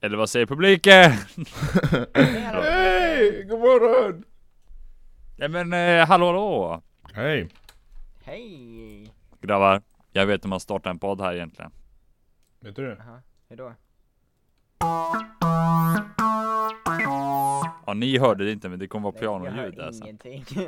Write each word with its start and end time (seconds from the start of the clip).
Eller 0.00 0.16
vad 0.16 0.30
säger 0.30 0.46
publiken? 0.46 1.12
Hej! 2.14 3.44
God 3.44 3.58
morgon! 3.58 4.24
Nej 5.36 5.48
men 5.48 5.72
eh, 5.72 6.06
hallå 6.06 6.26
hallå! 6.26 6.82
Hej! 7.14 7.48
Hej! 8.24 9.12
Grabbar, 9.40 9.82
jag 10.12 10.26
vet 10.26 10.44
hur 10.44 10.48
man 10.48 10.60
startar 10.60 10.90
en 10.90 10.98
podd 10.98 11.20
här 11.20 11.34
egentligen. 11.34 11.70
Vet 12.60 12.76
du 12.76 12.86
det? 12.86 12.96
Jaha, 12.98 13.22
hejdå? 13.48 13.72
Ja 17.86 17.94
ni 17.94 18.18
hörde 18.18 18.44
det 18.44 18.52
inte 18.52 18.68
men 18.68 18.78
det 18.78 18.86
kommer 18.88 19.12
vara 19.12 19.20
pianoljud 19.20 19.94
sen. 19.94 20.02
ingenting. 20.02 20.44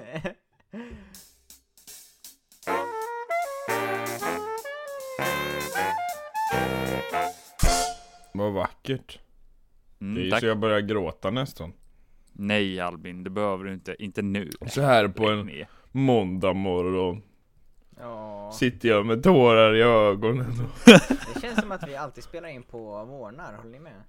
Vad 8.34 8.52
vackert. 8.52 9.18
Det 9.98 10.04
är 10.04 10.10
Mm, 10.16 10.30
tack. 10.30 10.40
så 10.40 10.46
jag 10.46 10.58
börjar 10.58 10.80
gråta 10.80 11.30
nästan. 11.30 11.72
Nej 12.32 12.80
Albin, 12.80 13.24
det 13.24 13.30
behöver 13.30 13.64
du 13.64 13.72
inte. 13.72 13.96
Inte 13.98 14.22
nu. 14.22 14.50
Så 14.66 14.82
här 14.82 15.08
på 15.08 15.28
en 15.30 15.50
måndag 15.92 16.52
morgon. 16.52 17.22
Ja, 18.00 18.52
Sitter 18.54 18.88
jag 18.88 19.06
med 19.06 19.22
tårar 19.22 19.74
i 19.76 19.82
ögonen. 19.82 20.46
och- 20.60 20.90
det 21.34 21.40
känns 21.40 21.60
som 21.60 21.72
att 21.72 21.88
vi 21.88 21.96
alltid 21.96 22.24
spelar 22.24 22.48
in 22.48 22.62
på 22.62 23.04
morgnar, 23.04 23.56
håller 23.56 23.70
ni 23.70 23.80
med? 23.80 24.02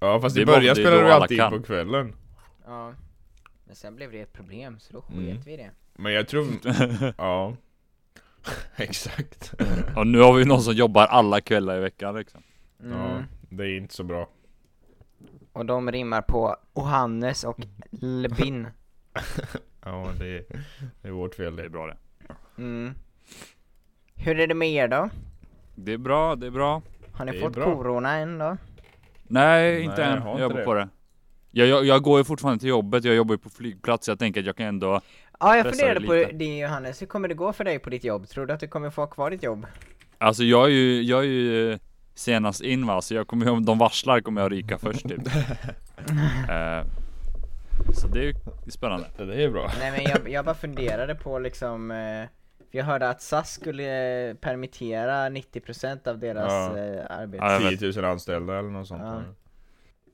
Ja 0.00 0.20
fast 0.20 0.36
Det 0.36 0.42
i 0.42 0.46
början 0.46 0.76
spelade 0.76 1.04
vi 1.04 1.10
alltid 1.10 1.40
in 1.40 1.50
på 1.50 1.62
kvällen. 1.62 2.14
Ja. 2.66 2.94
Men 3.64 3.76
sen 3.76 3.96
blev 3.96 4.12
det 4.12 4.20
ett 4.20 4.32
problem, 4.32 4.78
så 4.80 4.92
då 4.92 5.00
sket 5.00 5.16
Mm. 5.16 5.40
vi 5.46 5.56
det. 5.56 5.70
Men 5.94 6.12
jag 6.12 6.28
tror... 6.28 6.46
ja. 7.18 7.56
Exakt. 8.76 9.54
Och 9.96 10.06
nu 10.06 10.18
har 10.18 10.32
vi 10.32 10.44
någon 10.44 10.62
som 10.62 10.74
jobbar 10.74 11.06
alla 11.06 11.40
kvällar 11.40 11.76
i 11.76 11.80
veckan 11.80 12.14
liksom. 12.14 12.42
Mm. 12.82 12.98
Ja, 12.98 13.22
det 13.50 13.64
är 13.64 13.76
inte 13.76 13.94
så 13.94 14.04
bra. 14.04 14.28
Och 15.52 15.66
de 15.66 15.92
rimmar 15.92 16.22
på 16.22 16.56
Ohannes 16.72 17.44
och 17.44 17.58
Lbin. 17.90 18.66
Ja 19.84 20.08
det 20.18 20.26
är, 20.36 20.44
det 21.02 21.08
är 21.08 21.12
vårt 21.12 21.34
fel 21.34 21.56
Det 21.56 21.62
är 21.64 21.68
bra 21.68 21.86
det. 21.86 21.96
Mm. 22.58 22.94
Hur 24.14 24.40
är 24.40 24.46
det 24.46 24.54
med 24.54 24.68
er 24.70 24.88
då? 24.88 25.10
Det 25.74 25.92
är 25.92 25.98
bra, 25.98 26.36
det 26.36 26.46
är 26.46 26.50
bra. 26.50 26.82
Har 27.12 27.24
ni 27.24 27.32
Det 27.32 27.38
är 27.38 27.42
fått 27.42 27.52
bra. 27.52 27.64
corona 27.74 28.12
än 28.12 28.38
då? 28.38 28.56
Nej, 29.22 29.82
inte 29.82 29.96
Nej, 29.96 30.04
jag 30.08 30.16
än. 30.16 30.22
har 30.22 30.28
Jag 30.30 30.34
inte 30.36 30.42
jobbar 30.42 30.56
det. 30.58 30.64
på 30.64 30.74
det. 30.74 30.88
Jag, 31.50 31.68
jag, 31.68 31.84
jag 31.84 32.02
går 32.02 32.18
ju 32.18 32.24
fortfarande 32.24 32.60
till 32.60 32.68
jobbet, 32.68 33.04
jag 33.04 33.14
jobbar 33.14 33.34
ju 33.34 33.38
på 33.38 33.50
flygplats, 33.50 34.08
jag 34.08 34.18
tänker 34.18 34.40
att 34.40 34.46
jag 34.46 34.56
kan 34.56 34.66
ändå 34.66 35.00
Ja, 35.40 35.56
jag 35.56 35.64
Pressa 35.66 35.78
funderade 35.78 36.06
på 36.06 36.12
lite. 36.12 36.32
det 36.32 36.58
Johannes, 36.58 37.02
hur 37.02 37.06
kommer 37.06 37.28
det 37.28 37.34
gå 37.34 37.52
för 37.52 37.64
dig 37.64 37.78
på 37.78 37.90
ditt 37.90 38.04
jobb? 38.04 38.28
Tror 38.28 38.46
du 38.46 38.52
att 38.54 38.60
du 38.60 38.68
kommer 38.68 38.90
få 38.90 39.02
ha 39.02 39.06
kvar 39.06 39.30
ditt 39.30 39.42
jobb? 39.42 39.66
Alltså 40.18 40.42
jag 40.44 40.64
är 40.64 40.70
ju, 40.70 41.02
jag 41.02 41.20
är 41.20 41.28
ju 41.28 41.78
senast 42.20 42.60
in 42.60 42.86
va, 42.86 43.00
så 43.00 43.14
jag 43.14 43.26
kommer 43.26 43.46
ju, 43.46 43.52
om 43.52 43.64
de 43.64 43.78
varslar 43.78 44.20
kommer 44.20 44.40
jag 44.40 44.52
ryka 44.52 44.78
först 44.78 45.08
typ. 45.08 45.20
Eh, 46.48 46.84
så 47.94 48.06
det 48.08 48.18
är 48.18 48.22
ju 48.24 48.34
spännande. 48.70 49.06
Ja, 49.18 49.24
det 49.24 49.42
är 49.44 49.50
bra. 49.50 49.70
Nej 49.78 49.90
men 49.90 50.02
jag, 50.02 50.30
jag 50.30 50.44
bara 50.44 50.54
funderade 50.54 51.14
på 51.14 51.38
liksom 51.38 51.90
eh, 51.90 51.96
för 52.70 52.78
jag 52.78 52.84
hörde 52.84 53.08
att 53.08 53.22
SAS 53.22 53.50
skulle 53.52 54.28
eh, 54.30 54.34
permittera 54.34 55.28
90% 55.28 56.08
av 56.08 56.18
deras 56.18 56.52
Ja. 56.52 56.78
eh, 56.78 57.04
arbete. 57.20 57.44
Ja, 57.44 57.52
jag 57.52 57.70
vet. 57.70 57.80
10 57.80 57.92
000 58.02 58.04
anställda 58.04 58.58
eller 58.58 58.70
något 58.70 58.88
sånt. 58.88 59.02
Ja. 59.04 59.14
Ja, 59.14 59.22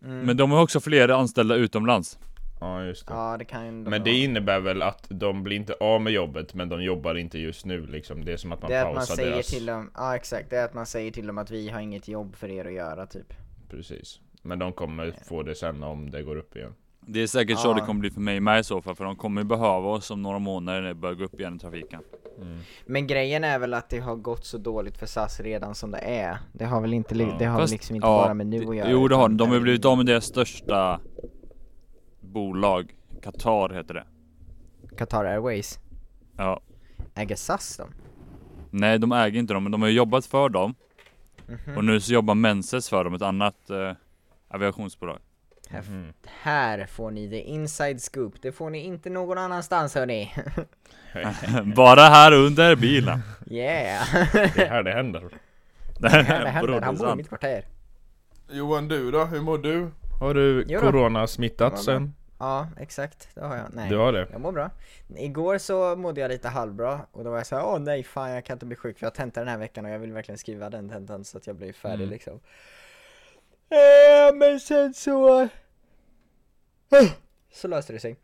Mm. 0.04 0.26
Men 0.26 0.36
de 0.36 0.50
har 0.50 0.62
också 0.62 0.80
fler 0.80 1.08
anställda 1.08 1.54
utomlands. 1.54 2.18
Ja 2.60 2.82
just 2.84 3.06
det. 3.06 3.14
Ja 3.14 3.36
det 3.38 3.44
kan 3.44 3.62
ändå 3.64 3.90
Men 3.90 4.04
det 4.04 4.10
vara. 4.10 4.18
innebär 4.20 4.60
väl 4.60 4.82
att 4.82 5.06
de 5.08 5.42
blir 5.42 5.56
inte 5.56 5.72
av 5.80 6.00
med 6.00 6.12
jobbet 6.12 6.54
men 6.54 6.68
de 6.68 6.82
jobbar 6.82 7.14
inte 7.14 7.38
just 7.38 7.64
nu 7.66 7.86
liksom. 7.86 8.24
Det 8.24 8.32
är 8.32 8.36
som 8.36 8.52
att 8.52 8.62
man 8.62 8.70
Det 8.70 8.76
är 8.76 8.80
att 8.80 8.86
man 8.86 8.94
pausar 8.96 9.14
säger 9.14 9.30
deras... 9.32 9.46
till 9.46 9.66
dem, 9.66 9.90
ja 9.94 10.16
exakt, 10.16 10.50
det 10.50 10.56
är 10.56 10.64
att 10.64 10.74
man 10.74 10.86
säger 10.86 11.10
till 11.10 11.26
dem 11.26 11.38
att 11.38 11.50
vi 11.50 11.68
har 11.68 11.80
inget 11.80 12.08
jobb 12.08 12.36
för 12.36 12.48
er 12.50 12.64
att 12.64 12.72
göra 12.72 13.06
typ. 13.06 13.34
Precis. 13.70 14.20
Men 14.42 14.58
de 14.58 14.72
kommer 14.72 15.14
få 15.28 15.42
det 15.42 15.54
sen 15.54 15.82
om 15.82 16.10
det 16.10 16.22
går 16.22 16.36
upp 16.36 16.56
igen. 16.56 16.74
Det 17.08 17.22
är 17.22 17.26
säkert 17.26 17.58
så 17.58 17.68
Ja. 17.68 17.74
det 17.74 17.80
kommer 17.80 18.00
bli 18.00 18.10
för 18.10 18.20
mig 18.20 18.40
med 18.40 18.60
i 18.60 18.64
så 18.64 18.82
fall, 18.82 18.94
för 18.94 19.04
de 19.04 19.16
kommer 19.16 19.40
ju 19.40 19.44
behöva 19.44 19.88
oss 19.88 20.10
om 20.10 20.22
några 20.22 20.38
månader 20.38 20.80
när 20.80 20.88
det 20.88 20.94
börjar 20.94 21.14
gå 21.14 21.24
upp 21.24 21.40
igen 21.40 21.56
i 21.56 21.58
trafiken. 21.58 22.00
Men 22.86 23.06
grejen 23.06 23.44
är 23.44 23.58
väl 23.58 23.74
att 23.74 23.88
det 23.90 23.98
har 23.98 24.16
gått 24.16 24.44
så 24.44 24.58
dåligt 24.58 24.98
för 24.98 25.06
SAS 25.06 25.40
redan 25.40 25.74
som 25.74 25.90
det 25.90 25.98
är. 25.98 26.38
Det 26.52 26.64
har 26.64 26.80
väl 26.80 26.94
inte, 26.94 27.14
li- 27.14 27.32
det 27.38 27.44
har 27.44 27.60
Fast- 27.60 27.72
liksom 27.72 27.96
inte 27.96 28.08
ja, 28.08 28.22
bara 28.24 28.34
med 28.34 28.46
nu 28.46 28.68
att 28.68 28.76
göra. 28.76 28.90
Jo 28.90 29.08
det 29.08 29.14
har 29.16 29.28
de, 29.28 29.36
de 29.36 29.50
har 29.50 29.60
blivit 29.60 29.84
av 29.84 29.96
med 29.96 30.06
deras 30.06 30.24
största 30.24 31.00
bolag, 32.36 32.94
Qatar 33.22 33.68
heter 33.74 33.94
det. 33.94 34.04
Qatar 34.96 35.24
Airways. 35.24 35.78
Ja. 36.36 36.60
Äger 37.14 37.36
SAS 37.36 37.76
dem? 37.76 37.94
Nej 38.70 38.98
de 38.98 39.12
äger 39.12 39.38
inte 39.40 39.54
dem, 39.54 39.62
men 39.62 39.72
de 39.72 39.82
har 39.82 39.88
jobbat 39.88 40.26
för 40.26 40.48
dem. 40.48 40.74
Mhm. 41.46 41.76
Och 41.76 41.84
nu 41.84 42.00
så 42.00 42.12
jobbar 42.12 42.34
Menses 42.34 42.88
för 42.88 43.04
dem, 43.04 43.14
ett 43.14 43.22
annat 43.22 43.70
eh, 43.70 43.92
aviationsbolag. 44.48 45.18
Mhm. 45.70 46.12
här 46.26 46.86
får 46.86 47.10
ni 47.10 47.30
the 47.30 47.40
inside 47.40 48.02
scoop, 48.02 48.42
det 48.42 48.52
får 48.52 48.70
ni 48.70 48.78
inte 48.78 49.10
någon 49.10 49.38
annanstans 49.38 49.94
hörni. 49.94 50.34
Bara 51.76 52.00
här 52.00 52.32
under 52.32 52.76
bilen. 52.76 53.20
yeah! 53.50 54.06
Det 54.32 54.62
är 54.62 54.68
här 54.68 54.82
det 54.82 54.92
händer. 54.92 55.20
Det 55.98 56.08
Här 56.08 56.18
det 56.18 56.24
här 56.24 56.46
händer, 56.46 56.80
han 56.80 56.96
bor 56.96 57.12
i 57.12 57.16
mitt 57.16 57.28
kvarter. 57.28 57.64
Johan 58.50 58.88
du 58.88 59.10
då? 59.10 59.24
Hur 59.24 59.40
mår 59.40 59.58
du? 59.58 59.90
Har 60.20 60.34
du 60.34 60.78
corona 60.80 61.26
smittat 61.26 61.78
sen? 61.78 62.12
Ja, 62.38 62.68
exakt, 62.80 63.28
det 63.34 63.40
har 63.40 63.56
jag. 63.56 63.66
Nej. 63.72 63.90
Du 63.90 63.96
har 63.96 64.12
det? 64.12 64.28
Jag 64.32 64.40
mår 64.40 64.52
bra. 64.52 64.70
Igår 65.16 65.58
så 65.58 65.96
mådde 65.96 66.20
jag 66.20 66.28
lite 66.28 66.48
halvbra 66.48 67.00
och 67.12 67.24
då 67.24 67.30
var 67.30 67.36
jag 67.36 67.46
såhär, 67.46 67.64
åh 67.64 67.78
nej 67.78 68.02
fan 68.02 68.30
jag 68.30 68.44
kan 68.44 68.54
inte 68.54 68.66
bli 68.66 68.76
sjuk 68.76 68.98
för 68.98 69.06
jag 69.06 69.10
har 69.10 69.14
tenta 69.14 69.40
den 69.40 69.48
här 69.48 69.58
veckan 69.58 69.84
och 69.84 69.90
jag 69.90 69.98
vill 69.98 70.12
verkligen 70.12 70.38
skriva 70.38 70.70
den 70.70 70.88
tentan 70.88 71.24
så 71.24 71.38
att 71.38 71.46
jag 71.46 71.56
blir 71.56 71.72
färdig 71.72 71.94
Mm. 72.04 72.10
liksom. 72.10 72.40
Eh, 73.70 74.34
men 74.34 74.60
sen 74.60 74.94
så... 74.94 75.48
Så 77.52 77.68
löste 77.68 77.92
det 77.92 78.00
sig. 78.00 78.16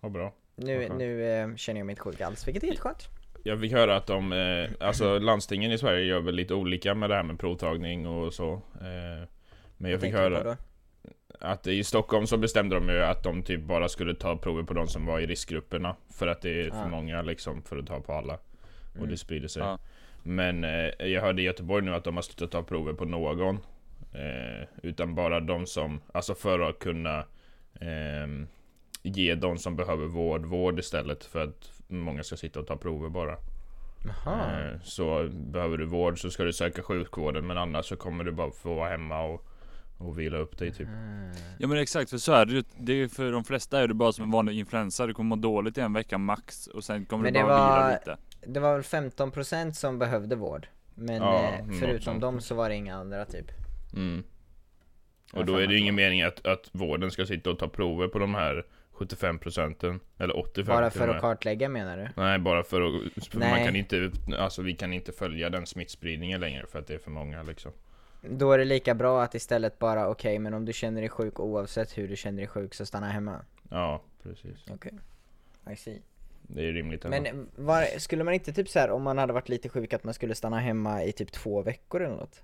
Vad 0.00 0.12
bra. 0.12 0.32
Nu, 0.56 0.88
nu 0.98 1.24
eh, 1.24 1.54
känner 1.56 1.80
jag 1.80 1.86
mig 1.86 1.92
inte 1.92 2.02
sjuk 2.02 2.20
alls, 2.20 2.46
vilket 2.46 2.62
är 2.62 2.66
helt 2.66 2.80
skönt. 2.80 3.08
Jag 3.42 3.60
fick 3.60 3.72
höra 3.72 3.96
att 3.96 4.06
de, 4.06 4.32
eh, 4.32 4.86
alltså 4.88 5.18
landstingen 5.18 5.72
i 5.72 5.78
Sverige 5.78 6.04
gör 6.04 6.20
väl 6.20 6.34
lite 6.34 6.54
olika 6.54 6.94
med 6.94 7.10
det 7.10 7.16
här 7.16 7.22
med 7.22 7.38
provtagning 7.38 8.06
och 8.06 8.34
så. 8.34 8.52
Eh, 8.52 9.28
men 9.76 9.90
jag 9.90 10.00
fick 10.00 10.10
du 10.12 10.16
på 10.16 10.22
höra? 10.22 10.56
Att 11.40 11.66
i 11.66 11.84
Stockholm 11.84 12.26
så 12.26 12.36
bestämde 12.36 12.74
de 12.76 12.88
ju 12.88 13.02
att 13.02 13.22
de 13.22 13.42
typ 13.42 13.60
bara 13.62 13.88
skulle 13.88 14.14
ta 14.14 14.36
prover 14.36 14.62
på 14.62 14.74
de 14.74 14.88
som 14.88 15.06
var 15.06 15.20
i 15.20 15.26
riskgrupperna. 15.26 15.96
För 16.10 16.26
att 16.26 16.42
det 16.42 16.60
är 16.66 16.70
för 16.70 16.82
Ah. 16.84 16.88
många 16.88 17.22
liksom 17.22 17.62
för 17.62 17.78
att 17.78 17.86
ta 17.86 18.00
på 18.00 18.12
alla. 18.12 18.34
Och 18.90 18.96
Mm. 18.96 19.10
det 19.10 19.16
sprider 19.16 19.48
sig. 19.48 19.62
Ja. 19.62 19.78
Men 20.22 20.64
eh, 20.64 21.06
jag 21.06 21.20
hörde 21.22 21.42
i 21.42 21.44
Göteborg 21.44 21.84
nu 21.84 21.94
att 21.94 22.04
de 22.04 22.14
har 22.16 22.22
slutat 22.22 22.50
ta 22.50 22.62
prover 22.62 22.92
på 22.92 23.04
någon. 23.04 23.56
Eh, 24.12 24.66
utan 24.82 25.14
bara 25.14 25.40
de 25.40 25.66
som, 25.66 26.00
alltså 26.12 26.34
för 26.34 26.60
att 26.60 26.78
kunna 26.78 27.24
ehm, 27.80 28.46
ge 29.02 29.34
de 29.34 29.58
som 29.58 29.76
behöver 29.76 30.06
vård, 30.06 30.44
vård 30.44 30.78
istället 30.78 31.24
för 31.24 31.44
att 31.44 31.72
många 31.88 32.22
ska 32.22 32.36
sitta 32.36 32.60
och 32.60 32.66
ta 32.66 32.76
prover 32.76 33.08
bara. 33.08 33.36
Jaha. 34.04 34.60
Eh, 34.72 34.80
Så 34.82 35.28
behöver 35.32 35.76
du 35.76 35.84
vård 35.84 36.20
så 36.20 36.30
ska 36.30 36.44
du 36.44 36.52
söka 36.52 36.82
sjukvården 36.82 37.46
men 37.46 37.58
annars 37.58 37.86
så 37.86 37.96
kommer 37.96 38.24
du 38.24 38.32
bara 38.32 38.50
få 38.50 38.74
vara 38.74 38.88
hemma 38.90 39.20
och, 39.22 39.46
och 39.98 40.18
vila 40.18 40.38
upp 40.38 40.58
dig 40.58 40.72
typ. 40.72 40.88
Mm. 40.88 41.30
Ja 41.58 41.68
men 41.68 41.78
exakt, 41.78 42.10
för 42.10 42.18
så 42.18 42.32
är 42.32 42.46
det 42.46 42.52
ju. 42.52 42.62
Det 42.76 42.92
är 42.92 42.96
ju 42.96 43.08
för 43.08 43.32
de 43.32 43.44
flesta 43.44 43.80
är 43.80 43.88
det 43.88 43.94
bara 43.94 44.12
som 44.12 44.24
en 44.24 44.30
vanlig 44.30 44.58
influensa. 44.58 45.06
Du 45.06 45.14
kommer 45.14 45.28
må 45.28 45.42
dåligt 45.42 45.78
i 45.78 45.80
en 45.80 45.92
vecka 45.92 46.18
max 46.18 46.66
och 46.66 46.84
sen 46.84 47.06
kommer 47.06 47.24
Men 47.24 47.32
du 47.32 47.38
det 47.40 47.44
bara 47.44 47.58
var- 47.58 47.86
vila 47.88 47.98
lite. 47.98 48.16
Det 48.46 48.60
var 48.60 48.72
väl 48.74 48.82
15% 48.82 49.72
som 49.72 49.98
behövde 49.98 50.36
vård. 50.36 50.66
Men 50.94 51.16
Ja, 51.16 51.52
eh, 51.52 51.66
något 51.66 51.78
förutom 51.78 52.20
dem 52.20 52.40
så 52.40 52.54
var 52.54 52.68
det 52.68 52.74
inga 52.74 52.96
andra 52.96 53.24
typ. 53.24 53.46
Mm. 53.94 54.22
Och 55.32 55.46
då 55.46 55.56
är 55.56 55.66
det 55.66 55.72
ju 55.72 55.78
ingen 55.80 55.94
mening 55.94 56.22
att, 56.22 56.46
att 56.46 56.70
vården 56.72 57.10
ska 57.10 57.26
sitta 57.26 57.50
och 57.50 57.58
ta 57.58 57.68
prover 57.68 58.08
på 58.08 58.18
de 58.18 58.34
här 58.34 58.64
75 58.92 59.38
procenten 59.38 60.00
Eller 60.18 60.34
85% 60.34 60.64
Bara 60.66 60.90
för 60.90 61.08
att 61.08 61.20
kartlägga 61.20 61.68
menar 61.68 61.96
du? 61.96 62.08
Nej 62.22 62.38
bara 62.38 62.62
för 62.62 62.80
att, 62.82 63.26
för 63.28 63.38
man 63.38 63.64
kan 63.64 63.76
inte, 63.76 64.10
alltså 64.38 64.62
vi 64.62 64.74
kan 64.74 64.92
inte 64.92 65.12
följa 65.12 65.50
den 65.50 65.66
smittspridningen 65.66 66.40
längre 66.40 66.66
för 66.66 66.78
att 66.78 66.86
det 66.86 66.94
är 66.94 66.98
för 66.98 67.10
många 67.10 67.42
liksom 67.42 67.72
Då 68.22 68.52
är 68.52 68.58
det 68.58 68.64
lika 68.64 68.94
bra 68.94 69.22
att 69.22 69.34
istället 69.34 69.78
bara 69.78 70.08
okej, 70.08 70.38
men 70.38 70.54
om 70.54 70.64
du 70.64 70.72
känner 70.72 71.00
dig 71.00 71.10
sjuk 71.10 71.40
oavsett 71.40 71.98
hur 71.98 72.08
du 72.08 72.16
känner 72.16 72.38
dig 72.38 72.46
sjuk 72.46 72.74
så 72.74 72.86
stanna 72.86 73.06
hemma. 73.08 73.40
Ja, 73.70 74.02
precis. 74.22 74.64
Okej. 74.70 74.92
I 75.72 75.76
see. 75.76 76.02
Det 76.42 76.68
är 76.68 76.72
rimligt 76.72 77.04
ändå. 77.04 77.16
Men 77.22 77.48
var, 77.56 77.98
skulle 77.98 78.24
man 78.24 78.34
inte 78.34 78.52
typ 78.52 78.68
så 78.68 78.78
här 78.78 78.90
om 78.90 79.02
man 79.02 79.18
hade 79.18 79.32
varit 79.32 79.48
lite 79.48 79.68
sjuk 79.68 79.92
att 79.92 80.04
man 80.04 80.14
skulle 80.14 80.34
stanna 80.34 80.58
hemma 80.58 81.04
i 81.04 81.12
typ 81.12 81.32
två 81.32 81.62
veckor 81.62 82.02
eller 82.02 82.16
något? 82.16 82.42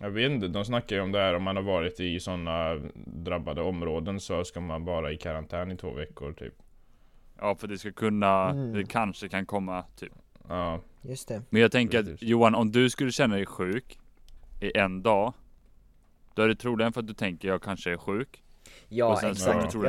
Jag 0.00 0.10
vet 0.10 0.30
inte, 0.30 0.48
de 0.48 0.64
snackar 0.64 0.96
ju 0.96 1.02
om 1.02 1.12
det 1.12 1.18
här 1.18 1.34
om 1.34 1.42
man 1.42 1.56
har 1.56 1.62
varit 1.62 2.00
i 2.00 2.20
sådana 2.20 2.74
drabbade 3.06 3.62
områden 3.62 4.20
så 4.20 4.44
ska 4.44 4.60
man 4.60 4.84
vara 4.84 5.12
i 5.12 5.16
karantän 5.16 5.70
i 5.70 5.76
två 5.76 5.90
veckor 5.92 6.32
typ. 6.32 6.54
Ja 7.38 7.54
för 7.54 7.68
det 7.68 7.78
ska 7.78 7.92
kunna, 7.92 8.50
Mm. 8.50 8.72
det 8.72 8.84
kanske 8.84 9.28
kan 9.28 9.46
komma 9.46 9.84
typ. 9.96 10.12
Ja, 10.48 10.80
Just 11.02 11.28
det. 11.28 11.42
Men 11.50 11.62
jag 11.62 11.72
tänker 11.72 11.98
att 11.98 12.04
Precis. 12.06 12.28
Johan, 12.28 12.54
om 12.54 12.72
du 12.72 12.90
skulle 12.90 13.12
känna 13.12 13.34
dig 13.36 13.46
sjuk 13.46 13.98
i 14.60 14.76
en 14.78 15.02
dag. 15.02 15.32
Då 16.34 16.42
är 16.42 16.48
det 16.48 16.54
troligen 16.54 16.92
för 16.92 17.00
att 17.00 17.06
du 17.06 17.14
tänker 17.14 17.48
jag 17.48 17.62
kanske 17.62 17.92
är 17.92 17.96
sjuk. 17.96 18.42
Ja 18.88 19.12
exakt. 19.30 19.46
jag 19.46 19.70
tror, 19.70 19.84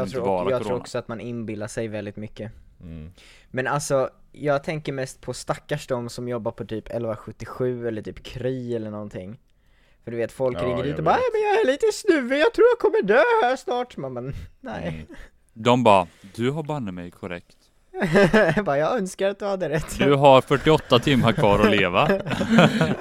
och, 0.45 0.51
jag 0.51 0.63
tror 0.63 0.77
också 0.77 0.97
att 0.97 1.07
man 1.07 1.19
inbillar 1.21 1.67
sig 1.67 1.87
väldigt 1.87 2.15
mycket. 2.15 2.51
mm. 2.81 3.11
Men 3.51 3.67
alltså, 3.67 4.09
jag 4.31 4.63
tänker 4.63 4.93
mest 4.93 5.21
på 5.21 5.33
stackars 5.33 5.87
de 5.87 6.09
som 6.09 6.27
jobbar 6.27 6.51
på 6.51 6.65
typ 6.65 6.85
1177 6.87 7.87
eller 7.87 8.01
typ 8.01 8.23
Kry 8.23 8.75
eller 8.75 8.91
någonting. 8.91 9.39
För 10.03 10.11
du 10.11 10.17
vet, 10.17 10.31
folk 10.31 10.57
Ja, 10.57 10.65
ringer 10.65 10.83
ut 10.83 10.97
och 10.97 11.03
bara 11.03 11.15
vet. 11.15 11.21
"Nej, 11.21 11.29
men 11.33 11.41
jag 11.51 11.61
är 11.61 11.65
lite 11.71 11.85
snuvig, 11.93 12.39
jag 12.39 12.53
tror 12.53 12.67
jag 12.71 12.79
kommer 12.79 13.01
dö 13.07 13.23
här 13.43 13.55
snart. 13.55 13.97
Man 13.97 14.13
bara, 14.13 14.33
nej. 14.59 14.87
Mm. 14.87 15.05
De 15.53 15.83
bara, 15.83 16.07
du 16.35 16.51
har 16.51 16.63
banne 16.63 16.91
mig 16.91 17.11
korrekt. 17.11 17.57
Jag 18.55 18.65
bara, 18.65 18.77
jag 18.77 18.97
önskar 18.97 19.29
att 19.29 19.39
du 19.39 19.45
hade 19.45 19.69
rätt. 19.69 19.97
Du 19.99 20.13
har 20.13 20.41
48 20.41 20.99
timmar 20.99 21.31
kvar 21.31 21.59
att 21.59 21.71
leva. 21.71 22.07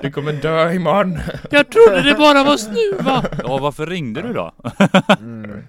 Du 0.03 0.11
kommer 0.13 0.33
dö 0.33 0.73
imorgon! 0.73 1.19
Jag 1.51 1.71
trodde 1.71 2.03
det 2.03 2.15
bara 2.15 2.45
var 2.45 2.57
snuva! 2.57 3.25
Ja, 3.43 3.59
varför 3.59 3.87
ringde 3.87 4.23
du 4.23 4.33
då? 4.33 4.53
Mm. 5.21 5.63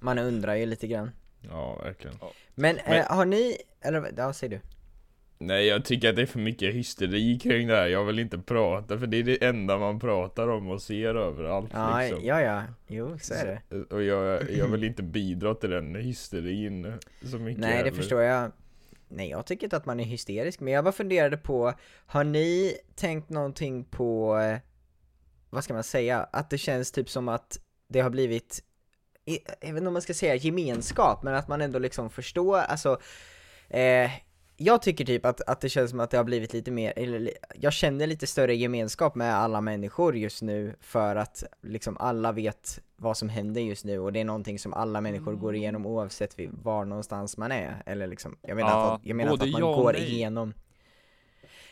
Man 0.00 0.18
undrar 0.18 0.54
ju 0.54 0.66
lite 0.66 0.86
grann. 0.86 1.10
Ja, 1.50 1.76
verkligen. 1.84 2.16
Men, 2.54 2.78
Men- 2.88 2.98
Eh, 2.98 3.06
har 3.16 3.24
ni, 3.24 3.56
eller 3.84 4.12
ja, 4.16 4.32
säg 4.32 4.48
du. 4.48 4.60
Nej, 5.46 5.66
jag 5.66 5.84
tycker 5.84 6.10
att 6.10 6.16
det 6.16 6.22
är 6.22 6.26
för 6.26 6.38
mycket 6.38 6.74
hysteri 6.74 7.38
kring 7.38 7.68
det 7.68 7.76
här. 7.76 7.86
Jag 7.86 8.04
vill 8.04 8.18
inte 8.18 8.38
prata, 8.38 8.98
för 8.98 9.06
det 9.06 9.16
är 9.16 9.22
det 9.22 9.44
enda 9.44 9.78
man 9.78 10.00
pratar 10.00 10.48
om 10.48 10.68
och 10.70 10.82
ser 10.82 11.14
överallt 11.14 11.70
Ja, 11.72 12.00
liksom. 12.00 12.24
ja, 12.24 12.40
ja, 12.40 12.62
jo, 12.86 13.18
så 13.20 13.34
är 13.34 13.60
det. 13.68 13.84
Och 13.94 14.02
jag, 14.02 14.50
jag 14.50 14.68
vill 14.68 14.84
inte 14.84 15.02
bidra 15.02 15.54
till 15.54 15.70
den 15.70 15.94
hysterin 15.94 16.92
så 17.30 17.38
mycket 17.38 17.60
Nej, 17.60 17.70
det 17.70 17.76
heller. 17.76 17.90
förstår 17.90 18.22
jag. 18.22 18.52
Nej, 19.08 19.30
jag 19.30 19.46
tycker 19.46 19.66
inte 19.66 19.76
att 19.76 19.86
man 19.86 20.00
är 20.00 20.04
hysterisk, 20.04 20.60
men 20.60 20.72
jag 20.72 20.84
bara 20.84 20.92
funderade 20.92 21.36
på, 21.36 21.72
har 22.06 22.24
ni 22.24 22.76
tänkt 22.94 23.30
någonting 23.30 23.84
på, 23.84 24.38
eh, 24.38 24.58
vad 25.50 25.64
ska 25.64 25.74
man 25.74 25.84
säga, 25.84 26.28
att 26.32 26.50
det 26.50 26.58
känns 26.58 26.92
typ 26.92 27.10
som 27.10 27.28
att 27.28 27.58
det 27.88 28.00
har 28.00 28.10
blivit, 28.10 28.64
inte 29.62 29.86
om 29.86 29.92
man 29.92 30.02
ska 30.02 30.14
säga 30.14 30.34
gemenskap, 30.34 31.22
men 31.22 31.34
att 31.34 31.48
man 31.48 31.60
ändå 31.60 31.78
liksom 31.78 32.10
förstår, 32.10 32.58
alltså, 32.58 33.00
eh, 33.68 34.10
jag 34.62 34.82
tycker 34.82 35.04
typ 35.04 35.26
att, 35.26 35.40
att 35.40 35.60
det 35.60 35.68
känns 35.68 35.90
som 35.90 36.00
att 36.00 36.10
det 36.10 36.16
har 36.16 36.24
blivit 36.24 36.52
lite 36.52 36.70
mer, 36.70 36.92
eller 36.96 37.32
jag 37.54 37.72
känner 37.72 38.06
lite 38.06 38.26
större 38.26 38.54
gemenskap 38.54 39.14
med 39.14 39.34
alla 39.34 39.60
människor 39.60 40.16
just 40.16 40.42
nu 40.42 40.74
för 40.80 41.16
att 41.16 41.44
liksom 41.62 41.96
alla 42.00 42.32
vet 42.32 42.80
vad 42.96 43.16
som 43.16 43.28
händer 43.28 43.60
just 43.60 43.84
nu 43.84 43.98
och 43.98 44.12
det 44.12 44.20
är 44.20 44.24
någonting 44.24 44.58
som 44.58 44.74
alla 44.74 45.00
människor 45.00 45.32
går 45.34 45.54
igenom 45.54 45.86
oavsett 45.86 46.34
var 46.50 46.84
någonstans 46.84 47.36
man 47.36 47.52
är, 47.52 47.82
eller 47.86 48.06
liksom, 48.06 48.36
jag 48.42 48.56
menar, 48.56 48.70
Ja, 48.70 48.94
att, 48.94 49.00
jag 49.04 49.16
menar 49.16 49.32
att 49.32 49.50
man 49.50 49.60
går 49.60 49.92
nej. 49.92 50.12
igenom. 50.12 50.54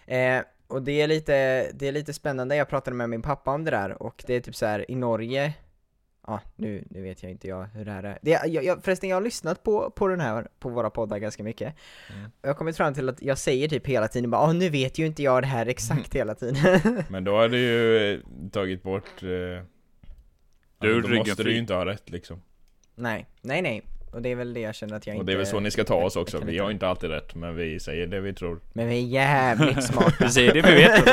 Eh, 0.06 0.40
och 0.66 0.82
det 0.82 1.00
är 1.00 1.08
lite, 1.08 1.32
det 1.72 1.88
är 1.88 1.92
lite 1.92 2.12
spännande, 2.12 2.56
jag 2.56 2.68
pratade 2.68 2.96
med 2.96 3.10
min 3.10 3.22
pappa 3.22 3.50
om 3.50 3.64
det 3.64 3.70
där 3.70 4.02
och 4.02 4.24
det 4.26 4.34
är 4.34 4.40
typ 4.40 4.56
så 4.56 4.66
här 4.66 4.90
i 4.90 4.94
Norge 4.94 5.54
Ja, 6.26 6.40
nu, 6.56 6.84
nu 6.90 7.02
vet 7.02 7.22
jag 7.22 7.32
inte 7.32 7.48
jag 7.48 7.64
hur 7.74 7.84
det 7.84 7.90
här 7.92 8.02
är. 8.02 8.18
Det, 8.22 8.30
jag, 8.30 8.64
jag, 8.64 8.84
förresten, 8.84 9.08
jag 9.08 9.16
har 9.16 9.20
lyssnat 9.22 9.62
på, 9.62 9.90
på 9.90 10.08
den 10.08 10.20
här, 10.20 10.48
på 10.58 10.68
våra 10.68 10.90
poddar 10.90 11.18
ganska 11.18 11.42
mycket. 11.42 11.74
Mm. 12.10 12.24
Och 12.24 12.30
jag 12.42 12.48
har 12.48 12.54
kommit 12.54 12.76
fram 12.76 12.94
till 12.94 13.08
att 13.08 13.22
jag 13.22 13.38
säger 13.38 13.68
typ 13.68 13.86
hela 13.86 14.08
tiden 14.08 14.30
bara 14.30 14.40
"Ah, 14.42 14.52
nu 14.52 14.68
vet 14.68 14.98
ju 14.98 15.06
inte 15.06 15.22
jag 15.22 15.42
det 15.42 15.46
här 15.46 15.66
exakt 15.66 16.14
hela 16.16 16.34
tiden. 16.34 16.56
Men 17.08 17.24
då 17.24 17.36
har 17.36 17.48
du 17.48 17.58
ju 17.58 18.14
eh, 18.14 18.20
tagit 18.52 18.82
bort... 18.82 19.22
Eh, 19.22 19.28
Du 19.28 19.58
alltså, 20.78 21.08
är 21.12 21.14
då 21.14 21.18
måste 21.18 21.42
du 21.42 21.52
ju 21.52 21.58
inte 21.58 21.74
ha 21.74 21.84
rätt 21.86 22.10
liksom. 22.10 22.42
nej, 22.94 23.26
nej, 23.42 23.62
nej. 23.62 23.82
Och 24.12 24.22
det 24.22 24.28
är 24.28 24.36
väl 24.36 24.54
det 24.54 24.60
jag 24.60 24.74
känner 24.74 24.96
att 24.96 25.06
jag 25.06 25.16
Och 25.16 25.20
inte... 25.20 25.32
det 25.32 25.34
är 25.34 25.36
väl 25.36 25.46
så 25.46 25.60
ni 25.60 25.70
ska 25.70 25.84
ta 25.84 25.94
oss 26.04 26.16
också. 26.22 26.40
Vi 26.44 26.58
har 26.58 26.70
inte 26.70 26.88
alltid 26.88 27.10
rätt, 27.10 27.34
men 27.34 27.56
vi 27.56 27.80
säger 27.80 28.06
det 28.06 28.20
vi 28.20 28.32
tror. 28.34 28.60
Men 28.72 28.88
vi 28.88 28.96
är 28.98 29.06
jävligt 29.06 29.84
smarta. 29.92 30.14
Vi 30.24 30.28
säger 30.28 30.54
det 30.54 30.62
vi 30.62 30.74
vet. 30.74 31.04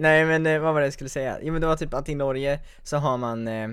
Nej 0.00 0.24
men 0.24 0.46
eh, 0.46 0.60
vad 0.60 0.74
var 0.74 0.80
det 0.80 0.86
jag 0.86 0.92
skulle 0.92 1.10
säga? 1.10 1.38
Jo 1.42 1.52
men 1.52 1.60
det 1.60 1.66
var 1.66 1.76
typ 1.76 1.94
att 1.94 2.08
i 2.08 2.14
Norge 2.14 2.60
så 2.82 2.96
har 2.96 3.16
man 3.16 3.48
eh, 3.48 3.70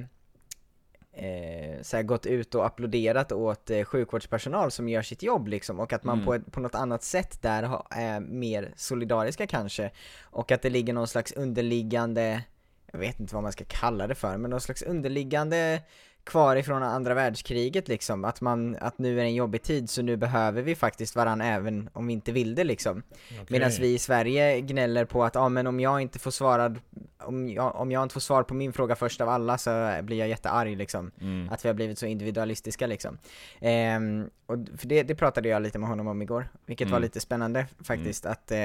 eh, 1.14 1.82
så 1.82 2.04
gått 2.04 2.26
ut 2.26 2.56
och 2.56 2.66
applåderat 2.66 3.32
åt 3.32 3.70
eh, 3.70 3.84
sjukvårdspersonal 3.84 4.72
som 4.72 4.90
gör 4.90 5.02
sitt 5.02 5.24
jobb 5.24 5.48
liksom 5.48 5.80
och 5.80 5.94
att 5.94 6.04
man 6.04 6.14
Mm. 6.18 6.26
på, 6.26 6.34
ett, 6.34 6.52
på 6.52 6.60
något 6.60 6.76
annat 6.76 7.04
sätt 7.04 7.42
där 7.42 7.64
ha, 7.64 7.88
är 7.90 8.20
mer 8.20 8.74
solidariska 8.76 9.48
kanske 9.48 9.92
och 10.24 10.52
att 10.52 10.62
det 10.62 10.70
ligger 10.70 10.94
någon 10.94 11.08
slags 11.08 11.32
underliggande 11.32 12.44
jag 12.92 13.00
vet 13.00 13.20
inte 13.20 13.34
vad 13.34 13.44
man 13.44 13.52
ska 13.52 13.64
kalla 13.68 14.08
det 14.08 14.16
för, 14.16 14.38
men 14.38 14.52
någon 14.52 14.62
slags 14.62 14.82
underliggande 14.82 15.82
kvar 16.28 16.56
ifrån 16.56 16.84
andra 16.84 17.14
världskriget 17.14 17.88
liksom, 17.88 18.26
att 18.26 18.42
man, 18.42 18.76
att 18.82 18.98
nu 18.98 19.12
är 19.12 19.24
det 19.24 19.30
en 19.30 19.36
jobbig 19.36 19.62
tid 19.64 19.90
så 19.90 20.02
nu 20.02 20.18
behöver 20.18 20.62
vi 20.62 20.76
faktiskt 20.76 21.16
varann 21.16 21.42
även 21.42 21.90
om 21.94 22.08
vi 22.08 22.14
inte 22.14 22.32
vill 22.32 22.56
det 22.56 22.64
liksom. 22.64 23.04
Medan 23.48 23.72
vi 23.80 23.94
i 23.94 23.98
Sverige 24.00 24.62
gnäller 24.62 25.06
på 25.06 25.24
att, 25.24 25.36
ja 25.36 25.42
ah, 25.42 25.50
men 25.50 25.68
om 25.68 25.80
jag 25.80 26.02
inte 26.02 26.20
får 26.20 26.32
svarad, 26.32 26.80
om 27.18 27.50
jag, 27.50 27.76
om 27.76 27.92
jag 27.92 28.04
inte 28.04 28.14
får 28.14 28.20
svar 28.22 28.44
på 28.44 28.54
min 28.54 28.74
fråga 28.74 28.96
först 28.96 29.22
av 29.22 29.30
alla 29.30 29.58
så 29.58 29.98
blir 30.04 30.18
jag 30.18 30.28
jättearg 30.30 30.78
liksom. 30.78 31.12
Mm. 31.22 31.50
Att 31.52 31.66
vi 31.66 31.70
har 31.70 31.74
blivit 31.74 32.00
så 32.00 32.06
individualistiska 32.06 32.88
liksom. 32.88 33.18
Ehm, 33.60 34.30
och 34.46 34.58
för 34.78 34.88
det, 34.88 35.04
det 35.04 35.16
pratade 35.16 35.50
jag 35.50 35.62
lite 35.62 35.80
med 35.80 35.90
honom 35.90 36.08
om 36.08 36.22
igår, 36.22 36.48
vilket 36.66 36.88
var 36.90 36.98
Mm. 36.98 37.02
lite 37.06 37.20
spännande 37.20 37.66
faktiskt 37.84 38.26
att 38.26 38.52
eh, 38.52 38.58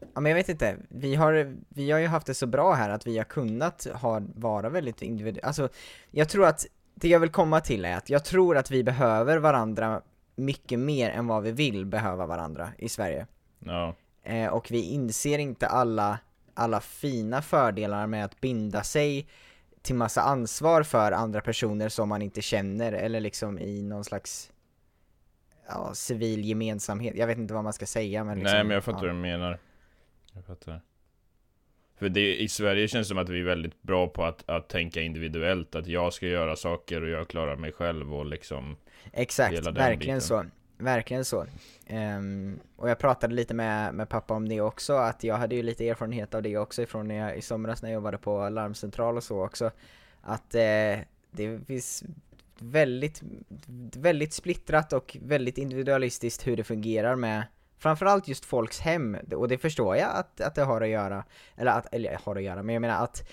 Ja 0.00 0.20
men 0.20 0.30
jag 0.30 0.36
vet 0.36 0.48
inte, 0.48 0.76
vi 0.88 1.14
har, 1.14 1.56
vi 1.68 1.90
har 1.90 1.98
ju 1.98 2.06
haft 2.06 2.26
det 2.26 2.34
så 2.34 2.46
bra 2.46 2.74
här 2.74 2.90
att 2.90 3.06
vi 3.06 3.18
har 3.18 3.24
kunnat 3.24 3.86
ha, 3.94 4.22
vara 4.34 4.68
väldigt 4.68 5.02
individuella, 5.02 5.46
alltså 5.46 5.68
jag 6.10 6.28
tror 6.28 6.46
att 6.46 6.66
det 6.94 7.08
jag 7.08 7.20
vill 7.20 7.30
komma 7.30 7.60
till 7.60 7.84
är 7.84 7.96
att 7.96 8.10
jag 8.10 8.24
tror 8.24 8.56
att 8.56 8.70
vi 8.70 8.84
behöver 8.84 9.38
varandra 9.38 10.02
mycket 10.36 10.78
mer 10.78 11.10
än 11.10 11.26
vad 11.26 11.42
vi 11.42 11.52
vill 11.52 11.86
behöva 11.86 12.26
varandra 12.26 12.68
i 12.78 12.88
Sverige. 12.88 13.26
Ja. 13.58 13.94
Eh, 14.22 14.48
och 14.48 14.70
vi 14.70 14.82
inser 14.82 15.38
inte 15.38 15.66
alla, 15.66 16.18
alla 16.54 16.80
fina 16.80 17.42
fördelar 17.42 18.06
med 18.06 18.24
att 18.24 18.40
binda 18.40 18.82
sig 18.82 19.28
till 19.82 19.94
massa 19.94 20.22
ansvar 20.22 20.82
för 20.82 21.12
andra 21.12 21.40
personer 21.40 21.88
som 21.88 22.08
man 22.08 22.22
inte 22.22 22.42
känner 22.42 22.92
eller 22.92 23.20
liksom 23.20 23.58
i 23.58 23.82
någon 23.82 24.04
slags 24.04 24.50
ja, 25.68 25.94
civil 25.94 26.44
gemensamhet. 26.44 27.14
Jag 27.16 27.26
vet 27.26 27.38
inte 27.38 27.54
vad 27.54 27.64
man 27.64 27.72
ska 27.72 27.86
säga 27.86 28.24
men 28.24 28.38
liksom, 28.38 28.54
Nej 28.54 28.64
men 28.64 28.74
jag 28.74 28.84
fattar 28.84 28.98
ja. 28.98 29.06
vad 29.06 29.14
du 29.14 29.20
menar. 29.20 29.58
Jag 30.36 30.44
fattar. 30.44 30.80
För 31.98 32.08
det, 32.08 32.36
i 32.36 32.48
Sverige 32.48 32.88
känns 32.88 33.06
det 33.06 33.08
som 33.08 33.18
att 33.18 33.28
vi 33.28 33.40
är 33.40 33.44
väldigt 33.44 33.82
bra 33.82 34.06
på 34.06 34.24
att, 34.24 34.48
att 34.50 34.68
tänka 34.68 35.00
individuellt. 35.00 35.74
Att 35.74 35.86
jag 35.86 36.12
ska 36.12 36.26
göra 36.26 36.56
saker 36.56 37.02
och 37.02 37.08
jag 37.08 37.28
klarar 37.28 37.56
mig 37.56 37.72
själv 37.72 38.14
och 38.14 38.26
liksom 38.26 38.76
Exakt, 39.12 39.66
verkligen 39.66 39.98
biten. 39.98 40.20
så. 40.20 40.44
Verkligen 40.78 41.24
så. 41.24 41.46
Ehm, 41.86 42.60
och 42.76 42.90
jag 42.90 42.98
pratade 42.98 43.34
lite 43.34 43.54
med, 43.54 43.94
med 43.94 44.08
pappa 44.08 44.34
om 44.34 44.48
det 44.48 44.60
också, 44.60 44.92
att 44.92 45.24
jag 45.24 45.34
hade 45.34 45.54
ju 45.54 45.62
lite 45.62 45.88
erfarenhet 45.88 46.34
av 46.34 46.42
det 46.42 46.58
också 46.58 46.82
ifrån 46.82 47.08
när 47.08 47.14
jag, 47.14 47.36
i 47.36 47.42
somras 47.42 47.82
när 47.82 47.88
jag 47.88 47.94
jobbade 47.94 48.18
på 48.18 48.48
larmcentral 48.48 49.16
och 49.16 49.24
så 49.24 49.44
också. 49.44 49.70
Att 50.20 50.54
eh, 50.54 50.98
det 51.30 51.66
finns 51.66 52.04
väldigt, 52.58 53.22
väldigt 53.96 54.32
splittrat 54.32 54.92
och 54.92 55.16
väldigt 55.22 55.58
individualistiskt 55.58 56.46
hur 56.46 56.56
det 56.56 56.64
fungerar 56.64 57.16
med 57.16 57.42
framförallt 57.78 58.28
just 58.28 58.44
folks 58.44 58.80
hem, 58.80 59.16
och 59.36 59.48
det 59.48 59.58
förstår 59.58 59.96
jag 59.96 60.10
att, 60.14 60.40
att 60.40 60.54
det 60.54 60.62
har 60.62 60.80
att 60.80 60.88
göra, 60.88 61.24
eller 61.56 61.72
att, 61.72 61.94
eller 61.94 62.18
har 62.24 62.36
att 62.36 62.42
göra, 62.42 62.62
men 62.62 62.72
jag 62.74 62.80
menar 62.80 63.04
att 63.04 63.28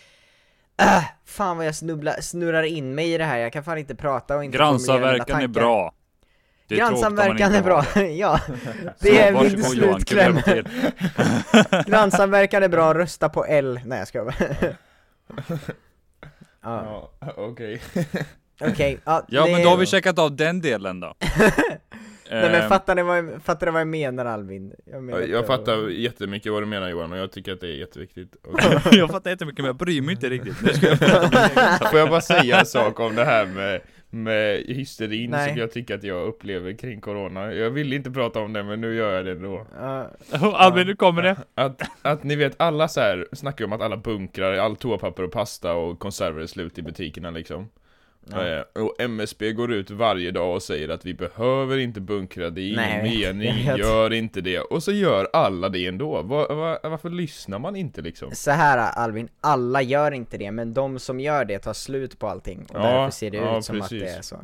Äh, 0.81 1.03
fan 1.25 1.57
vad 1.57 1.65
jag 1.65 1.75
snubbla, 1.75 2.21
snurrar 2.21 2.63
in 2.63 2.95
mig 2.95 3.13
i 3.13 3.17
det 3.17 3.23
här, 3.23 3.37
jag 3.37 3.53
kan 3.53 3.63
fan 3.63 3.77
inte 3.77 3.95
prata 3.95 4.35
och 4.35 4.43
inte 4.43 4.57
Grannsamverkan 4.57 5.41
är 5.41 5.47
bra. 5.47 5.93
Det 6.67 6.75
är 6.75 6.79
Grannsamverkan 6.79 7.55
är 7.55 7.61
bra, 7.63 7.85
ja. 8.01 8.39
Det 8.99 9.21
är 9.21 9.31
min 9.33 9.63
slutkläm. 9.63 10.39
Grannsamverkan 11.85 12.63
är 12.63 12.67
bra, 12.67 12.93
rösta 12.93 13.29
på 13.29 13.45
L. 13.45 13.79
Nej 13.85 13.99
jag 13.99 14.07
skojar. 14.07 14.35
Ja, 16.63 17.11
Ja, 17.19 17.33
okej. 17.37 17.81
okej. 18.61 18.99
Ja, 19.03 19.25
Ja 19.27 19.45
det- 19.45 19.51
men 19.51 19.63
då 19.63 19.69
har 19.69 19.77
vi 19.77 19.85
checkat 19.85 20.19
av 20.19 20.35
den 20.35 20.61
delen 20.61 20.99
då. 20.99 21.15
Nej 22.33 22.51
men 22.51 22.61
Ehm, 22.61 22.69
fattar 22.69 22.95
ni 22.95 23.03
vad 23.03 23.17
jag, 23.17 23.41
fattar 23.43 23.67
ni 23.67 23.71
vad 23.71 23.81
jag 23.81 23.87
menar 23.87 24.25
Albin? 24.25 24.73
Jag, 24.85 25.03
menar 25.03 25.21
Jag, 25.21 25.47
fattar 25.47 25.89
jättemycket 25.89 26.51
vad 26.51 26.61
du 26.61 26.65
menar 26.65 26.89
Johan, 26.89 27.11
och 27.11 27.17
jag 27.17 27.31
tycker 27.31 27.53
att 27.53 27.61
det 27.61 27.67
är 27.67 27.75
jätteviktigt. 27.75 28.35
Och, 28.43 28.59
jag 28.91 29.09
fattar 29.09 29.31
inte 29.31 29.45
mycket 29.45 29.59
men 29.59 29.65
jag 29.65 29.75
bryr 29.75 30.01
mig 30.01 30.15
inte 30.15 30.29
riktigt. 30.29 30.61
Nu 30.61 30.73
ska 30.73 30.87
jag 30.87 30.99
får 31.91 31.99
jag 31.99 32.09
bara 32.09 32.21
säga 32.21 32.59
en 32.59 32.65
sak 32.65 32.99
om 32.99 33.15
det 33.15 33.25
här 33.25 33.45
med, 33.45 33.81
med 34.09 34.63
hysterin 34.67 35.29
Nej. 35.29 35.49
som 35.49 35.59
jag 35.59 35.71
tycker 35.71 35.95
att 35.95 36.03
jag 36.03 36.27
upplever 36.27 36.73
kring 36.73 37.01
corona? 37.01 37.53
Jag 37.53 37.69
vill 37.69 37.93
inte 37.93 38.11
prata 38.11 38.39
om 38.39 38.53
det, 38.53 38.63
men 38.63 38.81
nu 38.81 38.95
gör 38.95 39.15
jag 39.15 39.25
det 39.25 39.31
ändå. 39.31 39.65
Ja, 39.79 40.11
Albin 40.53 40.87
nu 40.87 40.95
kommer 40.95 41.21
det. 41.21 41.35
Att, 41.55 41.81
att 42.01 42.23
ni 42.23 42.35
vet, 42.35 42.53
alla 42.57 42.87
så 42.87 43.01
här 43.01 43.27
snackar 43.31 43.65
om 43.65 43.73
att 43.73 43.81
alla 43.81 43.97
bunkrar, 43.97 44.53
all 44.53 44.75
toapapper 44.75 45.23
och 45.23 45.31
pasta 45.31 45.73
och 45.73 45.99
konserver 45.99 46.41
är 46.41 46.47
slut 46.47 46.77
i 46.77 46.81
butikerna 46.81 47.29
liksom. 47.29 47.69
Ja. 48.31 48.47
Eh, 48.47 48.83
Och 48.83 48.95
MSB 48.99 49.53
går 49.53 49.71
ut 49.73 49.91
varje 49.91 50.31
dag 50.31 50.55
och 50.55 50.63
säger 50.63 50.89
att 50.89 51.05
vi 51.05 51.13
behöver 51.13 51.77
inte 51.77 52.01
bunkra, 52.01 52.49
det 52.49 52.61
är 52.61 52.65
ingen 52.65 52.75
Nej, 52.75 53.21
jag 53.21 53.27
vet, 53.33 53.35
mening, 53.35 53.65
jag 53.65 53.77
vet. 53.77 53.85
gör 53.85 54.13
inte 54.13 54.41
det. 54.41 54.59
Och 54.59 54.83
så 54.83 54.91
gör 54.91 55.27
alla 55.33 55.69
det 55.69 55.87
ändå. 55.87 56.21
Va, 56.21 56.47
va, 56.55 56.79
varför 56.83 57.09
lyssnar 57.09 57.59
man 57.59 57.75
inte 57.75 58.01
liksom? 58.01 58.29
Så 58.33 58.51
här 58.51 58.77
Albin, 58.77 59.29
alla 59.41 59.81
gör 59.81 60.11
inte 60.11 60.37
det, 60.37 60.51
men 60.51 60.73
de 60.73 60.99
som 60.99 61.19
gör 61.19 61.45
det 61.45 61.59
tar 61.59 61.73
slut 61.73 62.19
på 62.19 62.27
allting. 62.27 62.59
Och 62.69 62.75
Ja, 62.75 62.79
därför 62.83 63.11
ser 63.11 63.31
det 63.31 63.37
ja, 63.37 63.57
ut 63.57 63.65
som 63.65 63.79
precis. 63.79 64.01
att 64.03 64.07
det 64.09 64.17
är 64.17 64.21
så. 64.21 64.35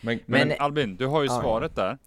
Men, 0.00 0.20
Men- 0.26 0.48
Men 0.48 0.56
Albin, 0.60 0.96
du 0.96 1.06
har 1.06 1.22
ju 1.22 1.28
Ja. 1.28 1.40
svaret 1.40 1.76
där. 1.76 1.98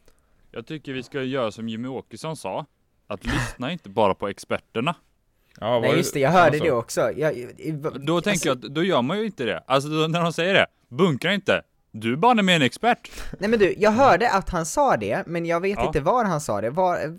Jag 0.51 0.65
tycker 0.67 0.93
vi 0.93 1.03
ska 1.03 1.24
göra 1.24 1.51
som 1.51 1.69
Jimmy 1.69 1.88
Åkesson 1.88 2.36
sa. 2.38 2.65
Att 3.07 3.25
lyssna 3.25 3.72
inte 3.72 3.89
bara 3.89 4.13
på 4.13 4.27
experterna. 4.27 4.96
Ja, 5.59 5.79
Nej 5.79 5.95
just 5.97 6.13
det, 6.13 6.19
jag 6.19 6.29
hörde 6.31 6.45
alltså, 6.45 6.63
det 6.63 6.71
också. 6.71 7.11
Jag, 7.11 7.33
i- 7.37 7.71
Då 7.99 8.21
tänker 8.21 8.49
jag 8.49 8.55
att 8.65 8.73
då 8.75 8.83
gör 8.83 9.01
man 9.01 9.19
ju 9.19 9.25
inte 9.25 9.43
det. 9.43 9.63
Alltså 9.67 9.89
då, 9.89 10.07
när 10.07 10.21
de 10.23 10.33
säger 10.33 10.53
det, 10.53 10.65
bunkra 10.89 11.33
inte. 11.33 11.61
Du 11.91 12.13
är 12.13 12.15
bara 12.17 12.41
med 12.41 12.55
en 12.55 12.61
expert. 12.61 13.11
Nej 13.39 13.49
men 13.49 13.59
du, 13.59 13.75
jag 13.77 13.91
hörde 13.91 14.29
att 14.31 14.49
han 14.49 14.65
sa 14.65 14.97
det, 14.97 15.23
men 15.27 15.45
jag 15.45 15.59
vet 15.59 15.77
Ja. 15.79 15.87
inte 15.87 15.99
var 15.99 16.25
han 16.25 16.41
sa 16.41 16.61
det. 16.61 16.69
Var, 16.69 16.95
eh, 16.97 17.11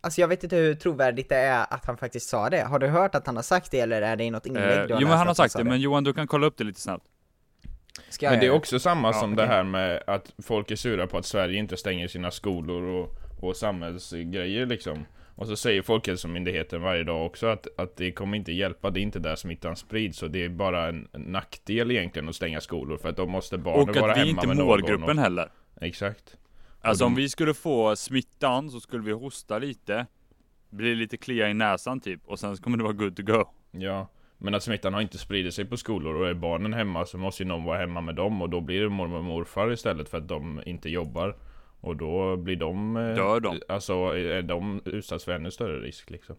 alltså 0.00 0.20
jag 0.20 0.28
vet 0.28 0.44
inte 0.44 0.56
hur 0.56 0.74
trovärdigt 0.74 1.28
det 1.28 1.36
är 1.36 1.66
att 1.70 1.86
han 1.86 1.96
faktiskt 1.96 2.28
sa 2.28 2.50
det. 2.50 2.62
Har 2.62 2.78
du 2.78 2.86
hört 2.86 3.14
att 3.14 3.26
han 3.26 3.36
har 3.36 3.42
sagt 3.42 3.70
det 3.70 3.80
eller 3.80 4.02
är 4.02 4.16
det 4.16 4.24
i 4.24 4.30
något 4.30 4.46
inlägg 4.46 4.78
Eh, 4.78 4.84
jo 5.00 5.08
men 5.08 5.18
han 5.18 5.26
har 5.26 5.34
sagt 5.34 5.52
sa 5.52 5.58
det, 5.58 5.64
men 5.64 5.80
Johan 5.80 6.04
du 6.04 6.12
kan 6.12 6.26
kolla 6.26 6.46
upp 6.46 6.56
det 6.56 6.64
lite 6.64 6.80
snabbt. 6.80 7.04
Ska 8.08 8.26
jag 8.26 8.30
Men 8.32 8.40
det 8.40 8.46
är 8.46 8.50
också 8.50 8.78
samma 8.78 9.08
Ja, 9.08 9.12
som 9.12 9.32
okej. 9.32 9.46
det 9.46 9.52
här 9.52 9.62
med 9.64 10.02
att 10.06 10.32
folk 10.42 10.70
är 10.70 10.76
sura 10.76 11.06
på 11.06 11.18
att 11.18 11.26
Sverige 11.26 11.58
inte 11.58 11.76
stänger 11.76 12.08
sina 12.08 12.30
skolor 12.30 12.82
och, 12.82 13.14
och 13.40 13.56
samhällsgrejer 13.56 14.66
liksom. 14.66 15.06
Och 15.38 15.46
så 15.46 15.56
säger 15.56 15.82
Folkhälsomyndigheten 15.82 16.82
varje 16.82 17.02
dag 17.04 17.26
också 17.26 17.46
att, 17.46 17.66
att 17.78 17.96
det 17.96 18.12
kommer 18.12 18.36
inte 18.36 18.52
hjälpa, 18.52 18.90
det 18.90 19.00
är 19.00 19.02
inte 19.02 19.18
där 19.18 19.36
smittan 19.36 19.76
sprids. 19.76 20.18
Så 20.18 20.28
det 20.28 20.44
är 20.44 20.48
bara 20.48 20.88
en 20.88 21.08
nackdel 21.12 21.90
egentligen 21.90 22.28
att 22.28 22.36
stänga 22.36 22.60
skolor 22.60 22.96
för 22.96 23.08
att 23.08 23.16
då 23.16 23.26
måste 23.26 23.58
barnen 23.58 23.88
Och 23.88 23.96
vara 23.96 24.12
att 24.12 24.16
vi 24.16 24.20
hemma 24.20 24.30
inte 24.30 24.46
är 24.46 24.54
med 24.54 24.56
målgruppen 24.66 25.06
någon. 25.06 25.18
heller. 25.18 25.48
Och, 25.74 25.82
exakt. 25.82 26.36
Alltså 26.80 27.04
Och 27.04 27.08
om 27.08 27.14
de- 27.14 27.22
vi 27.22 27.28
skulle 27.28 27.54
få 27.54 27.96
smittan 27.96 28.70
så 28.70 28.80
skulle 28.80 29.02
vi 29.02 29.12
hosta 29.12 29.58
lite, 29.58 30.06
bli 30.70 30.94
lite 30.94 31.16
klia 31.16 31.50
i 31.50 31.54
näsan 31.54 32.00
typ, 32.00 32.20
och 32.26 32.38
sen 32.38 32.56
kommer 32.56 32.76
det 32.76 32.82
vara 32.84 32.92
good 32.92 33.16
to 33.16 33.22
go. 33.22 33.44
Ja. 33.70 34.08
Men 34.38 34.54
att 34.54 34.62
smittan 34.62 34.94
har 34.94 35.00
inte 35.00 35.18
spridit 35.18 35.54
sig 35.54 35.64
på 35.64 35.76
skolor 35.76 36.14
och 36.14 36.28
är 36.28 36.34
barnen 36.34 36.72
hemma 36.72 37.06
så 37.06 37.18
måste 37.18 37.42
ju 37.42 37.48
någon 37.48 37.64
vara 37.64 37.78
hemma 37.78 38.00
med 38.00 38.14
dem 38.14 38.42
och 38.42 38.50
då 38.50 38.60
blir 38.60 38.80
det 38.82 38.88
mormor 38.88 39.18
och 39.18 39.24
morfar 39.24 39.72
istället 39.72 40.08
för 40.08 40.18
att 40.18 40.28
de 40.28 40.62
inte 40.66 40.88
jobbar. 40.90 41.36
Och 41.86 41.96
då 41.96 42.36
blir 42.36 42.56
de... 42.56 42.96
eh, 42.96 43.02
Dör 43.14 43.40
de? 43.40 43.60
Alltså 43.68 43.92
är 43.94 44.42
de 44.42 44.82
utsatta 44.84 45.24
för 45.24 45.32
ännu 45.32 45.50
större 45.50 45.78
risk 45.80 46.10
liksom. 46.10 46.36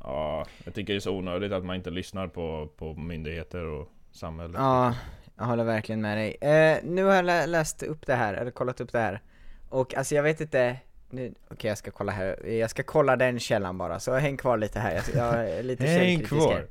Ja, 0.00 0.46
jag 0.64 0.74
tycker 0.74 0.92
det 0.92 0.96
är 0.98 1.00
så 1.00 1.16
onödigt 1.16 1.52
att 1.52 1.64
man 1.64 1.76
inte 1.76 1.90
lyssnar 1.90 2.28
på, 2.28 2.68
på 2.76 2.94
myndigheter 2.94 3.64
och 3.64 3.88
samhället. 4.12 4.56
Ja, 4.58 4.94
jag 5.36 5.44
håller 5.44 5.64
verkligen 5.64 6.00
med 6.00 6.18
dig. 6.18 6.36
Eh, 6.40 6.78
nu 6.84 7.04
har 7.04 7.14
jag 7.14 7.24
lä- 7.24 7.46
läst 7.46 7.82
upp 7.82 8.06
det 8.06 8.14
här, 8.14 8.34
eller 8.34 8.50
kollat 8.50 8.80
upp 8.80 8.92
det 8.92 8.98
här. 8.98 9.20
Och 9.68 9.94
alltså 9.94 10.14
jag 10.14 10.22
vet 10.22 10.40
inte, 10.40 10.76
nu, 11.10 11.34
okej 11.50 11.68
jag 11.68 11.78
ska 11.78 11.90
kolla 11.90 12.12
här, 12.12 12.46
jag 12.46 12.70
ska 12.70 12.82
kolla 12.82 13.16
den 13.16 13.38
källan 13.40 13.78
bara, 13.78 14.00
så 14.00 14.14
häng 14.14 14.36
kvar 14.36 14.58
lite 14.58 14.78
här, 14.80 14.94
jag, 14.94 15.04
jag 15.34 15.50
är 15.50 15.62
lite 15.62 15.84
Häng 15.86 16.20
kvar! 16.22 16.66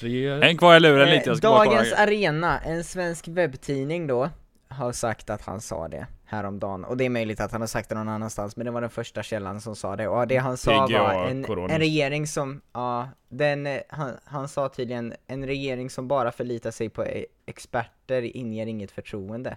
Tre... 0.00 0.40
Häng 0.40 0.56
kvar 0.56 0.76
i 0.76 0.80
luren 0.80 1.08
Eh, 1.08 1.14
lite, 1.14 1.30
jag 1.30 1.36
ska 1.38 1.48
bara 1.48 1.64
Dagens 1.64 1.90
kolla. 1.90 2.02
Arena, 2.02 2.60
en 2.60 2.84
svensk 2.84 3.28
webbtidning 3.28 4.06
då, 4.06 4.30
har 4.76 4.92
sagt 4.92 5.30
att 5.30 5.42
han 5.42 5.60
sa 5.60 5.88
det 5.88 6.06
häromdagen. 6.24 6.84
Och 6.84 6.96
det 6.96 7.04
är 7.04 7.10
möjligt 7.10 7.40
att 7.40 7.52
han 7.52 7.60
har 7.60 7.68
sagt 7.68 7.88
det 7.88 7.94
någon 7.94 8.08
annanstans, 8.08 8.56
men 8.56 8.66
det 8.66 8.72
var 8.72 8.80
den 8.80 8.90
första 8.90 9.22
källan 9.22 9.60
som 9.60 9.76
sa 9.76 9.96
det. 9.96 10.08
Och 10.08 10.26
det 10.26 10.36
han 10.36 10.56
sa 10.56 10.86
PGA 10.86 11.02
var 11.02 11.26
en, 11.26 11.44
en 11.44 11.78
regering 11.78 12.26
som, 12.26 12.60
ja, 12.72 13.08
den, 13.28 13.68
han, 13.88 14.12
han 14.24 14.48
sa 14.48 14.68
tydligen 14.68 15.14
en 15.26 15.46
regering 15.46 15.90
som 15.90 16.08
bara 16.08 16.32
förlitar 16.32 16.70
sig 16.70 16.88
på 16.88 17.02
eh, 17.02 17.24
experter 17.46 18.36
inger 18.36 18.66
inget 18.66 18.90
förtroende. 18.90 19.56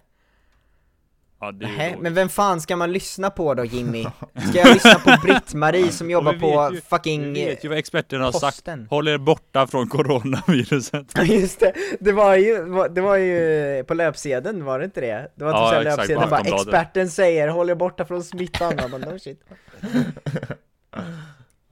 Ja, 1.40 1.52
dåligt. 1.52 2.00
men 2.00 2.14
vem 2.14 2.30
fan 2.30 2.62
ska 2.62 2.76
man 2.76 2.92
lyssna 2.94 3.30
på 3.30 3.54
då 3.54 3.66
Jimmy? 3.66 4.04
Ska 4.50 4.60
jag 4.60 4.74
lyssna 4.74 4.94
på 4.94 5.10
Britt-Marie 5.28 5.92
som 5.92 6.10
jobbar 6.12 6.34
på 6.34 6.76
ju- 6.76 6.82
fucking 6.82 7.34
Vi 7.34 7.46
vet 7.46 7.64
ju 7.66 7.70
vad 7.70 7.78
experterna 7.78 8.24
har 8.26 8.32
sagt. 8.32 8.68
Håll 8.90 9.08
er 9.08 9.18
borta 9.18 9.68
från 9.68 9.90
coronaviruset. 9.90 11.06
Ja 11.16 11.24
just 11.24 11.60
det, 11.60 11.74
det 12.00 12.12
var 12.12 12.36
ju, 12.36 12.66
det 12.90 13.02
var 13.02 13.16
ju 13.16 13.84
på 13.84 13.94
löpsedeln 13.94 14.64
var 14.66 14.80
det 14.80 14.86
inte 14.86 15.02
det? 15.02 15.32
Det 15.36 15.44
var 15.46 15.52
Ja, 15.52 15.70
typ 15.72 15.80
exakt, 15.80 15.98
löpsedeln 15.98 16.24
på 16.24 16.30
bara 16.30 16.42
experten 16.56 17.10
säger 17.10 17.48
håll 17.48 17.70
er 17.70 17.76
borta 17.76 18.06
från 18.06 18.24
smittan, 18.24 18.74
jag 18.78 18.92
bara 18.92 19.12
no 19.12 19.20
shit 19.20 19.42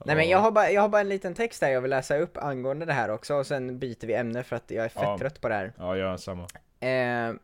Nej 0.04 0.16
men 0.16 0.28
jag 0.28 0.38
har, 0.38 0.50
bara, 0.50 0.70
jag 0.70 0.80
har 0.82 0.88
bara 0.88 1.00
en 1.00 1.08
liten 1.08 1.34
text 1.34 1.62
här 1.62 1.68
jag 1.70 1.80
vill 1.80 1.90
läsa 1.90 2.18
upp 2.18 2.36
angående 2.36 2.86
det 2.86 2.92
här 2.92 3.10
också 3.10 3.34
och 3.34 3.46
sen 3.46 3.78
byter 3.78 4.06
vi 4.06 4.14
ämne 4.14 4.42
för 4.42 4.56
att 4.56 4.64
jag 4.70 4.84
är 4.84 4.88
fett 4.88 5.02
Ja. 5.02 5.18
trött 5.18 5.40
på 5.40 5.48
det 5.48 5.54
här 5.54 5.72
Ja, 5.78 5.96
jag 5.96 6.12
är 6.12 6.16
samma. 6.16 6.42
Eh, 6.80 7.34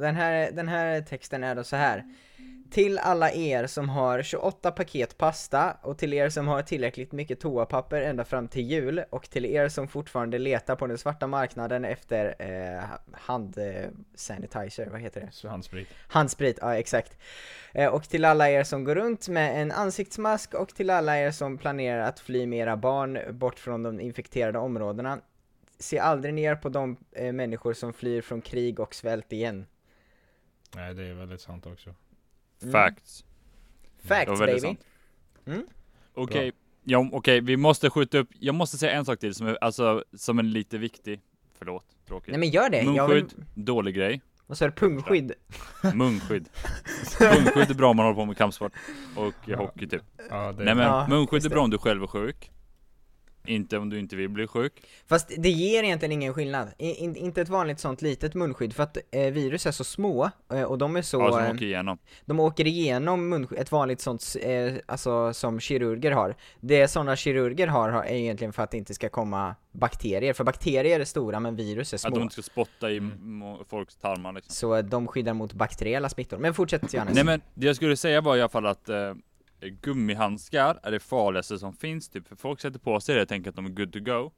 den, 0.00 0.16
här, 0.16 0.50
den 0.52 0.68
här 0.68 1.00
texten 1.00 1.44
är 1.44 1.54
då 1.54 1.64
så 1.64 1.76
här. 1.76 2.04
Till 2.72 2.98
alla 2.98 3.32
er 3.32 3.66
som 3.66 3.88
har 3.88 4.22
28 4.22 4.70
paket 4.70 5.18
pasta 5.18 5.76
och 5.82 5.98
till 5.98 6.12
er 6.12 6.28
som 6.28 6.48
har 6.48 6.62
tillräckligt 6.62 7.12
mycket 7.12 7.40
toapapper 7.40 8.00
ända 8.00 8.24
fram 8.24 8.48
till 8.48 8.62
jul 8.62 9.04
och 9.10 9.30
till 9.30 9.44
er 9.46 9.68
som 9.68 9.88
fortfarande 9.88 10.38
letar 10.38 10.76
på 10.76 10.86
den 10.86 10.98
svarta 10.98 11.26
marknaden 11.26 11.84
efter 11.84 12.34
eh, 12.38 12.84
hand 13.12 13.58
eh, 13.58 13.90
sanitizer, 14.14 14.86
vad 14.86 15.00
heter 15.00 15.20
det? 15.20 15.48
Handsprit. 15.48 15.88
Handsprit, 16.08 16.58
ja 16.60 16.76
exakt. 16.76 17.18
Eh, 17.72 17.94
och 17.94 18.08
till 18.08 18.24
alla 18.24 18.50
er 18.50 18.64
som 18.64 18.84
går 18.84 18.94
runt 18.94 19.28
med 19.28 19.62
en 19.62 19.72
ansiktsmask 19.72 20.54
och 20.54 20.68
till 20.68 20.90
alla 20.90 21.18
er 21.18 21.30
som 21.30 21.58
planerar 21.58 22.02
att 22.02 22.20
fly 22.20 22.46
med 22.46 22.58
era 22.58 22.76
barn 22.76 23.18
bort 23.30 23.58
från 23.58 23.82
de 23.82 24.00
infekterade 24.00 24.58
områdena. 24.58 25.18
Se 25.78 25.98
aldrig 25.98 26.34
ner 26.34 26.56
på 26.56 26.68
de 26.68 26.96
eh, 27.12 27.32
människor 27.32 27.72
som 27.72 27.92
flyr 27.92 28.22
från 28.22 28.40
krig 28.40 28.80
och 28.80 28.94
svält 28.94 29.32
igen. 29.32 29.66
Nej, 30.76 30.94
det 30.94 31.02
är 31.02 31.14
väldigt 31.14 31.40
sant 31.40 31.66
också. 31.66 31.94
Mm. 32.62 32.72
Facts. 32.72 33.24
Facts 34.04 34.24
Det 34.24 34.30
var 34.30 34.36
väldigt 34.46 34.62
baby! 34.62 34.76
sant. 34.76 34.86
Mm. 35.46 35.66
Okej, 36.14 36.52
ja, 36.84 37.08
okej, 37.12 37.40
vi 37.40 37.56
måste 37.56 37.90
skjuta 37.90 38.18
upp, 38.18 38.28
jag 38.38 38.54
måste 38.54 38.78
säga 38.78 38.92
en 38.92 39.04
sak 39.04 39.18
till 39.18 39.34
som 39.34 39.46
är, 39.46 39.58
alltså, 39.60 40.04
som 40.16 40.38
är 40.38 40.42
lite 40.42 40.78
viktig. 40.78 41.20
Förlåt, 41.58 41.84
tråkigt. 42.06 42.30
Nej 42.30 42.40
men 42.40 42.50
gör 42.50 42.70
det! 42.70 42.82
Jag 42.82 43.08
vill... 43.08 43.22
Munskydd, 43.22 43.46
dålig 43.54 43.94
grej. 43.94 44.20
Vad 44.46 44.58
sa 44.58 44.66
du? 44.66 44.72
Pungskydd? 44.72 45.32
Munskydd. 45.94 46.48
Munskydd 47.20 47.70
är 47.70 47.74
bra 47.74 47.90
om 47.90 47.96
man 47.96 48.06
håller 48.06 48.16
på 48.16 48.24
med 48.24 48.36
kampsport 48.36 48.72
och 49.16 49.56
hockey 49.56 49.86
typ. 49.88 50.02
Ja, 50.30 50.52
det 50.52 50.64
Nej 50.64 50.74
men 50.74 50.84
Ja, 50.84 51.06
munskydd 51.08 51.46
är 51.46 51.50
bra 51.50 51.62
om 51.62 51.70
du 51.70 51.78
själv 51.78 52.02
är 52.02 52.06
sjuk. 52.06 52.50
Inte 53.46 53.78
om 53.78 53.90
du 53.90 53.98
inte 53.98 54.16
vill 54.16 54.28
bli 54.28 54.46
sjuk. 54.46 54.72
Fast 55.06 55.32
det 55.38 55.50
ger 55.50 55.82
egentligen 55.82 56.12
ingen 56.12 56.34
skillnad. 56.34 56.68
I, 56.78 56.94
in, 56.94 57.16
inte 57.16 57.40
ett 57.42 57.48
vanligt 57.48 57.80
sånt 57.80 58.02
litet 58.02 58.34
munskydd 58.34 58.72
för 58.72 58.82
att 58.82 58.98
eh, 59.10 59.20
virus 59.32 59.66
är 59.66 59.70
så 59.70 59.84
små 59.84 60.30
eh, 60.52 60.62
och 60.62 60.78
de 60.78 60.96
är 60.96 61.02
så... 61.02 61.20
Ja, 61.20 61.30
som 61.32 61.40
eh, 61.44 61.50
åker 61.50 61.62
igenom. 61.62 61.98
de 62.24 62.40
åker 62.40 62.66
igenom 62.66 63.28
munskydd, 63.28 63.58
ett 63.58 63.72
vanligt 63.72 64.00
sånt, 64.00 64.36
eh, 64.42 64.72
alltså 64.86 65.32
som 65.32 65.60
kirurger 65.60 66.10
har. 66.10 66.34
Det 66.60 66.88
sådana 66.88 67.16
kirurger 67.16 67.66
har, 67.66 67.90
har 67.90 68.04
är 68.04 68.14
egentligen 68.14 68.52
för 68.52 68.62
att 68.62 68.70
det 68.70 68.76
inte 68.78 68.94
ska 68.94 69.08
komma 69.08 69.54
bakterier, 69.72 70.32
för 70.32 70.44
bakterier 70.44 71.00
är 71.00 71.04
stora 71.04 71.40
men 71.40 71.56
virus 71.56 71.92
är 71.92 71.96
Att 71.96 72.02
de 72.02 72.10
små. 72.14 72.22
inte 72.22 72.32
ska 72.32 72.42
spotta 72.42 72.90
i 72.90 73.00
må- 73.00 73.64
folks 73.68 73.96
tarmar 73.96 74.32
liksom. 74.32 74.52
Så 74.54 74.74
eh, 74.76 74.84
de 74.84 75.06
skyddar 75.08 75.34
mot 75.34 75.52
bakteriella 75.52 76.08
smittor. 76.08 76.38
Men 76.38 76.54
fortsätt 76.54 76.94
Johannes. 76.94 77.14
Nej 77.14 77.24
men 77.24 77.40
det 77.54 77.66
jag 77.66 77.76
skulle 77.76 77.96
säga 77.96 78.20
var 78.20 78.36
i 78.36 78.40
alla 78.40 78.48
fall 78.48 78.66
att 78.66 78.88
eh, 78.88 79.14
gummihandskar 79.68 80.78
är 80.82 80.90
det 80.90 81.00
farligaste 81.00 81.58
som 81.58 81.72
finns 81.72 82.08
typ. 82.08 82.28
För 82.28 82.36
folk 82.36 82.60
sätter 82.60 82.78
på 82.78 83.00
sig 83.00 83.14
det 83.14 83.22
och 83.22 83.28
tänker 83.28 83.50
att 83.50 83.56
de 83.56 83.66
är 83.66 83.70
good 83.70 83.92
to 83.92 84.00
go. 84.00 84.30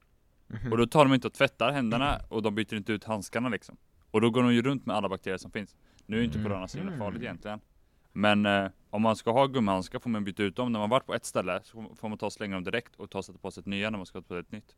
Mhm. 0.47 0.71
Och 0.71 0.77
då 0.77 0.85
tar 0.87 1.05
de 1.05 1.13
inte 1.13 1.27
och 1.27 1.33
tvättar 1.33 1.71
händerna 1.71 2.19
och 2.29 2.41
de 2.41 2.55
byter 2.55 2.73
inte 2.75 2.93
ut 2.93 3.03
handskarna 3.03 3.49
liksom. 3.49 3.77
Och 4.11 4.21
då 4.21 4.29
går 4.29 4.43
de 4.43 4.53
ju 4.53 4.61
runt 4.61 4.85
med 4.85 4.95
alla 4.95 5.09
bakterier 5.09 5.37
som 5.37 5.51
finns. 5.51 5.75
Nu 6.05 6.15
är 6.15 6.19
ju 6.19 6.25
inte 6.25 6.37
Mm. 6.39 6.51
corona 6.51 6.67
så 6.67 6.77
himla 6.77 6.97
farligt 6.97 7.21
egentligen. 7.21 7.59
Men 8.13 8.45
eh, 8.45 8.67
om 8.89 9.01
man 9.01 9.15
ska 9.15 9.31
ha 9.31 9.45
gummihandskar 9.47 9.99
får 9.99 10.09
man 10.09 10.23
byta 10.23 10.43
ut 10.43 10.55
dem. 10.55 10.71
När 10.71 10.79
man 10.79 10.89
varit 10.89 11.05
på 11.05 11.13
ett 11.13 11.25
ställe 11.25 11.59
så 11.63 11.95
får 11.95 12.09
man 12.09 12.17
ta 12.17 12.25
och 12.25 12.33
slänga 12.33 12.55
dem 12.55 12.63
direkt 12.63 12.95
och 12.95 13.09
ta 13.09 13.17
och 13.17 13.25
sätta 13.25 13.39
på 13.39 13.51
sig 13.51 13.61
ett 13.61 13.67
nya 13.67 13.89
när 13.89 13.97
man 13.97 14.05
ska 14.05 14.21
på 14.21 14.35
ett 14.35 14.51
nytt. 14.51 14.75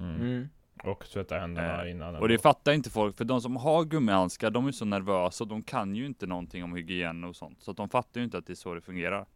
Mm. 0.00 0.16
Mm. 0.16 0.48
Och 0.84 1.06
tvätta 1.08 1.38
händerna 1.38 1.84
Eh, 1.84 1.90
innan. 1.90 2.16
Och 2.16 2.28
det 2.28 2.38
fattar 2.38 2.72
inte 2.72 2.90
folk, 2.90 3.16
för 3.16 3.24
de 3.24 3.40
som 3.40 3.56
har 3.56 3.84
gummihandskar, 3.84 4.50
de 4.50 4.66
är 4.66 4.72
så 4.72 4.84
nervösa 4.84 5.44
och 5.44 5.48
de 5.48 5.62
kan 5.62 5.94
ju 5.94 6.06
inte 6.06 6.26
någonting 6.26 6.64
om 6.64 6.74
hygien 6.74 7.24
och 7.24 7.36
sånt. 7.36 7.62
Så 7.62 7.70
att 7.70 7.76
de 7.76 7.88
fattar 7.88 8.20
ju 8.20 8.24
inte 8.24 8.38
att 8.38 8.46
det 8.46 8.52
är 8.52 8.54
så 8.54 8.74
det 8.74 8.80
fungerar. 8.80 9.26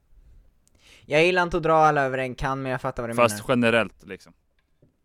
Jag 1.07 1.25
gillar 1.25 1.43
inte 1.43 1.57
att 1.57 1.63
dra 1.63 1.75
alla 1.75 2.03
över 2.03 2.19
en 2.19 2.35
kan 2.35 2.63
men 2.63 2.73
jag 2.73 2.81
fattar 2.81 3.03
vad 3.03 3.11
du 3.11 3.15
Fast 3.15 3.49
menar. 3.49 3.67
generellt 3.67 4.07
liksom. 4.07 4.33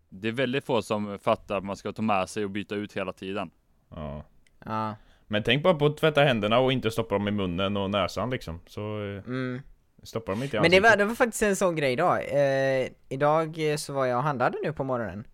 Det 0.10 0.28
är 0.28 0.32
väldigt 0.32 0.66
få 0.66 0.82
som 0.82 1.20
fattar 1.20 1.58
att 1.58 1.64
man 1.64 1.76
ska 1.76 1.92
ta 1.94 2.02
med 2.02 2.30
sig 2.30 2.44
och 2.44 2.50
byta 2.50 2.76
ut 2.76 2.94
hela 2.98 3.14
tiden. 3.14 3.50
Ja. 3.90 4.24
Ja. 4.66 4.96
Men 5.28 5.44
tänk 5.44 5.64
bara 5.64 5.74
på 5.74 5.86
att 5.86 5.98
tvätta 5.98 6.22
händerna 6.22 6.60
och 6.60 6.72
inte 6.72 6.92
stoppa 6.92 7.16
dem 7.16 7.28
i 7.28 7.32
munnen 7.32 7.78
och 7.78 7.90
näsan 7.90 8.30
liksom. 8.30 8.60
Så 8.68 8.82
eh, 9.04 9.24
Mm. 9.28 9.62
stoppar 10.04 10.34
de 10.34 10.44
inte 10.44 10.58
i 10.58 10.60
Men 10.60 10.72
det 10.72 10.80
var, 10.80 10.98
det 10.98 11.06
var 11.06 11.16
faktiskt 11.16 11.44
en 11.44 11.56
sån 11.56 11.76
grej 11.76 11.94
idag. 11.94 12.20
Eh, 12.32 12.88
idag 13.10 13.72
eh, 13.72 13.76
så 13.76 13.94
var 13.94 14.06
jag 14.06 14.18
och 14.18 14.24
handlade 14.24 14.58
nu 14.64 14.74
på 14.74 14.84
morgonen. 14.84 15.28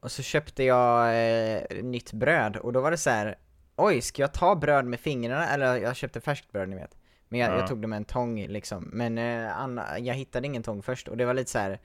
Och 0.00 0.10
så 0.12 0.22
köpte 0.22 0.64
jag 0.64 1.08
eh, 1.08 1.62
nytt 1.82 2.12
bröd 2.12 2.56
och 2.56 2.72
då 2.72 2.80
var 2.80 2.90
det 2.90 2.96
så 2.96 3.10
här. 3.10 3.36
Oj, 3.76 4.00
ska 4.00 4.22
jag 4.22 4.34
ta 4.34 4.54
bröd 4.56 4.84
med 4.84 5.00
fingrarna? 5.00 5.48
Eller 5.48 5.76
jag 5.76 5.96
köpte 5.96 6.20
färskt 6.20 6.52
bröd 6.52 6.68
ni 6.68 6.76
vet. 6.76 6.96
Men 7.32 7.40
jag, 7.40 7.50
Ja. 7.50 7.56
jag 7.58 7.66
tog 7.68 7.80
det 7.80 7.86
med 7.86 7.96
en 7.96 8.04
tång 8.04 8.46
liksom. 8.46 8.90
Men 8.92 9.18
eh, 9.18 9.58
Anna, 9.58 9.98
jag 9.98 10.14
hittade 10.14 10.46
ingen 10.46 10.62
tång 10.62 10.82
först 10.82 11.08
och 11.08 11.16
det 11.16 11.24
var 11.24 11.34
lite 11.34 11.50
så 11.50 11.58
här. 11.58 11.78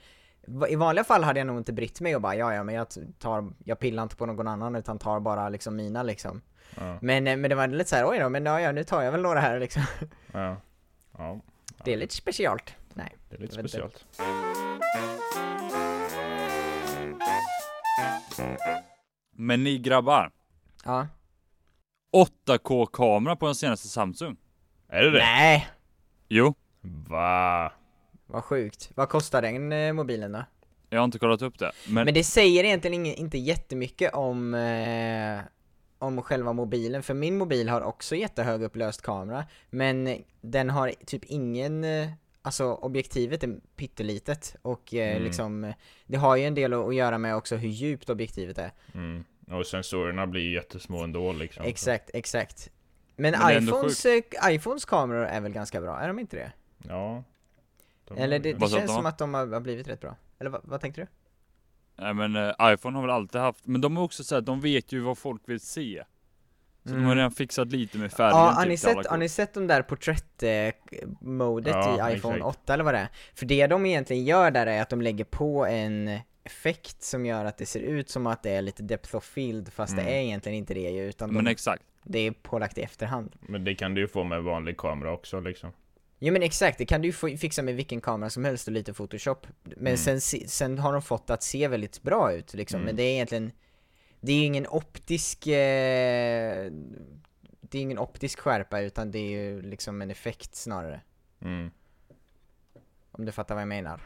I 0.69 0.75
vanliga 0.75 1.03
fall 1.03 1.23
hade 1.23 1.39
jag 1.39 1.47
nog 1.47 1.57
inte 1.57 1.73
brytt 1.73 2.01
mig 2.01 2.15
och 2.15 2.21
bara 2.21 2.35
ja 2.35 2.53
ja 2.53 2.63
men 2.63 2.75
jag 2.75 2.87
tar, 3.19 3.51
jag 3.63 3.79
pillar 3.79 4.03
inte 4.03 4.15
på 4.15 4.25
någon 4.25 4.47
annan 4.47 4.75
utan 4.75 4.99
tar 4.99 5.19
bara 5.19 5.49
liksom 5.49 5.75
mina 5.75 6.03
liksom. 6.03 6.41
Ja. 6.77 6.97
Men, 7.01 7.27
eh, 7.27 7.37
men 7.37 7.49
det 7.49 7.55
var 7.55 7.67
lite 7.67 7.89
så 7.89 7.95
här, 7.95 8.09
oj 8.09 8.19
då, 8.19 8.29
men 8.29 8.45
ja, 8.45 8.61
ja 8.61 8.71
nu 8.71 8.83
tar 8.83 9.01
jag 9.01 9.11
väl 9.11 9.21
några 9.21 9.39
här 9.39 9.59
liksom. 9.59 9.83
Ja. 10.33 10.57
ja. 11.17 11.39
Det 11.83 11.93
är 11.93 11.97
lite 11.97 12.15
specialt. 12.15 12.75
Nej. 12.93 13.15
Det 13.29 13.35
är 13.35 13.39
lite 13.39 13.53
speciellt. 13.53 14.05
Men 19.37 19.63
ni 19.63 19.77
grabbar, 19.77 20.31
Ja. 20.85 21.07
8K-kamera 22.47 23.35
på 23.35 23.45
den 23.45 23.55
senaste 23.55 23.87
Samsung. 23.87 24.37
Är 24.89 25.03
det 25.03 25.11
det? 25.11 25.17
Nej! 25.19 25.67
Jo, 26.29 26.53
Va? 27.09 27.71
Vad 28.27 28.43
sjukt. 28.43 28.91
Vad 28.95 29.09
kostar 29.09 29.41
den 29.41 29.71
eh, 29.71 29.93
mobilen 29.93 30.31
då? 30.31 30.43
jag 30.89 30.99
har 30.99 31.05
inte 31.05 31.19
kollat 31.19 31.41
upp 31.41 31.59
det. 31.59 31.71
Men, 31.89 32.05
Men 32.05 32.13
det 32.13 32.23
säger 32.23 32.63
egentligen 32.63 32.93
ingen, 32.93 33.15
inte 33.15 33.37
jättemycket 33.37 34.13
om, 34.13 34.53
eh, 34.53 35.39
om 35.99 36.21
själva 36.21 36.53
mobilen, 36.53 37.03
för 37.03 37.13
min 37.13 37.37
mobil 37.37 37.69
har 37.69 37.81
också 37.81 38.15
jättehögupplöst 38.15 39.01
kamera, 39.01 39.45
men 39.69 40.23
den 40.41 40.69
har 40.69 40.93
typ 41.05 41.25
ingen, 41.25 41.83
eh, 41.83 42.09
alltså 42.41 42.65
objektivet 42.73 43.43
är 43.43 43.55
pyttelitet 43.75 44.55
och 44.61 44.93
eh, 44.93 45.11
Mm. 45.11 45.23
liksom, 45.23 45.73
det 46.07 46.17
har 46.17 46.35
ju 46.35 46.43
en 46.45 46.55
del 46.55 46.73
att 46.73 46.87
att 46.87 46.95
göra 46.95 47.17
med 47.17 47.35
också 47.35 47.55
hur 47.55 47.69
djupt 47.69 48.09
objektivet 48.09 48.57
är. 48.57 48.71
Mm. 48.93 49.23
Och 49.51 49.65
sensorerna 49.65 50.27
blir 50.27 50.53
jättesmå 50.53 51.03
ändå 51.03 51.31
liksom. 51.33 51.65
Exakt, 51.65 52.09
exakt. 52.13 52.69
Men, 53.15 53.31
Men 53.39 53.63
iPhones, 53.63 54.05
eh, 54.05 54.21
iPhones 54.49 54.85
kameror 54.85 55.25
är 55.25 55.41
väl 55.41 55.51
ganska 55.51 55.81
bra, 55.81 55.99
är 55.99 56.07
de 56.07 56.19
inte 56.19 56.37
det? 56.37 56.51
Ja. 56.89 57.23
De 58.07 58.17
Eller 58.17 58.37
har 58.37 58.43
det, 58.43 58.53
det 58.53 58.69
känns 58.69 58.93
som 58.93 59.05
att 59.05 59.17
de 59.17 59.33
har, 59.33 59.47
har 59.47 59.59
blivit 59.59 59.87
rätt 59.87 60.01
bra. 60.01 60.15
Eller 60.39 60.49
vad, 60.49 60.61
vad 60.63 60.81
tänkte 60.81 61.01
du? 61.01 61.07
Nej 61.97 62.13
men 62.13 62.35
eh, 62.35 62.53
iPhone 62.61 62.97
har 62.97 63.01
väl 63.01 63.11
alltid 63.11 63.41
haft, 63.41 63.67
men 63.67 63.81
de 63.81 63.97
är 63.97 64.01
också 64.01 64.23
såhär, 64.23 64.41
de 64.41 64.61
vet 64.61 64.91
ju 64.91 64.99
vad 64.99 65.17
folk 65.17 65.41
vill 65.45 65.59
se. 65.59 66.03
Så 66.83 66.93
de 66.93 67.03
har 67.05 67.15
redan 67.15 67.31
fixat 67.31 67.71
lite 67.71 67.97
med 67.97 68.11
färgen 68.11 68.31
Mm. 68.37 68.45
Ja, 68.45 68.51
har 68.51 68.61
typ 68.63 68.69
ni, 68.69 68.77
till 68.77 68.89
alla 68.89 69.03
sett, 69.03 69.11
har 69.11 69.17
ni 69.17 69.29
sett 69.29 69.53
de 69.53 69.67
där 69.67 69.81
porträtt-modet 69.81 71.75
Ja, 71.75 72.11
i 72.11 72.15
iPhone 72.15 72.35
exakt. 72.35 72.57
8 72.63 72.73
eller 72.73 72.83
vad 72.83 72.93
det 72.93 72.97
är? 72.99 73.09
För 73.35 73.45
det 73.45 73.67
de 73.67 73.85
egentligen 73.85 74.25
gör 74.25 74.51
där 74.51 74.67
är 74.67 74.81
att 74.81 74.89
de 74.89 75.01
lägger 75.01 75.25
på 75.25 75.65
en 75.65 76.19
effekt 76.43 77.03
som 77.03 77.25
gör 77.25 77.45
att 77.45 77.57
det 77.57 77.65
ser 77.65 77.79
ut 77.79 78.09
som 78.09 78.27
att 78.27 78.43
det 78.43 78.49
är 78.51 78.61
lite 78.61 78.83
depth 78.83 79.15
of 79.15 79.23
field 79.23 79.73
fast 79.73 79.93
Mm. 79.93 80.05
det 80.05 80.11
är 80.11 80.19
egentligen 80.21 80.57
inte 80.57 80.73
det 80.73 80.91
utan 80.91 81.33
Men 81.33 81.45
de, 81.45 81.51
exakt. 81.51 81.83
Det 82.05 82.19
är 82.19 82.31
pålagt 82.31 82.77
i 82.77 82.81
efterhand. 82.81 83.35
Men 83.39 83.63
det 83.63 83.75
kan 83.75 83.93
du 83.93 84.01
ju 84.01 84.07
få 84.07 84.23
med 84.23 84.43
vanlig 84.43 84.77
kamera 84.77 85.11
också 85.13 85.39
liksom. 85.39 85.71
Jo 86.19 86.33
men 86.33 86.43
exakt, 86.43 86.77
det 86.77 86.85
kan 86.85 87.01
du 87.01 87.07
ju 87.07 87.37
fixa 87.37 87.61
med 87.61 87.75
vilken 87.75 88.01
kamera 88.01 88.29
som 88.29 88.45
helst 88.45 88.67
och 88.67 88.73
lite 88.73 88.93
photoshop. 88.93 89.47
Men 89.63 89.77
Mm. 89.87 89.97
sen, 89.97 90.21
se- 90.21 90.47
sen 90.47 90.79
har 90.79 90.93
de 90.93 91.01
fått 91.01 91.29
att 91.29 91.43
se 91.43 91.67
väldigt 91.67 92.01
bra 92.01 92.33
ut 92.33 92.53
liksom, 92.53 92.77
Mm. 92.77 92.85
men 92.85 92.95
det 92.95 93.03
är 93.03 93.13
egentligen 93.13 93.51
Det 94.19 94.31
är 94.31 94.35
ju 94.37 94.43
ingen 94.45 94.67
optisk 94.67 95.47
eh, 95.47 96.71
Det 97.61 97.77
är 97.77 97.81
ingen 97.81 97.99
optisk 97.99 98.39
skärpa 98.39 98.79
utan 98.81 99.11
det 99.11 99.19
är 99.19 99.29
ju 99.29 99.61
liksom 99.61 100.01
en 100.01 100.11
effekt 100.11 100.55
snarare. 100.55 101.01
Mm. 101.41 101.71
Om 103.11 103.25
du 103.25 103.31
fattar 103.31 103.55
vad 103.55 103.61
jag 103.61 103.67
menar. 103.67 104.01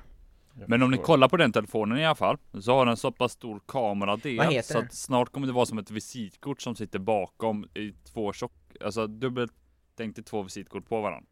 Jag 0.59 0.69
Men 0.69 0.83
om 0.83 0.91
ni 0.91 0.97
kollar 0.97 1.29
på 1.29 1.37
den 1.37 1.51
telefonen 1.51 1.97
i 1.97 2.05
alla 2.05 2.15
fall, 2.15 2.37
så 2.61 2.73
har 2.73 2.85
den 2.85 2.97
så 2.97 3.11
pass 3.11 3.31
stor 3.31 3.53
Vad 3.53 3.67
kameradel 3.67 4.63
så 4.63 4.77
att 4.77 4.93
snart 4.93 5.31
kommer 5.31 5.47
det 5.47 5.53
vara 5.53 5.65
som 5.65 5.77
ett 5.77 5.91
visitkort 5.91 6.61
som 6.61 6.75
sitter 6.75 6.99
bakom 6.99 7.67
i 7.73 7.91
två 8.13 8.33
tjock, 8.33 8.53
alltså 8.81 9.07
dubbelt 9.07 9.53
tänk 9.95 10.15
dig 10.15 10.25
två 10.25 10.41
visitkort 10.41 10.89
på 10.89 11.01
varandra. 11.01 11.29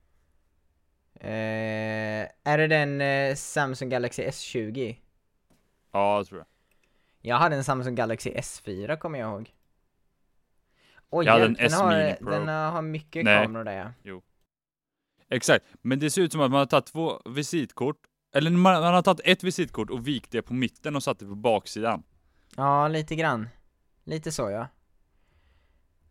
Eh, 1.20 2.30
är 2.44 2.58
det 2.58 2.68
den 2.68 3.02
eh, 3.02 3.36
Samsung 3.36 3.90
Galaxy 3.90 4.24
S20? 4.24 4.96
Ja, 5.92 6.18
jag 6.18 6.28
tror 6.28 6.40
jag. 6.40 6.48
Jag 7.22 7.38
hade 7.38 7.56
en 7.56 7.64
Samsung 7.64 7.96
Galaxy 7.96 8.30
S4 8.30 8.98
kommer 8.98 9.20
jag 9.20 9.30
ihåg. 9.30 9.54
Oj, 11.10 11.26
Jag 11.26 11.34
hade 11.34 11.46
den, 11.46 11.56
en 11.60 11.66
S 11.66 11.74
har, 11.74 11.98
Mini 11.98 12.16
Pro. 12.20 12.30
den 12.30 12.48
har 12.48 12.82
mycket 12.82 13.26
Nej. 13.26 13.46
kameror 13.46 13.64
där 13.64 13.94
ja. 14.04 14.22
Exakt, 15.30 15.66
men 15.82 16.00
det 16.00 16.10
ser 16.12 16.22
ut 16.22 16.32
som 16.32 16.42
att 16.42 16.52
man 16.52 16.60
har 16.60 16.66
tagit 16.66 16.86
två 16.86 17.22
visitkort, 17.26 18.07
eller 18.36 18.52
man, 18.52 18.82
man 18.82 18.94
har 18.94 19.02
tagit 19.02 19.22
ett 19.24 19.44
visitkort 19.44 19.90
och 19.90 20.08
vikt 20.08 20.32
det 20.32 20.42
på 20.42 20.54
mitten 20.54 20.96
och 20.96 21.04
satt 21.04 21.20
det 21.20 21.26
på 21.26 21.36
baksidan. 21.36 22.04
Ja, 22.56 22.88
lite 22.88 23.16
grann. 23.16 23.50
Lite 24.04 24.32
så 24.32 24.50
ja. 24.52 24.68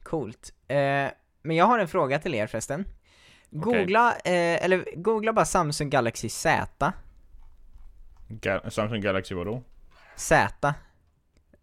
Coolt. 0.02 0.52
Eh, 0.68 0.76
men 1.42 1.56
jag 1.56 1.64
har 1.64 1.78
en 1.78 1.88
fråga 1.88 2.18
till 2.18 2.34
er 2.34 2.46
förresten. 2.46 2.84
Googla, 3.50 4.12
eh, 4.12 4.64
eller 4.64 4.84
googla 4.96 5.32
bara 5.32 5.44
Samsung 5.44 5.90
Galaxy 5.90 6.28
Z. 6.28 6.92
Ga- 8.28 8.70
Samsung 8.70 9.00
Galaxy 9.00 9.34
vadå? 9.34 9.62
Z. 10.16 10.74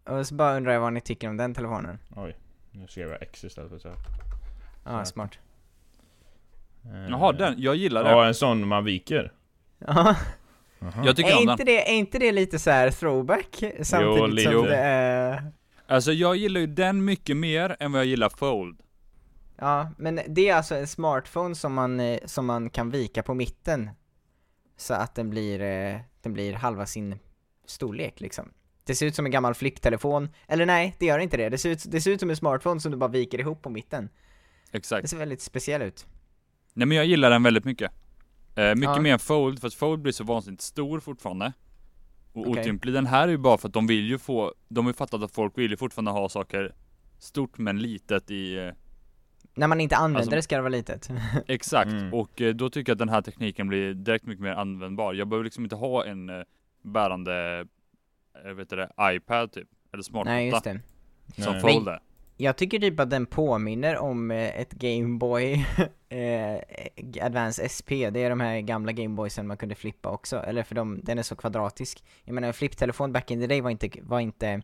Och 0.04 0.26
så 0.26 0.34
bara 0.34 0.56
undrar 0.56 0.72
jag 0.72 0.80
vad 0.80 0.92
ni 0.92 1.00
tycker 1.00 1.28
om 1.28 1.36
den 1.36 1.54
telefonen. 1.54 1.98
Oj, 2.16 2.36
nu 2.70 2.86
skrev 2.88 3.08
jag 3.10 3.22
X 3.22 3.44
istället 3.44 3.70
för 3.70 3.78
Z. 3.78 3.90
Ja, 4.84 5.04
Z. 5.04 5.12
smart. 5.12 5.38
Eh, 6.84 7.08
Jaha, 7.10 7.32
den, 7.32 7.54
jag 7.58 7.76
gillar 7.76 8.04
det. 8.04 8.10
Ja, 8.10 8.26
en 8.26 8.34
sån 8.34 8.68
man 8.68 8.84
viker. 8.84 9.32
Ja, 9.78 10.16
Jaha. 10.78 10.92
Jag 11.04 11.16
tycker 11.16 11.30
är 11.30 11.38
om 11.38 11.46
den. 11.46 11.52
inte, 11.52 11.64
det, 11.64 11.90
är 11.90 11.94
inte 11.94 12.18
det 12.18 12.32
lite 12.32 12.58
så 12.58 12.70
här 12.70 12.90
throwback? 12.90 13.64
Samtidigt 13.82 14.34
lite. 14.34 14.52
som 14.52 14.64
det 14.64 14.76
är... 14.76 15.52
Alltså 15.86 16.12
jag 16.12 16.36
gillar 16.36 16.60
ju 16.60 16.66
den 16.66 17.04
mycket 17.04 17.36
mer 17.36 17.76
än 17.80 17.92
vad 17.92 18.00
jag 18.00 18.06
gillar 18.06 18.28
Fold. 18.28 18.80
Ja, 19.56 19.90
men 19.98 20.20
det 20.28 20.48
är 20.48 20.54
alltså 20.54 20.74
en 20.74 20.86
smartphone 20.86 21.54
som 21.54 21.74
man, 21.74 22.00
eh, 22.00 22.18
som 22.24 22.46
man 22.46 22.70
kan 22.70 22.90
vika 22.90 23.22
på 23.22 23.34
mitten. 23.34 23.90
Så 24.76 24.94
att 24.94 25.14
den 25.14 25.30
blir, 25.30 25.60
eh, 25.60 26.00
den 26.22 26.32
blir 26.32 26.52
halva 26.52 26.86
sin 26.86 27.18
storlek 27.66 28.20
liksom. 28.20 28.50
Det 28.84 28.94
ser 28.94 29.06
ut 29.06 29.14
som 29.14 29.26
en 29.26 29.32
gammal 29.32 29.54
flipptelefon, 29.54 30.28
eller 30.46 30.66
nej, 30.66 30.96
det 30.98 31.06
gör 31.06 31.18
inte 31.18 31.36
det. 31.36 31.48
Det 31.48 31.58
ser, 31.58 31.70
ut, 31.70 31.84
det 31.86 32.00
ser 32.00 32.10
ut 32.10 32.20
som 32.20 32.30
en 32.30 32.36
smartphone 32.36 32.80
som 32.80 32.92
du 32.92 32.98
bara 32.98 33.10
viker 33.10 33.38
ihop 33.38 33.62
på 33.62 33.70
mitten. 33.70 34.08
Det 34.70 34.78
Exakt. 34.78 35.10
ser 35.10 35.16
väldigt 35.16 35.40
speciell 35.40 35.82
ut. 35.82 36.06
Nej 36.72 36.86
men 36.86 36.96
jag 36.96 37.06
gillar 37.06 37.30
den 37.30 37.42
väldigt 37.42 37.64
mycket. 37.64 37.92
Eh, 38.56 38.74
mycket 38.74 38.82
Ja. 38.96 39.00
mer 39.00 39.12
än 39.12 39.18
Fold, 39.18 39.60
för 39.60 39.66
att 39.66 39.74
Fold 39.74 40.02
blir 40.02 40.12
så 40.12 40.24
vansinnigt 40.24 40.62
stor 40.62 41.00
fortfarande. 41.00 41.52
Och 42.32 42.46
Okej. 42.48 42.60
otymplig. 42.60 42.94
Den 42.94 43.06
här 43.06 43.22
är 43.28 43.32
ju 43.32 43.38
bara 43.38 43.58
för 43.58 43.68
att 43.68 43.74
de 43.74 43.86
vill 43.86 44.08
ju 44.08 44.18
få, 44.18 44.54
de 44.68 44.84
har 44.84 44.90
ju 44.92 44.96
fattat 44.96 45.22
att 45.22 45.32
folk 45.34 45.58
vill 45.58 45.70
ju 45.70 45.76
fortfarande 45.76 46.10
ha 46.10 46.28
saker 46.28 46.74
stort 47.18 47.58
men 47.58 47.78
litet 47.78 48.30
i, 48.30 48.56
eh, 48.56 48.70
När 49.54 49.66
man 49.66 49.80
inte 49.80 49.96
använder 49.96 50.18
Alltså- 50.20 50.30
det 50.30 50.42
ska 50.42 50.56
det 50.56 50.62
vara 50.62 50.68
litet. 50.70 51.08
exakt. 51.48 51.90
Mm. 51.90 52.14
Och 52.14 52.40
eh, 52.40 52.54
då 52.54 52.70
tycker 52.70 52.90
jag 52.90 52.94
att 52.94 52.98
den 52.98 53.08
här 53.08 53.22
tekniken 53.22 53.68
blir 53.68 53.94
direkt 53.94 54.26
mycket 54.26 54.42
mer 54.42 54.52
användbar. 54.52 55.14
Jag 55.14 55.28
behöver 55.28 55.44
liksom 55.44 55.64
inte 55.64 55.76
ha 55.76 56.04
en 56.04 56.28
eh, 56.28 56.42
bärande, 56.82 57.64
eh, 58.44 58.50
vet 58.52 58.70
det, 58.70 58.90
iPad 59.00 59.52
typ. 59.52 59.68
Eller 59.92 60.02
smartmatta. 60.02 60.34
nej, 60.34 60.48
just 60.48 60.64
det. 60.64 60.80
Som 61.42 61.52
Nej. 61.52 61.60
Fold 61.62 61.88
är. 61.88 62.00
Jag 62.36 62.56
tycker 62.56 62.78
typ 62.78 63.00
att 63.00 63.10
den 63.10 63.26
påminner 63.26 63.96
om 63.98 64.30
eh, 64.30 64.60
ett 64.60 64.72
Gameboy 64.72 65.52
eh, 66.08 67.24
Advance 67.26 67.68
SP, 67.76 67.90
det 68.10 68.22
är 68.22 68.30
de 68.30 68.40
här 68.40 68.60
gamla 68.60 68.92
Gameboysen 68.92 69.46
man 69.46 69.56
kunde 69.56 69.74
flippa 69.74 70.10
också, 70.10 70.36
eller 70.36 70.62
för 70.62 70.74
de, 70.74 71.00
den 71.02 71.18
är 71.18 71.22
så 71.22 71.36
kvadratisk. 71.36 72.04
Jag 72.24 72.34
menar 72.34 72.48
en 72.48 72.54
flipptelefon 72.54 73.12
back 73.12 73.30
in 73.30 73.40
the 73.40 73.46
day 73.46 73.60
var 73.60 73.70
inte, 73.70 73.90
var 74.02 74.20
inte 74.20 74.62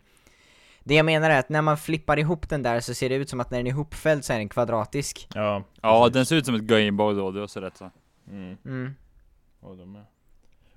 Det 0.84 0.94
jag 0.94 1.06
menar 1.06 1.30
är 1.30 1.38
att 1.38 1.48
när 1.48 1.62
man 1.62 1.76
flippar 1.76 2.18
ihop 2.18 2.48
den 2.48 2.62
där 2.62 2.80
så 2.80 2.94
ser 2.94 3.08
det 3.08 3.14
ut 3.14 3.28
som 3.30 3.40
att 3.40 3.50
när 3.50 3.58
den 3.58 3.66
är 3.66 3.70
ihopfälld 3.70 4.24
så 4.24 4.32
är 4.32 4.38
den 4.38 4.48
kvadratisk. 4.48 5.28
Ja, 5.34 5.64
Ja, 5.82 6.08
den 6.08 6.26
ser 6.26 6.36
ut 6.36 6.46
som 6.46 6.54
ett 6.54 6.62
Gameboy 6.62 7.14
då, 7.14 7.30
du 7.30 7.40
har 7.40 7.46
så 7.46 7.60
rätt 7.60 7.76
så. 7.76 7.90
Mm. 8.30 8.56
Mm. 8.64 8.94
Ja, 9.62 9.68
de 9.68 9.96
är. 9.96 10.04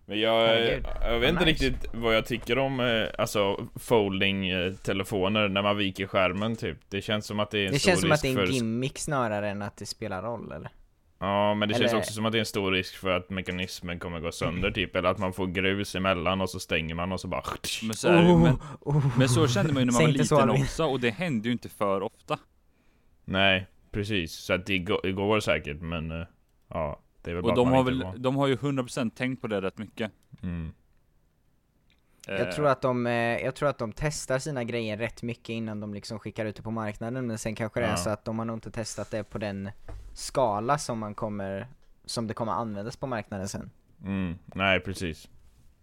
Men 0.05 0.19
jag, 0.19 0.47
Herregud, 0.47 0.85
jag 1.01 1.19
vet 1.19 1.29
inte 1.29 1.45
nice. 1.45 1.65
riktigt 1.65 1.89
vad 1.93 2.15
jag 2.15 2.25
tycker 2.25 2.57
om 2.57 2.79
eh, 2.79 3.07
alltså 3.17 3.67
folding-telefoner 3.75 5.49
när 5.49 5.61
man 5.61 5.77
viker 5.77 6.07
skärmen 6.07 6.55
typ. 6.55 6.77
Det 6.89 7.01
känns 7.01 7.25
som 7.25 7.39
att 7.39 7.51
det 7.51 7.59
är 7.59 7.65
en 7.65 7.71
Det 7.73 7.79
stor 7.79 7.89
känns 7.91 8.01
som 8.01 8.09
risk 8.09 8.15
att 8.17 8.21
det 8.21 8.27
är 8.27 8.41
en 8.41 8.47
för... 8.47 8.53
gimmick 8.53 8.99
snarare 8.99 9.49
än 9.49 9.61
att 9.61 9.77
det 9.77 9.85
spelar 9.85 10.21
roll 10.21 10.51
eller? 10.51 10.69
Ja, 11.19 11.53
men 11.53 11.69
det 11.69 11.75
känns 11.75 11.91
Eller- 11.91 11.99
också 11.99 12.13
som 12.13 12.25
att 12.25 12.31
det 12.31 12.37
är 12.37 12.39
en 12.39 12.45
stor 12.45 12.71
risk 12.71 12.95
för 12.95 13.09
att 13.17 13.29
mekanismen 13.29 13.99
kommer 13.99 14.19
gå 14.19 14.31
sönder 14.31 14.71
typ. 14.71 14.95
Eller 14.95 15.09
att 15.09 15.17
man 15.17 15.33
får 15.33 15.47
grus 15.47 15.95
emellan 15.95 16.41
och 16.41 16.49
så 16.49 16.59
stänger 16.59 16.95
man 16.95 17.11
och 17.11 17.19
så 17.19 17.27
bara... 17.27 17.43
Men 17.83 17.93
så, 17.93 18.07
det, 18.07 18.21
men, 18.23 18.57
oh. 18.81 19.17
men 19.17 19.29
så 19.29 19.47
kände 19.47 19.73
man 19.73 19.81
ju 19.81 19.85
när 19.85 19.93
man 19.93 20.01
var 20.01 20.11
så, 20.11 20.17
liten 20.17 20.37
Albin. 20.37 20.61
också, 20.63 20.85
och 20.85 20.99
det 20.99 21.09
hände 21.09 21.47
ju 21.47 21.51
inte 21.51 21.69
för 21.69 22.01
ofta. 22.01 22.39
Nej, 23.25 23.67
precis. 23.91 24.33
Så 24.33 24.53
att 24.53 24.65
det 24.65 24.77
går, 24.77 24.99
det 25.03 25.11
går 25.11 25.39
säkert, 25.39 25.81
men... 25.81 26.11
eh, 26.11 26.27
Ja, 26.69 26.99
det 27.23 27.31
är 27.31 27.36
väl 27.36 27.45
Och 27.45 27.55
de 27.55 27.67
har, 27.71 27.83
väl, 27.83 28.03
var. 28.03 28.17
de 28.17 28.36
har 28.36 28.47
ju 28.47 28.55
100% 28.55 29.09
tänkt 29.09 29.41
på 29.41 29.47
det 29.47 29.62
rätt 29.62 29.77
mycket. 29.77 30.12
Mm. 30.41 30.73
Eh, 32.27 32.36
Jag 32.36 32.51
tror, 32.51 32.67
att 32.67 32.81
de, 32.81 33.07
eh, 33.07 33.13
jag 33.13 33.55
tror 33.55 33.69
att 33.69 33.77
de 33.77 33.91
testar 33.95 34.39
sina 34.39 34.63
grejer 34.63 34.97
rätt 34.97 35.23
mycket 35.23 35.49
innan 35.49 35.79
de 35.79 35.93
liksom 35.93 36.19
skickar 36.19 36.45
ut 36.45 36.55
det 36.55 36.62
på 36.62 36.71
marknaden 36.71 37.27
men 37.27 37.38
sen 37.38 37.55
kanske 37.55 37.79
det 37.79 37.86
är 37.86 37.89
Ja. 37.89 37.97
så 37.97 38.09
att 38.09 38.25
de 38.25 38.39
har 38.39 38.45
nog 38.45 38.55
inte 38.57 38.71
testat 38.71 39.12
det 39.12 39.23
på 39.23 39.38
den 39.38 39.69
skala 40.13 40.77
som 40.77 40.99
man 40.99 41.15
kommer 41.15 41.67
som 42.05 42.27
det 42.27 42.33
kommer 42.33 42.51
användas 42.51 42.97
på 42.97 43.07
marknaden 43.07 43.47
sen. 43.49 43.69
Mm. 44.05 44.38
Nej, 44.45 44.79
precis. 44.79 45.29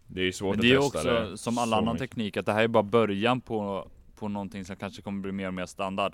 Det 0.07 0.21
är 0.21 0.25
ju 0.25 0.33
svårt 0.33 0.57
Men 0.57 0.63
det 0.67 0.73
är 0.73 0.77
att 0.79 0.93
testa 0.93 0.99
också 1.21 1.31
det 1.31 1.39
som 1.39 1.59
all 1.59 1.73
annan 1.75 1.95
mycket. 1.95 2.11
teknik, 2.11 2.37
att 2.37 2.47
det 2.47 2.53
här 2.53 2.63
är 2.65 2.69
bara 2.69 2.83
början 2.83 3.41
på, 3.41 3.89
på 4.17 4.29
någonting 4.29 4.65
som 4.65 4.77
kanske 4.77 5.03
kommer 5.03 5.21
bli 5.23 5.33
mer 5.33 5.47
och 5.47 5.55
mer 5.55 5.67
standard. 5.67 6.13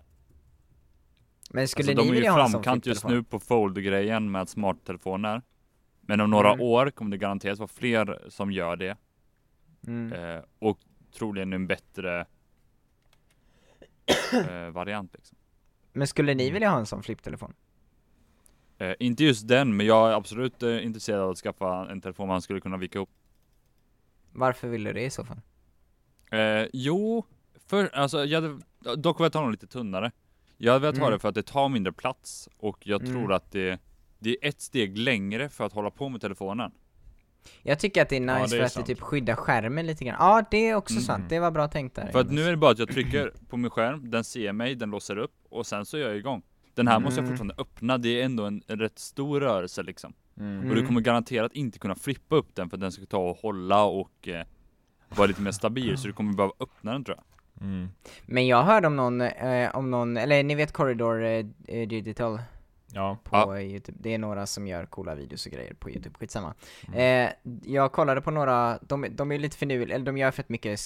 Men 1.50 1.68
skulle 1.68 1.92
alltså, 1.92 2.02
ni 2.04 2.08
de 2.08 2.10
är 2.10 2.14
ju 2.14 2.20
vilja 2.20 2.32
ha 2.32 2.44
en 2.44 2.48
sån 2.48 2.62
framkant 2.62 2.86
just 2.86 3.04
nu 3.04 3.22
på 3.22 3.40
fold-grejen 3.40 4.30
med 4.30 4.48
smarttelefoner. 4.48 5.42
Men 6.00 6.20
om 6.20 6.30
några 6.30 6.52
Mm. 6.52 6.60
år 6.60 6.90
kommer 6.90 7.10
det 7.10 7.18
garanterat 7.18 7.58
vara 7.58 7.68
fler 7.68 8.24
som 8.28 8.52
gör 8.52 8.76
det. 8.76 8.96
Mm. 9.86 10.12
Eh, 10.12 10.42
och 10.58 10.78
troligen 11.12 11.52
en 11.52 11.66
bättre 11.66 12.26
eh, 14.32 14.70
variant 14.72 15.14
liksom. 15.14 15.38
Men 15.92 16.06
skulle 16.06 16.34
ni 16.34 16.50
vilja 16.50 16.70
ha 16.70 16.78
en 16.78 16.86
sån 16.86 17.02
flipptelefon? 17.02 17.54
Eh, 18.78 18.94
inte 18.98 19.24
just 19.24 19.48
den, 19.48 19.76
men 19.76 19.86
jag 19.86 20.08
är 20.10 20.12
absolut 20.14 20.62
eh, 20.62 20.84
intresserad 20.86 21.20
av 21.20 21.30
att 21.30 21.38
skaffa 21.38 21.90
en 21.90 22.00
telefon 22.00 22.28
man 22.28 22.42
skulle 22.42 22.60
kunna 22.60 22.76
vika 22.76 22.98
ihop. 22.98 23.10
Varför 24.32 24.68
vill 24.68 24.84
du 24.84 24.92
det 24.92 25.04
i 25.04 25.10
så 25.10 25.24
fall? 25.24 25.40
Eh, 26.30 26.66
jo, 26.72 27.24
för, 27.66 27.88
alltså 27.94 28.24
jag 28.24 28.42
hade 28.42 28.60
dock 28.96 29.20
velat 29.20 29.34
ha 29.34 29.42
något 29.42 29.50
lite 29.52 29.66
tunnare. 29.66 30.12
Jag 30.56 30.72
hade 30.72 30.82
velat 30.82 30.98
ha 30.98 31.06
Mm. 31.06 31.12
det 31.16 31.18
för 31.18 31.28
att 31.28 31.34
det 31.34 31.42
tar 31.42 31.68
mindre 31.68 31.92
plats 31.92 32.48
och 32.58 32.78
jag 32.86 33.00
Mm. 33.02 33.12
tror 33.14 33.32
att 33.32 33.52
det, 33.52 33.80
det 34.18 34.30
är 34.30 34.48
ett 34.48 34.60
steg 34.60 34.98
längre 34.98 35.48
för 35.48 35.64
att 35.66 35.72
hålla 35.72 35.90
på 35.90 36.08
med 36.08 36.20
telefonen. 36.20 36.70
Jag 37.62 37.78
tycker 37.80 38.02
att 38.02 38.08
det 38.08 38.16
är 38.16 38.20
nice 38.20 38.32
Ja, 38.32 38.46
det 38.46 38.56
är 38.56 38.58
för 38.58 38.64
att 38.66 38.72
sant. 38.72 38.86
det 38.86 38.94
typ 38.94 39.02
skyddar 39.02 39.34
skärmen 39.34 39.86
lite 39.86 40.04
grann. 40.04 40.16
Ja, 40.18 40.44
det 40.50 40.68
är 40.68 40.74
också 40.74 40.92
Mm. 40.94 41.02
sant. 41.04 41.24
Det 41.28 41.38
var 41.40 41.50
bra 41.50 41.68
tänkt 41.68 41.96
där. 41.96 42.12
För 42.12 42.20
att 42.20 42.30
nu 42.32 42.42
är 42.46 42.50
det 42.50 42.56
bara 42.56 42.70
att 42.70 42.78
jag 42.78 42.88
trycker 42.88 43.32
på 43.48 43.56
min 43.56 43.70
skärm, 43.70 44.10
den 44.10 44.24
ser 44.24 44.52
mig, 44.52 44.74
den 44.74 44.90
låser 44.90 45.18
upp 45.18 45.34
och 45.48 45.66
sen 45.66 45.86
så 45.86 45.96
är 45.96 46.00
jag 46.00 46.16
igång. 46.16 46.42
Den 46.74 46.88
här 46.88 47.00
måste 47.00 47.20
jag 47.20 47.24
Mm. 47.26 47.38
fortfarande 47.38 47.62
öppna, 47.62 47.98
det 47.98 48.20
är 48.20 48.24
ändå 48.24 48.44
en, 48.44 48.62
en 48.66 48.78
rätt 48.78 48.98
stor 48.98 49.40
rörelse 49.40 49.82
liksom. 49.82 50.12
Mm. 50.36 50.58
Och 50.58 50.64
du 50.64 50.72
Mm. 50.72 50.86
kommer 50.86 51.00
garanterat 51.00 51.52
inte 51.52 51.78
kunna 51.78 51.94
flippa 51.94 52.36
upp 52.36 52.54
den 52.54 52.70
för 52.70 52.76
att 52.76 52.80
den 52.80 52.92
ska 52.92 53.06
ta 53.06 53.18
och 53.18 53.36
hålla 53.36 53.84
och 53.84 54.28
eh, 54.28 54.46
vara 55.08 55.26
lite 55.26 55.42
mer 55.42 55.50
stabil, 55.52 55.98
så 55.98 56.06
du 56.06 56.12
kommer 56.12 56.32
behöva 56.32 56.52
öppna 56.60 56.92
den 56.92 57.04
tror 57.04 57.16
jag. 57.16 57.24
Mm. 57.60 57.88
Men 58.26 58.46
jag 58.46 58.62
hörde 58.62 58.86
om 58.86 58.96
någon, 58.96 59.20
eh, 59.20 59.76
om 59.76 59.90
någon, 59.90 60.16
eller 60.16 60.42
ni 60.42 60.54
vet 60.54 60.72
Corridor 60.72 61.24
eh, 61.24 61.46
eh, 61.68 61.88
Digital 61.88 62.40
Ja. 62.92 63.18
på 63.24 63.36
Ja. 63.36 63.60
youtube, 63.60 63.98
det 64.00 64.14
är 64.14 64.18
några 64.18 64.46
som 64.46 64.66
gör 64.66 64.86
coola 64.86 65.14
videos 65.14 65.46
och 65.46 65.52
grejer 65.52 65.74
på 65.74 65.90
youtube, 65.90 66.14
skitsamma. 66.18 66.54
Mm. 66.88 67.26
Eh, 67.26 67.32
jag 67.72 67.92
kollade 67.92 68.20
på 68.20 68.30
några, 68.30 68.78
de, 68.82 69.06
de 69.10 69.32
är 69.32 69.38
lite 69.38 69.56
finurliga, 69.56 69.94
eller 69.94 70.06
de 70.06 70.18
gör 70.18 70.30
fett 70.30 70.48
mycket, 70.48 70.80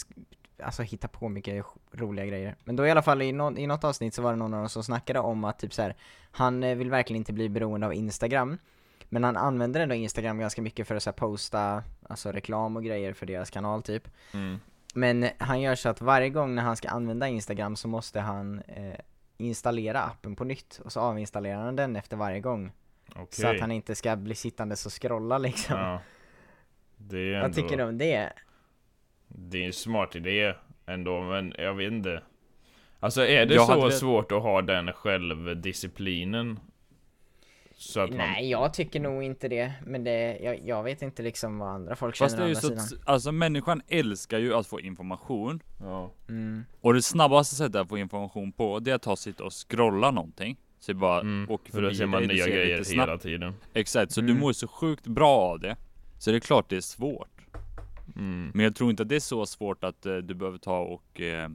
alltså 0.63 0.83
hitta 0.83 1.09
på 1.09 1.29
mycket 1.29 1.65
roliga 1.93 2.27
grejer. 2.27 2.57
Men 2.65 2.77
då 2.77 2.87
i 2.87 2.91
alla 2.91 3.03
fall 3.03 3.23
i, 3.23 3.33
nå 3.33 3.57
i 3.57 3.67
något 3.67 3.85
avsnitt 3.85 4.15
så 4.15 4.23
var 4.23 4.31
det 4.31 4.37
någon 4.39 4.55
av 4.55 4.61
dem 4.61 4.69
som 4.69 4.85
snackade 4.85 5.19
om 5.19 5.45
att 5.45 5.59
typ 5.59 5.75
så 5.75 5.83
här, 5.83 5.97
han 6.31 6.63
eh, 6.63 6.77
vill 6.77 6.91
verkligen 6.91 7.21
inte 7.21 7.33
bli 7.33 7.49
beroende 7.49 7.87
av 7.87 7.95
Instagram. 7.95 8.59
Men 9.09 9.25
han 9.25 9.37
använder 9.37 9.81
ändå 9.81 9.95
Instagram 9.95 10.39
ganska 10.39 10.63
mycket 10.63 10.89
för 10.89 10.95
att 10.95 11.03
så 11.03 11.11
här, 11.11 11.17
posta, 11.17 11.83
alltså 12.09 12.33
reklam 12.33 12.77
och 12.77 12.85
grejer 12.85 13.13
för 13.13 13.27
deras 13.27 13.51
kanal 13.51 13.83
typ. 13.83 14.09
Mm. 14.35 14.61
Men 14.95 15.29
han 15.39 15.61
gör 15.61 15.75
så 15.75 15.89
att 15.89 16.01
varje 16.01 16.29
gång 16.29 16.55
när 16.55 16.63
han 16.63 16.77
ska 16.77 16.89
använda 16.89 17.29
Instagram 17.29 17.77
så 17.77 17.89
måste 17.89 18.21
han 18.21 18.59
eh, 18.69 18.95
installera 19.37 20.01
appen 20.03 20.37
på 20.37 20.45
nytt 20.45 20.81
och 20.85 20.93
så 20.93 21.01
avinstallerar 21.01 21.63
han 21.65 21.77
den 21.77 21.97
efter 21.97 22.17
varje 22.17 22.41
gång. 22.41 22.73
Okej. 23.11 23.27
Så 23.31 23.47
att 23.47 23.61
han 23.61 23.71
inte 23.71 23.95
ska 23.95 24.17
bli 24.17 24.35
sittande 24.35 24.73
och 24.73 24.93
scrolla 25.03 25.39
liksom. 25.39 25.77
Ja. 25.79 26.01
Det 26.97 27.19
är 27.19 27.33
ändå... 27.35 27.43
Vad 27.49 27.55
tycker 27.55 27.77
du 27.77 27.83
om 27.85 27.99
det? 27.99 28.33
Det 29.29 29.63
är 29.63 29.67
en 29.67 29.73
smart 29.73 30.17
idé 30.17 30.55
ändå, 30.87 31.21
men 31.21 31.55
jag 31.59 31.75
vet 31.75 31.93
inte. 31.93 32.23
Alltså 33.01 33.27
är 33.27 33.47
det 33.47 33.55
Jag 33.55 33.67
så 33.67 33.81
hade- 33.81 33.93
svårt 33.93 34.33
att 34.33 34.43
ha 34.43 34.63
den 34.63 34.93
självdisciplinen? 34.93 36.61
Så 37.83 38.01
att 38.01 38.09
man... 38.11 38.19
Nej, 38.19 38.51
jag 38.51 38.75
tycker 38.75 39.01
nog 39.01 39.23
inte 39.23 39.49
det. 39.49 39.73
Men 39.87 40.05
det, 40.05 40.39
jag, 40.43 40.61
jag 40.69 40.83
vet 40.83 41.03
inte 41.03 41.23
liksom 41.23 41.59
vad 41.59 41.69
andra 41.69 41.97
folk 41.97 42.17
känner 42.17 42.29
Fast 42.29 42.37
det 42.37 42.43
å 42.43 42.45
är 42.45 42.49
ju 42.49 42.55
andra 42.57 42.61
så 42.61 42.87
sidan. 42.89 43.01
att, 43.03 43.09
alltså 43.09 43.33
människan 43.33 43.83
älskar 43.89 44.39
ju 44.39 44.55
att 44.55 44.67
få 44.67 44.81
information. 44.81 45.63
Ja. 45.81 46.11
Mm. 46.29 46.65
Och 46.81 46.95
det 46.95 47.03
snabbaste 47.03 47.55
sättet 47.55 47.77
att 47.77 47.89
få 47.89 47.99
information 47.99 48.53
på, 48.53 48.79
det 48.79 48.91
är 48.91 48.95
att 48.95 49.03
ta 49.03 49.17
sitt 49.17 49.41
och 49.41 49.53
scrolla 49.69 50.11
någonting. 50.11 50.57
Så 50.81 50.95
bara 50.95 51.21
Mm. 51.21 51.51
åker 51.51 51.73
För 51.73 51.83
då 51.83 51.87
förbi 51.89 51.97
ser 51.99 52.07
man 52.07 52.23
nya 52.23 52.47
grejer 52.47 52.83
snabbt. 52.83 53.09
hela 53.09 53.19
tiden. 53.19 53.55
Exakt, 53.75 54.13
så 54.13 54.21
Mm. 54.21 54.35
du 54.35 54.41
mår 54.41 54.53
så 54.53 54.69
sjukt 54.69 55.07
bra 55.07 55.37
av 55.39 55.61
det. 55.61 55.77
Så 56.19 56.31
det 56.31 56.37
är 56.37 56.41
klart 56.41 56.69
det 56.69 56.77
är 56.77 56.81
svårt. 56.81 57.41
Mm. 58.17 58.51
Men 58.55 58.65
jag 58.65 58.75
tror 58.77 58.91
inte 58.91 59.03
att 59.03 59.09
det 59.09 59.17
är 59.17 59.21
så 59.21 59.47
svårt 59.47 59.85
att 59.85 60.07
eh, 60.07 60.17
du 60.17 60.35
behöver 60.35 60.59
ta 60.59 60.79
och 60.79 61.21
eh, 61.21 61.45
eh, 61.45 61.51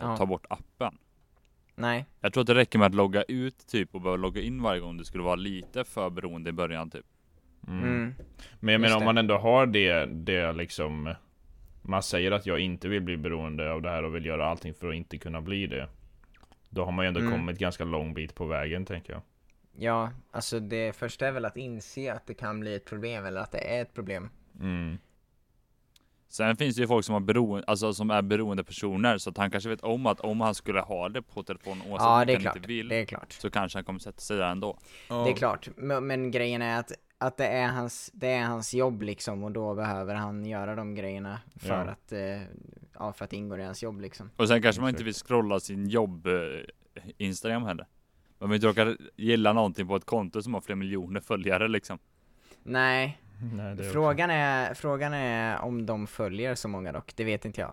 Ja. 0.00 0.16
ta 0.16 0.26
bort 0.26 0.46
appen. 0.50 0.98
Nej. 1.74 2.06
Jag 2.20 2.32
tror 2.32 2.40
att 2.40 2.46
det 2.46 2.54
räcker 2.54 2.78
med 2.78 2.86
att 2.86 2.94
logga 2.94 3.22
ut 3.22 3.66
typ 3.66 3.94
och 3.94 4.00
behöva 4.00 4.16
logga 4.16 4.40
in 4.40 4.62
varje 4.62 4.80
gång 4.80 4.96
du 4.96 5.04
skulle 5.04 5.24
vara 5.24 5.34
lite 5.34 5.84
för 5.84 6.10
beroende 6.10 6.50
i 6.50 6.52
början 6.52 6.90
typ. 6.90 7.06
Mm. 7.68 7.84
Mm. 7.84 8.14
Men 8.60 8.72
jag 8.72 8.80
menar 8.80 8.96
om 8.96 9.04
man 9.04 9.18
ändå 9.18 9.38
har 9.38 9.66
det, 9.66 10.04
det 10.06 10.52
liksom 10.52 11.14
Man 11.82 12.02
säger 12.02 12.32
att 12.32 12.46
jag 12.46 12.58
inte 12.58 12.88
vill 12.88 13.02
bli 13.02 13.16
beroende 13.16 13.72
av 13.72 13.82
det 13.82 13.90
här 13.90 14.02
och 14.02 14.14
vill 14.14 14.26
göra 14.26 14.46
allting 14.46 14.74
för 14.74 14.88
att 14.88 14.94
inte 14.94 15.18
kunna 15.18 15.40
bli 15.40 15.66
det 15.66 15.88
Då 16.70 16.84
har 16.84 16.92
man 16.92 17.04
ju 17.04 17.08
ändå 17.08 17.20
Mm. 17.20 17.32
kommit 17.32 17.58
ganska 17.58 17.84
lång 17.84 18.14
bit 18.14 18.34
på 18.34 18.44
vägen 18.46 18.84
tänker 18.84 19.12
jag 19.12 19.22
Ja, 19.76 20.10
alltså 20.30 20.60
det 20.60 20.96
första 20.96 21.26
är 21.26 21.32
väl 21.32 21.44
att 21.44 21.56
inse 21.56 22.12
att 22.12 22.26
det 22.26 22.34
kan 22.34 22.60
bli 22.60 22.74
ett 22.74 22.84
problem 22.84 23.24
eller 23.24 23.40
att 23.40 23.52
det 23.52 23.58
är 23.78 23.82
ett 23.82 23.94
problem. 23.94 24.30
mm. 24.60 24.98
Sen 26.32 26.56
finns 26.56 26.76
det 26.76 26.80
ju 26.82 26.88
folk 26.88 27.04
som, 27.04 27.12
har 27.12 27.20
beroende, 27.20 27.64
alltså, 27.66 27.92
som 27.94 28.10
är 28.10 28.22
beroende 28.22 28.64
personer 28.64 29.18
så 29.18 29.30
att 29.30 29.36
han 29.36 29.50
kanske 29.50 29.70
vet 29.70 29.80
om 29.80 30.06
att 30.06 30.20
om 30.20 30.40
han 30.40 30.54
skulle 30.54 30.80
ha 30.80 31.08
det 31.08 31.22
på 31.22 31.42
telefonen 31.42 31.82
oavsett 31.90 32.06
Ja, 32.06 32.20
om 32.20 32.26
det 32.26 32.32
är 32.32 32.36
han 32.36 32.42
klart. 32.42 32.56
inte 32.56 32.68
vill 32.68 32.88
Det 32.88 32.96
är 33.00 33.04
klart. 33.04 33.32
så 33.32 33.50
kanske 33.50 33.78
han 33.78 33.84
kommer 33.84 33.98
sätta 33.98 34.20
sig 34.20 34.36
där 34.36 34.50
ändå. 34.50 34.78
Det 35.08 35.14
är 35.14 35.36
klart. 35.36 35.68
Men, 35.76 36.06
men 36.06 36.30
grejen 36.30 36.62
är 36.62 36.78
att, 36.80 36.92
att 37.18 37.36
det, 37.36 37.46
är 37.46 37.68
hans, 37.68 38.10
det 38.14 38.26
är 38.32 38.44
hans 38.44 38.74
jobb 38.74 39.02
liksom 39.02 39.44
och 39.44 39.52
då 39.52 39.74
behöver 39.74 40.14
han 40.14 40.46
göra 40.46 40.74
de 40.74 40.94
grejerna 40.94 41.40
för 41.56 41.68
Ja. 41.68 41.90
att, 41.92 42.12
eh, 42.12 42.42
ja 42.98 43.12
för 43.12 43.24
att 43.24 43.30
det 43.30 43.36
ingår 43.36 43.60
i 43.60 43.64
hans 43.64 43.82
jobb 43.82 44.00
liksom. 44.00 44.30
Och 44.36 44.48
sen 44.48 44.62
kanske 44.62 44.80
man 44.82 44.90
inte 44.90 45.04
vill 45.04 45.14
scrolla 45.14 45.60
sin 45.60 45.86
jobb 45.88 46.26
eh, 46.26 46.32
Instagram 47.18 47.62
heller. 47.62 47.86
Man 48.38 48.50
vill 48.50 48.56
inte 48.64 48.66
råka 48.82 48.96
gilla 49.16 49.52
någonting 49.52 49.88
på 49.88 49.96
ett 49.96 50.04
konto 50.04 50.42
som 50.42 50.54
har 50.54 50.60
flera 50.60 50.76
miljoner 50.76 51.20
följare 51.20 51.68
liksom. 51.68 51.98
Nej, 52.62 53.21
Nej, 53.54 53.74
det 53.74 53.86
är 53.86 53.90
frågan 53.90 54.30
är, 54.30 54.74
frågan 54.74 55.14
är 55.14 55.60
om 55.60 55.86
de 55.86 56.06
följer 56.06 56.54
så 56.54 56.68
många 56.68 56.92
dock, 56.92 57.12
det 57.16 57.24
vet 57.24 57.44
inte 57.44 57.60
jag. 57.60 57.72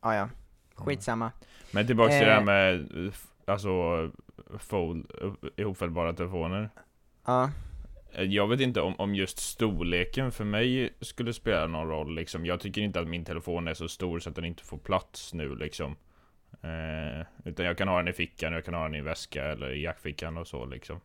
Ah, 0.00 0.14
ja, 0.14 0.28
skitsamma. 0.74 1.32
Men 1.72 1.86
tillbaks 1.86 2.10
till 2.18 2.26
det 2.26 2.32
här 2.32 2.40
Eh. 2.40 2.44
med 2.44 3.12
Alltså 3.44 3.70
Fold, 4.58 5.10
ihopfällbara 5.56 6.12
telefoner 6.12 6.70
Ja, 7.26 7.50
Eh, 8.12 8.24
Jag 8.24 8.48
vet 8.48 8.60
inte 8.60 8.80
om, 8.80 8.94
om 8.98 9.14
just 9.14 9.38
storleken 9.38 10.32
för 10.32 10.44
mig 10.44 10.94
skulle 11.00 11.32
spela 11.32 11.66
någon 11.66 11.88
roll 11.88 12.14
liksom. 12.14 12.46
Jag 12.46 12.60
tycker 12.60 12.80
inte 12.80 13.00
att 13.00 13.08
min 13.08 13.24
telefon 13.24 13.68
är 13.68 13.74
så 13.74 13.88
stor 13.88 14.18
så 14.18 14.28
att 14.30 14.36
den 14.36 14.44
inte 14.44 14.64
får 14.64 14.78
plats 14.78 15.34
nu 15.34 15.54
liksom. 15.56 15.96
Eh, 16.62 17.26
utan 17.44 17.66
jag 17.66 17.78
kan 17.78 17.88
ha 17.88 17.96
den 17.96 18.08
i 18.08 18.12
fickan, 18.12 18.52
jag 18.52 18.64
kan 18.64 18.74
ha 18.74 18.82
den 18.82 18.94
i 18.94 19.00
väska 19.00 19.44
eller 19.44 19.70
i 19.72 19.82
jackfickan 19.82 20.36
och 20.36 20.46
så 20.46 20.66
liksom. 20.66 21.00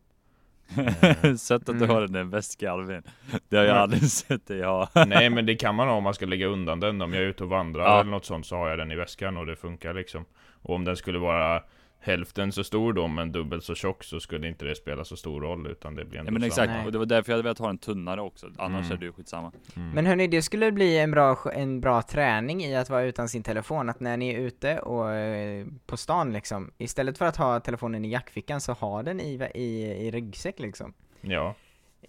Sett 1.38 1.70
att 1.70 1.80
du 1.80 1.86
Mm. 1.86 1.90
har 1.90 2.02
den 2.02 2.16
i 2.16 2.20
en 2.20 2.30
väska 2.30 2.72
Alvin. 2.72 3.02
Det 3.50 3.58
har 3.58 3.64
jag 3.64 3.78
aldrig 3.78 4.04
sett 4.04 4.48
dig 4.48 4.64
ha. 4.64 4.90
Nej 5.08 5.30
men 5.30 5.46
det 5.46 5.56
kan 5.56 5.76
man 5.76 5.88
ha 5.88 5.96
om 5.96 6.04
man 6.04 6.14
ska 6.14 6.26
lägga 6.26 6.48
undan 6.48 6.80
den. 6.80 7.02
Om 7.02 7.14
jag 7.14 7.24
är 7.24 7.28
ute 7.28 7.44
och 7.44 7.50
vandrar 7.50 7.84
Ja. 7.84 8.00
eller 8.02 8.12
något 8.12 8.26
sånt 8.26 8.46
så 8.46 8.56
har 8.56 8.70
jag 8.70 8.78
den 8.78 8.92
i 8.92 8.96
väskan 8.96 9.38
och 9.38 9.46
det 9.46 9.56
funkar 9.56 9.94
liksom. 9.94 10.26
Och 10.62 10.76
om 10.76 10.84
den 10.86 10.96
skulle 10.98 11.20
vara 11.20 11.64
hälften 12.00 12.52
så 12.52 12.64
stor 12.64 12.94
då 12.94 13.08
men 13.08 13.32
dubbelt 13.32 13.64
så 13.64 13.76
tjock 13.76 14.04
så 14.04 14.20
skulle 14.20 14.48
inte 14.48 14.66
det 14.66 14.76
spela 14.76 15.06
så 15.06 15.16
stor 15.16 15.42
roll 15.42 15.68
utan 15.68 15.96
det 15.96 16.06
blir 16.06 16.20
ändå 16.20 16.30
Ja 16.30 16.32
men 16.32 16.42
samma. 16.42 16.48
exakt, 16.48 16.70
Nej. 16.72 16.86
och 16.86 16.92
det 16.92 16.98
var 16.98 17.06
därför 17.06 17.32
jag 17.32 17.34
hade 17.38 17.44
velat 17.44 17.60
ha 17.60 17.70
en 17.70 17.78
tunnare 17.78 18.22
också. 18.22 18.48
Annars 18.58 18.86
Mm. 18.86 18.92
är 18.96 19.00
det 19.00 19.06
ju 19.06 19.12
skitsamma. 19.14 19.52
Mm. 19.76 19.90
men 19.90 20.06
hörni 20.06 20.28
det 20.28 20.42
skulle 20.42 20.72
bli 20.72 20.98
en 20.98 21.12
bra, 21.12 21.38
en 21.54 21.82
bra 21.82 22.02
träning 22.02 22.64
i 22.64 22.76
att 22.76 22.90
vara 22.90 23.04
utan 23.04 23.30
sin 23.30 23.44
telefon, 23.44 23.90
att 23.90 24.00
när 24.00 24.18
ni 24.18 24.30
är 24.34 24.40
ute 24.40 24.80
och 24.80 25.12
eh, 25.14 25.66
på 25.86 25.98
stan 25.98 26.34
liksom, 26.34 26.72
istället 26.78 27.18
för 27.18 27.26
att 27.26 27.38
ha 27.38 27.60
telefonen 27.60 28.06
i 28.06 28.12
jackfickan 28.12 28.62
så 28.62 28.74
ha 28.74 29.04
den 29.04 29.20
i, 29.20 29.50
i, 29.56 29.84
i 30.08 30.12
ryggsäck 30.12 30.60
liksom. 30.60 30.94
Ja. 31.22 31.56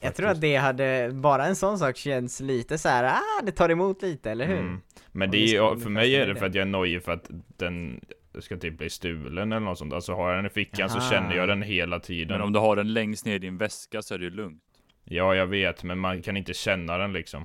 Jag 0.01 0.14
tror 0.14 0.29
att 0.29 0.40
det 0.40 0.57
hade, 0.57 1.11
bara 1.12 1.46
en 1.46 1.57
sån 1.57 1.79
sak 1.79 1.96
känns 1.96 2.40
lite 2.40 2.79
så 2.79 2.88
här, 2.88 3.05
ah 3.05 3.42
det 3.44 3.53
tar 3.53 3.68
emot 3.68 4.03
lite, 4.03 4.31
eller 4.31 4.46
hur? 4.46 4.59
Mm. 4.59 4.81
Men 5.12 5.31
det 5.31 5.38
är, 5.57 5.77
för 5.77 5.90
mig 5.90 6.16
är 6.16 6.27
det. 6.27 6.35
för 6.37 6.46
att 6.46 6.55
jag 6.55 6.62
är 6.62 6.66
nojig 6.66 7.03
för 7.03 7.12
att 7.12 7.31
den 7.57 8.01
ska 8.42 8.57
typ 8.57 8.79
bli 8.79 8.90
stulen 8.90 9.53
eller 9.53 9.66
något 9.66 9.79
sånt. 9.79 9.92
Alltså 9.92 10.14
har 10.14 10.29
jag 10.29 10.38
den 10.38 10.46
i 10.46 10.48
fickan 10.48 10.90
så 10.90 10.98
Aha. 10.98 11.11
känner 11.11 11.37
jag 11.37 11.48
den 11.48 11.62
hela 11.62 12.01
tiden. 12.01 12.29
Men 12.38 12.46
om 12.46 12.53
du 12.53 12.59
har 12.59 12.77
den 12.77 12.92
längst 12.92 13.27
ner 13.27 13.35
i 13.35 13.38
din 13.38 13.59
väska 13.59 14.03
så 14.03 14.14
är 14.14 14.18
det 14.18 14.24
ju 14.24 14.31
lugnt. 14.31 14.62
Ja, 15.05 15.35
jag 15.35 15.46
vet, 15.46 15.85
men 15.85 15.98
man 15.98 16.22
kan 16.22 16.37
inte 16.37 16.55
känna 16.55 16.98
den 16.98 17.12
liksom. 17.12 17.44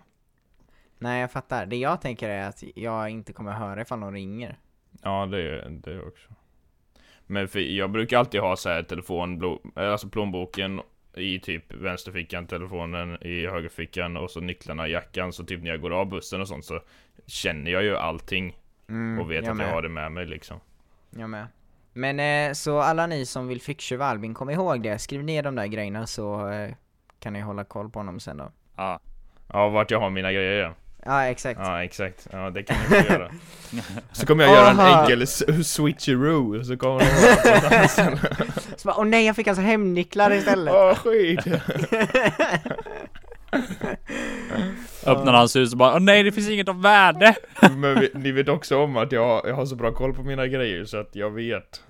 Nej 0.99 1.21
jag 1.21 1.32
fattar, 1.32 1.65
det 1.65 1.75
jag 1.75 2.01
tänker 2.01 2.29
är 2.29 2.47
att 2.47 2.63
jag 2.75 3.10
inte 3.10 3.34
kommer 3.34 3.51
höra 3.51 3.82
ifall 3.82 3.99
någon 3.99 4.13
ringer. 4.13 4.58
Ja, 5.01 5.25
det 5.25 5.41
är 5.41 5.69
det 5.69 6.01
också. 6.01 6.29
Men 7.27 7.47
för 7.47 7.60
jag 7.60 7.91
brukar 7.91 8.17
alltid 8.17 8.41
ha 8.41 8.56
så 8.56 8.69
här 8.69 8.84
telefon, 8.84 9.60
alltså 9.75 10.10
plånboken 10.10 10.82
i 11.15 11.39
typ 11.39 11.73
vänsterfickan, 11.73 12.47
telefonen 12.47 13.17
i 13.23 13.47
högerfickan 13.47 14.17
och 14.17 14.32
så 14.32 14.39
nycklarna 14.39 14.88
i 14.88 14.91
jackan. 14.91 15.34
Så 15.34 15.43
typ 15.43 15.63
när 15.63 15.69
jag 15.71 15.82
går 15.82 15.91
av 15.91 16.10
bussen 16.10 16.41
och 16.41 16.47
sånt 16.47 16.65
så 16.65 16.79
känner 17.25 17.71
jag 17.71 17.84
ju 17.84 17.95
allting 17.97 18.58
Mm, 18.89 19.19
och 19.19 19.32
vet 19.32 19.47
att 19.47 19.58
med. 19.58 19.67
jag 19.67 19.71
har 19.73 19.82
det 19.82 19.89
med 19.89 20.12
mig 20.12 20.25
liksom. 20.25 20.60
Jag 21.17 21.30
med. 21.30 21.47
Men 21.93 22.19
eh, 22.19 22.54
så 22.54 22.80
alla 22.80 23.08
ni 23.08 23.26
som 23.26 23.47
vill 23.47 23.62
ficktjuva 23.62 24.06
Albin, 24.06 24.34
kom 24.34 24.49
ihåg 24.49 24.84
det. 24.84 24.99
Skriv 24.99 25.23
ner 25.23 25.43
de 25.43 25.56
där 25.56 25.65
grejerna 25.65 26.08
så 26.08 26.49
eh, 26.49 26.69
kan 27.19 27.34
ni 27.34 27.41
hålla 27.41 27.63
koll 27.63 27.89
på 27.89 27.99
honom 27.99 28.19
sen 28.19 28.38
då. 28.38 28.52
Ja. 28.78 28.99
Ja, 29.54 29.69
vart 29.69 29.91
jag 29.91 29.99
har 29.99 30.10
mina 30.10 30.32
grejer 30.32 30.63
ja. 30.63 30.73
Ja, 31.06 31.26
exakt. 31.26 31.60
Ja, 31.63 31.84
exakt. 31.84 32.28
Ja, 32.32 32.49
det 32.49 32.63
kan 32.63 32.78
jag 32.91 33.06
göra. 33.06 33.32
Så 34.12 34.26
kommer 34.26 34.43
jag 34.43 34.54
göra 34.54 34.69
en 34.69 34.80
enkel 34.80 35.28
switcheroo, 35.65 36.63
så 36.63 36.78
kommer 36.78 36.99
de 36.99 37.06
vara 37.06 37.82
på. 37.88 38.52
Så 38.78 38.88
bara, 38.88 38.97
åh 38.97 39.06
nej 39.06 39.26
jag 39.26 39.36
fick 39.36 39.47
alltså 39.47 39.62
hemnycklar 39.62 40.32
istället. 40.32 40.73
Åh, 40.73 40.95
skit! 40.95 41.39
Öppnar 45.05 45.33
hans 45.33 45.55
hus 45.55 45.71
och 45.71 45.77
bara 45.77 45.93
Åh 45.93 45.99
nej 45.99 46.23
det 46.23 46.31
finns 46.31 46.49
inget 46.49 46.69
av 46.69 46.81
värde! 46.81 47.35
Men 47.77 47.99
vi, 47.99 48.09
ni 48.13 48.31
vet 48.31 48.49
också 48.49 48.77
om 48.83 48.97
att 48.97 49.11
jag, 49.11 49.25
har- 49.27 49.47
jag 49.47 49.55
har 49.55 49.65
så 49.65 49.75
bra 49.75 49.91
koll 49.93 50.13
på 50.13 50.23
mina 50.23 50.47
grejer 50.47 50.85
så 50.85 50.97
att 50.97 51.15
jag 51.15 51.29
vet 51.31 51.83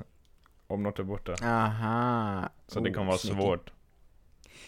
om 0.67 0.83
något 0.83 0.99
är 0.99 1.03
borta. 1.03 1.35
Aha. 1.43 2.49
Så 2.67 2.79
det 2.79 2.89
Oh, 2.89 2.93
kan 2.93 3.05
vara 3.05 3.17
sneaky. 3.17 3.41
svårt. 3.41 3.71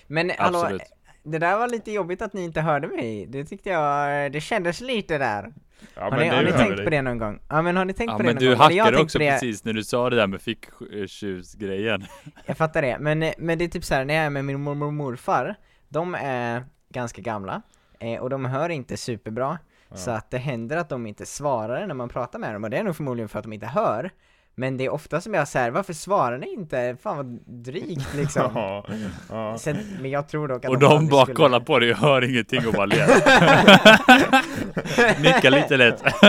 Men 0.07 0.31
hallå, 0.37 0.59
Absolut. 0.59 0.81
det 1.23 1.37
där 1.39 1.57
var 1.57 1.67
lite 1.67 1.91
jobbigt 1.91 2.21
att 2.21 2.33
ni 2.33 2.43
inte 2.43 2.61
hörde 2.61 2.87
mig. 2.87 3.25
Det 3.29 3.45
tyckte 3.45 3.69
jag, 3.69 4.31
det 4.31 4.41
kändes 4.41 4.81
lite 4.81 5.17
där. 5.17 5.53
Ja, 5.95 6.01
har 6.01 6.17
ni, 6.19 6.27
har 6.27 6.43
ni 6.43 6.51
tänkt 6.51 6.83
på 6.83 6.89
det 6.89 7.01
någon 7.01 7.17
gång? 7.17 7.39
Ja 7.49 7.61
men 7.61 7.77
har 7.77 7.85
ni 7.85 7.93
tänkt 7.93 8.11
Ja 8.11 8.17
på 8.17 8.23
det 8.23 8.27
men 8.27 8.35
någon 8.35 8.43
du 8.43 8.55
gång? 8.55 8.65
Eller 8.65 8.75
jag 8.75 8.83
har 8.83 8.91
hackade 8.91 8.97
tänkt 8.97 9.05
också 9.05 9.17
på 9.19 9.23
det, 9.23 9.31
precis 9.31 9.63
när 9.65 9.73
du 9.73 9.83
sa 9.83 10.09
det 10.09 10.15
där 10.15 10.27
med 10.27 10.41
ficktjusgrejen. 10.41 12.05
Jag 12.45 12.57
fattar 12.57 12.81
det, 12.81 12.97
men, 12.99 13.33
men 13.37 13.57
det 13.57 13.65
är 13.65 13.69
typ 13.69 13.83
så 13.83 13.93
här 13.95 14.05
när 14.05 14.13
jag 14.13 14.23
är 14.25 14.29
med 14.29 14.45
min 14.45 14.61
mormor 14.61 14.87
och 14.87 14.93
morfar 14.93 15.55
de 15.89 16.15
är 16.21 16.63
ganska 16.95 17.21
gamla, 17.21 17.61
eh, 17.99 18.19
och 18.21 18.29
de 18.29 18.45
hör 18.45 18.69
inte 18.69 18.97
superbra, 18.97 19.57
Ja. 19.89 19.95
så 19.95 20.11
att 20.11 20.31
det 20.31 20.37
händer 20.37 20.77
att 20.77 20.89
de 20.89 21.07
inte 21.07 21.25
svarar 21.25 21.87
när 21.87 21.95
man 21.95 22.09
pratar 22.09 22.39
med 22.39 22.55
dem, 22.55 22.63
och 22.63 22.69
det 22.69 22.77
är 22.77 22.83
nog 22.83 22.95
förmodligen 22.95 23.29
för 23.29 23.39
att 23.39 23.43
de 23.43 23.53
inte 23.53 23.65
hör. 23.65 24.09
Men 24.57 24.77
det 24.77 24.85
är 24.85 24.89
ofta 24.89 25.21
som 25.21 25.33
jag 25.33 25.47
säger, 25.47 25.71
varför 25.71 25.93
svarar 25.93 26.37
ni 26.37 26.53
inte? 26.53 26.97
Fan 27.01 27.17
vad 27.17 27.25
drygt 27.45 28.13
liksom. 28.15 28.51
Ja, 28.55 28.85
ja. 29.29 29.57
Sen, 29.57 29.77
men 30.01 30.11
jag 30.11 30.27
tror 30.27 30.47
dock 30.47 30.65
att 30.65 30.71
Och 30.71 30.79
de 30.79 30.89
de 30.95 31.07
bara 31.07 31.21
skulle- 31.25 31.35
kollar 31.35 31.59
på 31.59 31.79
dig 31.79 31.91
och 31.91 31.97
hör 31.97 32.29
ingenting 32.29 32.67
och 32.67 32.73
bara 32.73 32.85
ler. 32.85 33.07
Nickar 35.21 35.49
lite 35.49 35.77
lätt. 35.77 36.03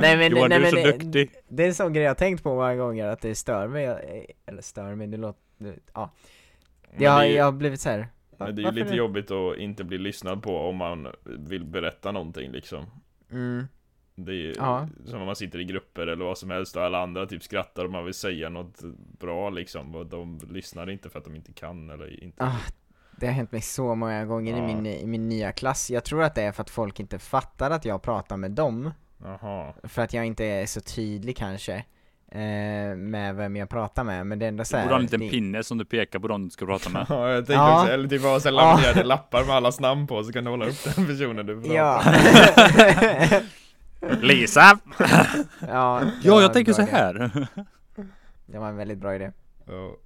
Nej 0.00 0.16
men, 0.16 0.30
Johan, 0.30 0.48
nej, 0.48 0.50
du 0.50 0.54
är 0.54 0.60
men 0.60 0.70
så 0.70 0.76
det- 0.76 0.92
duktig. 0.92 1.30
Det 1.48 1.62
är 1.62 1.66
en 1.68 1.74
sån 1.74 1.92
grej 1.92 2.02
jag 2.04 2.10
har 2.10 2.14
tänkt 2.14 2.42
på 2.42 2.54
många 2.54 2.74
gånger, 2.74 3.06
att 3.08 3.20
det 3.20 3.34
stör 3.34 3.68
mig, 3.68 3.86
eller 4.46 4.62
stör 4.62 4.94
mig, 4.94 5.06
det 5.06 5.16
låter, 5.16 5.40
ja. 5.94 6.10
Jag, 6.96 7.20
det 7.20 7.28
jag 7.28 7.44
har 7.44 7.52
blivit 7.52 7.80
så 7.80 7.88
här. 7.90 8.08
Men 8.46 8.54
det 8.54 8.60
är 8.60 8.62
ju 8.62 8.64
varför 8.64 8.80
lite 8.80 8.94
jobbigt 8.96 9.30
att 9.30 9.56
inte 9.56 9.84
bli 9.84 9.98
lyssnad 9.98 10.42
på 10.42 10.56
om 10.58 10.76
man 10.76 11.08
vill 11.24 11.64
berätta 11.64 12.12
någonting 12.12 12.50
liksom 12.52 12.84
Mm. 13.30 13.64
Det 14.14 14.32
är 14.32 14.36
ju 14.36 14.54
Ja. 14.56 14.88
som 15.04 15.20
om 15.20 15.26
man 15.26 15.36
sitter 15.36 15.58
i 15.58 15.64
grupper 15.64 16.06
eller 16.06 16.24
vad 16.24 16.38
som 16.38 16.50
helst 16.50 16.76
och 16.76 16.82
alla 16.82 17.02
andra 17.02 17.26
typ 17.26 17.42
skrattar 17.42 17.84
och 17.84 17.90
man 17.90 18.04
vill 18.04 18.14
säga 18.14 18.48
något 18.48 18.80
bra 19.18 19.50
liksom 19.50 19.94
och 19.94 20.06
de 20.06 20.40
lyssnar 20.50 20.90
inte 20.90 21.10
för 21.10 21.18
att 21.18 21.24
de 21.24 21.34
inte 21.34 21.52
kan 21.52 21.90
eller 21.90 22.22
inte 22.24 22.44
Ah, 22.44 22.56
det 23.16 23.26
har 23.26 23.32
hänt 23.32 23.52
mig 23.52 23.60
så 23.60 23.94
många 23.94 24.24
gånger 24.24 24.54
i, 24.54 24.58
Ja. 24.58 24.66
min, 24.66 24.86
i 24.86 25.06
min 25.06 25.28
nya 25.28 25.52
klass. 25.52 25.90
Jag 25.90 26.04
tror 26.04 26.22
att 26.22 26.34
det 26.34 26.42
är 26.42 26.52
för 26.52 26.62
att 26.62 26.70
folk 26.70 27.00
inte 27.00 27.18
fattar 27.18 27.70
att 27.70 27.84
jag 27.84 28.02
pratar 28.02 28.36
med 28.36 28.50
dem. 28.50 28.90
Jaha 29.24 29.74
För 29.82 30.02
att 30.02 30.12
jag 30.12 30.24
inte 30.26 30.44
är 30.44 30.66
så 30.66 30.80
tydlig 30.80 31.36
kanske. 31.36 31.84
Eh, 32.32 32.96
med 32.96 33.34
vem 33.36 33.56
jag 33.56 33.68
pratar 33.68 34.04
med, 34.04 34.26
men 34.26 34.38
det 34.38 34.44
är 34.44 34.48
ändå 34.48 34.60
Du 34.60 34.64
såhär 34.64 34.82
borde 34.84 34.94
ha 34.94 34.98
en 34.98 35.02
liten 35.04 35.20
det- 35.20 35.28
pinne 35.30 35.62
som 35.64 35.78
du 35.78 35.84
pekar 35.84 36.18
på 36.18 36.28
dem 36.28 36.44
du 36.44 36.50
ska 36.50 36.66
prata 36.66 36.90
med. 36.90 37.06
Ja, 37.08 37.28
jag 37.30 37.36
tänkte 37.36 37.52
Ja. 37.52 37.80
också, 37.82 37.92
eller 37.92 38.08
typ 38.08 38.22
ha 38.22 38.40
Ja. 38.44 38.50
laminerade 38.50 39.04
lappar 39.04 39.44
med 39.44 39.54
allas 39.56 39.80
namn 39.80 40.06
på 40.06 40.24
så 40.24 40.32
kan 40.32 40.44
du 40.44 40.50
hålla 40.50 40.66
upp 40.66 40.84
den 40.96 41.06
personen 41.06 41.46
du 41.46 41.60
pratar 41.60 41.74
Ja. 41.74 42.02
med. 42.04 43.42
Lisa! 44.22 44.78
ja, 45.68 46.02
det 46.22 46.28
Ja, 46.28 46.34
var 46.34 46.42
jag 46.42 46.52
tänker 46.52 46.72
så 46.72 46.82
idé. 46.82 46.90
här. 46.92 47.46
Det 48.46 48.58
var 48.58 48.68
en 48.68 48.76
väldigt 48.76 48.98
bra 48.98 49.14
idé. 49.14 49.32
Ja. 49.66 49.96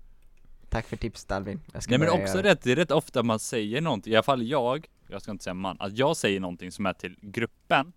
Tack 0.68 0.86
för. 0.86 0.98
Jag 1.72 1.82
ska 1.82 1.90
Nej 1.90 1.98
men 1.98 2.08
också 2.22 2.36
göra 2.36 2.46
rätt, 2.48 2.62
det 2.62 2.72
är 2.72 2.76
rätt 2.76 2.90
ofta 2.90 3.22
man 3.22 3.38
säger 3.38 3.80
någonting, 3.80 4.12
i 4.12 4.16
alla 4.16 4.22
fall 4.22 4.42
jag, 4.42 4.86
jag 5.08 5.22
ska 5.22 5.30
inte 5.30 5.44
säga 5.44 5.54
man, 5.54 5.76
att 5.80 5.98
jag 5.98 6.16
säger 6.16 6.40
någonting 6.40 6.72
som 6.72 6.86
är 6.86 6.92
till 6.92 7.16
gruppen, 7.20 7.92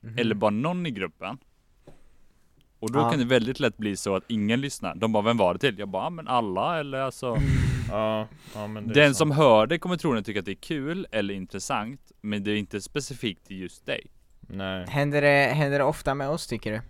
Mhm. 0.00 0.18
eller 0.18 0.34
bara 0.34 0.50
någon 0.50 0.86
i 0.86 0.90
gruppen. 0.90 1.38
Och 2.80 2.92
då 2.92 2.98
Ja. 2.98 3.10
kan 3.10 3.18
det 3.18 3.24
väldigt 3.24 3.60
lätt 3.60 3.76
bli 3.76 3.96
så 3.96 4.16
att 4.16 4.24
ingen 4.28 4.60
lyssnar. 4.60 4.94
De 4.94 5.12
bara, 5.12 5.22
vem 5.22 5.36
var 5.36 5.54
det 5.54 5.60
till? 5.60 5.78
Jag 5.78 5.88
bara, 5.88 6.02
"Ja, 6.04 6.10
men 6.10 6.28
alla 6.28 6.80
eller 6.80 6.98
alltså. 6.98 7.36
Ja, 7.90 8.28
ja 8.54 8.66
men 8.66 8.88
det 8.88 8.94
Den 8.94 9.14
som 9.14 9.30
hör 9.30 9.66
det 9.66 9.78
kommer 9.78 9.96
troligen 9.96 10.24
tycka 10.24 10.38
att 10.40 10.44
det 10.46 10.52
är 10.52 10.54
kul 10.54 11.06
eller 11.10 11.34
intressant, 11.34 12.12
men 12.20 12.44
det 12.44 12.50
är 12.50 12.56
inte 12.56 12.80
specifikt 12.80 13.46
till 13.46 13.60
just 13.60 13.86
dig. 13.86 14.06
Nej, 14.40 14.86
Händer 14.88 15.22
det, 15.22 15.52
händer 15.54 15.78
det 15.78 15.84
ofta 15.84 16.14
med 16.14 16.28
oss 16.28 16.46
tycker 16.46 16.72
du? 16.72 16.80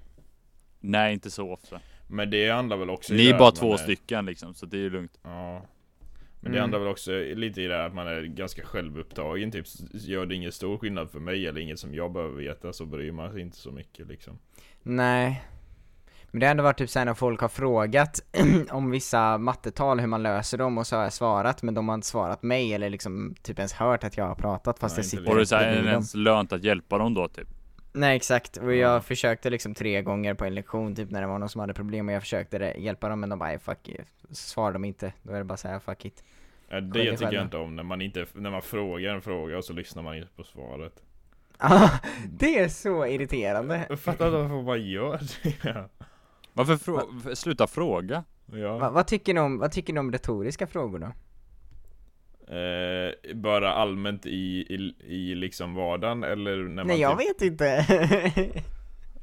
Nej, 0.81 1.13
inte 1.13 1.31
så 1.31 1.53
ofta. 1.53 1.81
men 2.09 2.31
det 2.31 2.51
handlar 2.51 2.77
väl 2.77 2.91
också 2.91 3.15
Ni 3.15 3.25
det 3.27 3.31
är 3.35 3.39
bara 3.39 3.51
två 3.53 3.73
är- 3.73 3.77
stycken 3.77 4.27
liksom, 4.27 4.55
så 4.55 4.67
det 4.67 4.77
är 4.77 4.81
ju 4.81 4.91
lugnt. 4.91 5.19
Ja 5.23 5.63
Men 6.43 6.53
det 6.53 6.59
Mm. 6.59 6.61
handlar 6.61 6.79
väl 6.79 6.89
också 6.89 7.11
lite 7.35 7.63
i 7.63 7.67
det 7.67 7.77
här 7.77 7.87
att 7.87 7.95
man 7.95 8.07
är 8.07 8.23
ganska 8.23 8.63
självupptagen 8.65 9.51
typ 9.51 9.67
Gör 9.93 10.27
det 10.27 10.35
ingen 10.35 10.53
stor 10.53 10.79
skillnad 10.79 11.11
för 11.11 11.21
mig 11.21 11.47
eller 11.47 11.61
inget 11.61 11.79
som 11.79 11.95
jag 11.95 12.13
behöver 12.13 12.37
veta 12.37 12.73
så 12.73 12.87
bryr 12.87 13.13
man 13.13 13.33
sig 13.33 13.41
inte 13.41 13.57
så 13.57 13.71
mycket 13.71 14.09
liksom 14.09 14.39
Nej. 14.83 15.43
Men 16.31 16.41
det 16.41 16.47
har 16.47 16.51
ändå 16.51 16.63
varit 16.65 16.79
typ 16.79 16.91
såhär 16.91 17.07
när 17.07 17.15
folk 17.15 17.41
har 17.41 17.49
frågat 17.49 18.21
om 18.71 18.91
vissa 18.91 19.39
mattetal, 19.39 20.01
hur 20.01 20.07
man 20.07 20.23
löser 20.23 20.59
dem 20.59 20.79
och 20.79 20.87
så 20.87 20.97
har 20.97 21.03
jag 21.03 21.13
svarat 21.13 21.63
men 21.63 21.75
de 21.75 21.89
har 21.89 21.95
inte 21.95 22.07
svarat 22.07 22.43
mig 22.43 22.75
eller 22.75 22.91
liksom 22.91 23.35
typ 23.43 23.59
ens 23.59 23.73
hört 23.73 24.05
att 24.05 24.17
jag 24.17 24.25
har 24.27 24.35
pratat 24.35 24.79
fast 24.79 24.97
Nej, 24.97 24.99
jag 25.05 25.07
sitter 25.11 25.25
det. 25.25 25.31
Och 25.31 25.35
det 25.37 25.39
är 25.39 25.41
rätt 25.41 25.49
så 25.49 25.57
här, 25.57 25.63
är 25.63 25.67
bredvid 25.67 25.85
det 25.85 25.89
dem. 25.91 25.93
ens 25.95 26.15
lönt 26.15 26.53
att 26.53 26.65
hjälpa 26.65 26.99
dem 26.99 27.15
då 27.15 27.29
typ? 27.29 27.49
Nej 27.93 28.17
exakt, 28.17 28.57
och 28.57 28.75
jag 28.75 28.97
Ja. 28.97 29.01
försökte 29.01 29.51
liksom 29.51 29.75
tre 29.75 30.03
gånger 30.03 30.35
på 30.35 30.45
en 30.45 30.55
lektion 30.55 30.95
typ 30.97 31.11
när 31.11 31.21
det 31.21 31.27
var 31.27 31.39
någon 31.39 31.49
som 31.49 31.61
hade 31.61 31.75
problem 31.75 32.09
och 32.09 32.15
jag 32.15 32.23
försökte 32.23 32.75
hjälpa 32.79 33.09
dem 33.09 33.21
men 33.21 33.29
de 33.29 33.39
bara 33.39 33.49
"Nej, 33.49 33.59
fuck 33.59 33.89
it. 33.89 34.01
svarade 34.31 34.73
de 34.73 34.85
inte, 34.85 35.13
då 35.23 35.33
är 35.33 35.39
det 35.39 35.45
bara 35.45 35.57
såhär 35.57 35.79
fuck 35.79 36.05
it 36.05 36.25
ja, 36.69 36.81
Det 36.81 37.03
dig 37.03 37.17
tycker 37.17 37.33
jag 37.33 37.45
inte 37.45 37.57
om 37.57 37.77
när 37.77 37.83
man 37.83 38.01
inte, 38.01 38.27
när 38.35 38.51
man 38.51 38.63
frågar 38.63 39.15
en 39.15 39.23
fråga 39.23 39.59
och 39.59 39.65
så 39.65 39.73
lyssnar 39.73 40.03
man 40.03 40.17
inte 40.17 40.29
på 40.37 40.45
svaret 40.45 40.93
Ah, 41.59 41.89
Det 42.31 42.59
är 42.59 42.69
så 42.69 43.07
irriterande! 43.07 43.87
Jag 43.89 44.01
fattar 44.01 44.27
inte 44.27 44.39
varför 44.39 44.63
man 44.63 44.87
gör 44.87 45.21
det 45.43 45.85
Varför 46.53 46.77
frå- 46.77 47.35
sluta 47.35 47.67
fråga? 47.67 48.25
Va, 48.47 48.59
Ja 48.59 48.91
vad, 48.91 49.07
tycker 49.07 49.35
ni 49.35 49.41
om, 49.41 49.59
vad 49.59 49.73
tycker 49.73 49.93
ni 49.93 50.01
om 50.01 50.13
retoriska 50.13 50.67
frågor 50.67 50.99
då? 50.99 51.07
eh, 52.57 53.35
Bara 53.37 53.73
allmänt 53.73 54.27
i, 54.27 54.31
i, 54.31 54.95
i 55.15 55.35
liksom 55.35 55.75
vardagen 55.75 56.25
eller 56.25 56.57
när 56.57 56.69
man 56.75 56.87
Nej 56.87 57.01
jag 57.01 57.17
vet 57.17 57.43
inte! 57.43 57.69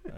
eh, 0.05 0.11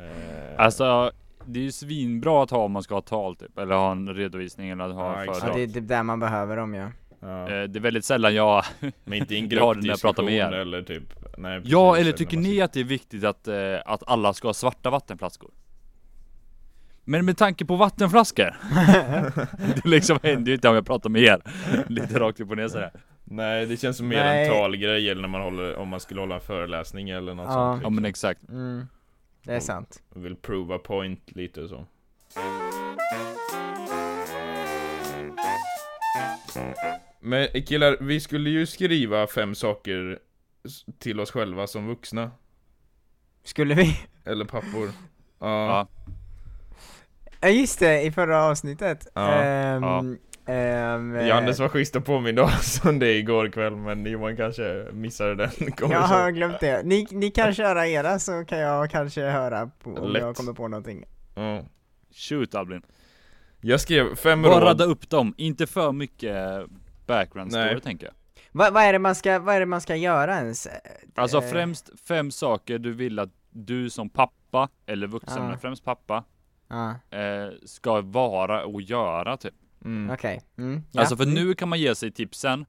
Alltså, 0.57 1.11
det 1.45 1.59
är 1.59 1.63
ju 1.63 1.71
svinbra 1.71 2.43
att 2.43 2.51
ha 2.51 2.57
om 2.57 2.71
man 2.71 2.83
ska 2.83 2.93
ha 2.95 3.01
tal 3.01 3.35
typ, 3.35 3.57
eller 3.57 3.75
ha 3.75 3.91
en 3.91 4.13
redovisning 4.13 4.69
eller 4.69 4.89
ha 4.89 5.13
Ja, 5.15 5.23
exakt. 5.23 5.27
ja, 5.27 5.33
föredrag. 5.53 5.57
det 5.57 5.63
är 5.71 5.81
typ 5.81 5.87
där 5.89 6.03
man 6.03 6.19
behöver 6.19 6.57
dem 6.57 6.73
ja 6.73 6.91
ja. 7.19 7.41
Eh, 7.49 7.63
Det 7.63 7.79
är 7.79 7.81
väldigt 7.81 8.05
sällan 8.05 8.35
jag, 8.35 8.63
Men 9.03 9.13
inte 9.13 9.35
i 9.35 9.39
en 9.39 9.49
gruppdiskussion 9.49 10.25
med 10.25 10.33
er. 10.33 10.51
eller 10.51 10.81
typ 10.81 11.03
nej, 11.37 11.61
ja 11.65 11.97
eller 11.97 12.11
tycker 12.11 12.37
ni 12.37 12.61
att 12.61 12.73
det 12.73 12.79
är 12.79 12.83
viktigt 12.83 13.23
att, 13.23 13.47
eh, 13.47 13.55
att 13.85 14.03
alla 14.07 14.33
ska 14.33 14.47
ha 14.47 14.53
svarta 14.53 14.89
vattenflaskor? 14.89 15.51
Men 17.09 17.25
med 17.25 17.37
tanke 17.37 17.65
på 17.65 17.75
vattenflaskor? 17.75 18.55
Det 19.75 19.85
liksom 19.85 20.19
händer 20.23 20.49
ju 20.49 20.55
inte 20.55 20.69
om 20.69 20.75
jag 20.75 20.85
pratar 20.85 21.09
med 21.09 21.21
er. 21.21 21.41
Lite 21.87 22.19
rakt 22.19 22.39
upp 22.39 22.49
och 22.51 22.57
ner 22.57 22.67
sådär 22.67 22.91
Nej 23.23 23.65
det 23.65 23.77
känns 23.77 23.97
som 23.97 24.07
mer 24.07 24.23
Nej. 24.23 24.45
en 24.47 24.53
talgrej 24.53 25.09
eller 25.09 25.21
när 25.21 25.27
man 25.29 25.41
håller, 25.41 25.75
om 25.75 25.87
man 25.89 25.99
skulle 25.99 26.19
hålla 26.19 26.35
en 26.35 26.41
föreläsning 26.41 27.09
eller 27.09 27.33
något 27.33 27.45
Ja. 27.45 27.53
sånt 27.53 27.83
Ja 27.83 27.89
men 27.89 28.05
exakt. 28.05 28.49
Mm. 28.49 28.87
Det 29.45 29.53
är 29.55 29.59
sant. 29.59 30.03
Vill 30.15 30.35
prova 30.35 30.77
point 30.77 31.31
lite 31.35 31.67
så. 31.67 31.85
Men 37.19 37.47
killar, 37.65 37.97
vi 38.01 38.19
skulle 38.19 38.49
ju 38.49 38.65
skriva 38.65 39.27
fem 39.27 39.55
saker 39.55 40.19
till 40.99 41.19
oss 41.19 41.31
själva 41.31 41.67
som 41.67 41.87
vuxna. 41.87 42.31
Skulle 43.43 43.73
vi? 43.75 43.99
Eller 44.25 44.45
pappor. 44.45 44.89
Ja, 45.41 45.65
Ja, 45.67 45.87
Ja 47.41 47.49
just 47.49 47.80
det, 47.80 48.02
i 48.02 48.12
förra 48.12 48.43
avsnittet 48.43 49.08
Ja, 49.13 49.32
Ehm, 49.34 49.84
ja. 49.84 50.04
ehm, 50.54 51.15
eh, 51.15 51.28
Jannes 51.28 51.60
var 51.60 51.69
schysst 51.69 51.95
och 51.95 52.06
påmind 52.06 52.39
oss 52.39 52.82
om 52.86 52.99
det 52.99 53.12
igår 53.17 53.49
kväll 53.49 53.75
men 53.75 54.06
Johan 54.06 54.38
kanske 54.38 54.86
missade 54.93 55.36
den 55.36 55.49
Jag 55.89 55.99
har 55.99 56.32
glömt 56.32 56.60
det. 56.60 56.84
Ni, 56.86 57.08
ni 57.12 57.32
kan 57.32 57.54
köra 57.54 57.88
era 57.88 58.19
så 58.19 58.45
kan 58.45 58.60
jag 58.60 58.91
kanske 58.91 59.21
höra 59.21 59.69
på, 59.84 59.89
om 59.93 60.12
Lätt. 60.12 60.21
jag 60.21 60.36
kommer 60.36 60.54
på 60.54 60.67
någonting. 60.67 61.06
Ja. 61.36 61.62
shoot 62.30 62.56
Albin 62.56 62.82
Jag 63.62 63.82
skrev 63.82 64.15
fem 64.15 64.41
Bara 64.41 64.54
råd 64.56 64.63
radda 64.63 64.84
upp 64.86 65.10
dem, 65.10 65.34
inte 65.38 65.67
för 65.67 65.91
mycket 65.91 66.65
background 67.08 67.52
story 67.52 67.65
Nej. 67.65 67.82
tänker 67.82 68.06
jag 68.06 68.13
Va, 68.52 68.69
vad, 68.71 68.84
är 68.84 68.93
det 68.93 68.99
man 68.99 69.15
ska, 69.15 69.39
vad 69.39 69.56
är 69.56 69.60
det 69.60 69.65
man 69.65 69.82
ska 69.82 69.95
göra 69.95 70.36
ens? 70.38 70.67
Alltså 71.15 71.38
Eh, 71.38 71.43
främst 71.52 71.89
fem 72.08 72.32
saker 72.32 72.80
du 72.80 72.93
vill 72.93 73.19
att 73.19 73.30
du 73.52 73.89
som 73.89 74.10
pappa, 74.10 74.69
eller 74.86 75.08
vuxen 75.08 75.38
Ja. 75.43 75.47
men 75.49 75.60
främst 75.60 75.84
pappa, 75.86 76.23
Ja, 76.69 76.95
eh, 77.17 77.49
ska 77.65 78.01
vara 78.01 78.65
och 78.65 78.82
göra 78.82 79.38
typ 79.38 79.53
mm. 79.86 80.10
okej. 80.10 80.41
Mm, 80.58 80.84
ja. 80.91 80.99
Alltså 80.99 81.17
för 81.17 81.23
mm. 81.23 81.36
nu 81.36 81.53
kan 81.53 81.69
man 81.69 81.79
ge 81.79 81.95
sig 81.95 82.12
tipsen 82.12 82.65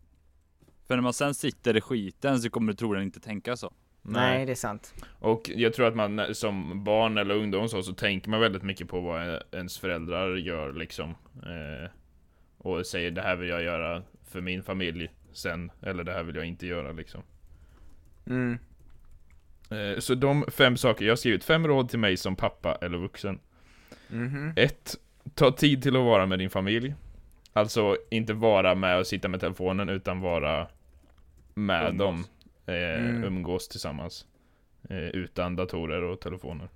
För 0.87 0.95
när 0.97 1.03
man 1.03 1.13
sen 1.13 1.35
sitter 1.35 1.77
i 1.77 1.81
skiten 1.81 2.41
så 2.41 2.51
kommer 2.51 2.73
du 2.73 2.77
troligen 2.77 3.07
inte 3.07 3.21
tänka 3.21 3.57
så 3.57 3.73
Nej, 4.03 4.47
det 4.47 4.53
är 4.53 4.57
sant. 4.57 4.95
Och 5.19 5.51
jag 5.55 5.75
tror 5.75 5.87
att 5.87 5.97
man 5.97 6.35
som 6.35 6.85
barn 6.85 7.19
eller 7.19 7.35
ungdom 7.35 7.69
så, 7.69 7.83
så 7.83 7.93
tänker 7.93 8.31
man 8.31 8.41
väldigt 8.41 8.63
mycket 8.63 8.89
på 8.89 9.01
vad 9.01 9.43
ens 9.53 9.79
föräldrar 9.79 10.37
gör 10.37 10.73
liksom 10.73 11.11
eh, 11.43 11.91
Och 12.59 12.87
säger 12.87 13.11
det 13.11 13.23
här 13.23 13.37
vill 13.37 13.49
jag 13.49 13.63
göra 13.63 14.03
för 14.25 14.41
min 14.41 14.63
familj 14.63 15.11
sen, 15.33 15.73
eller 15.83 16.05
det 16.05 16.13
här 16.13 16.23
vill 16.23 16.37
jag 16.37 16.45
inte 16.45 16.67
göra 16.67 16.93
liksom 16.93 17.23
Mm. 18.27 18.59
eh, 19.71 19.99
Så 19.99 20.15
de 20.15 20.45
fem 20.49 20.77
saker, 20.77 21.05
jag 21.05 21.13
har 21.13 21.17
skrivit 21.17 21.45
fem 21.45 21.67
råd 21.67 21.89
till 21.89 21.99
mig 21.99 22.17
som 22.17 22.37
pappa 22.37 22.79
eller 22.81 22.99
vuxen 22.99 23.41
Mhm. 24.13 24.53
ett, 24.57 24.95
Ta 25.35 25.51
tid 25.53 25.83
till 25.83 25.97
att 25.97 26.03
vara 26.05 26.27
med 26.27 26.39
din 26.39 26.51
familj 26.51 26.95
Alltså 27.53 27.97
inte 28.11 28.33
vara 28.33 28.75
med 28.75 28.99
och 28.99 29.07
sitta 29.07 29.29
med 29.29 29.41
telefonen 29.41 29.89
utan 29.89 30.21
vara 30.21 30.67
med 31.55 31.87
Umgås. 31.91 31.99
dem 31.99 32.25
eh, 32.67 32.75
Mm. 33.07 33.25
Umgås 33.25 33.69
tillsammans 33.69 34.27
eh, 34.91 34.99
Utan 35.09 35.57
datorer 35.57 36.03
och 36.03 36.21
telefoner 36.21 36.69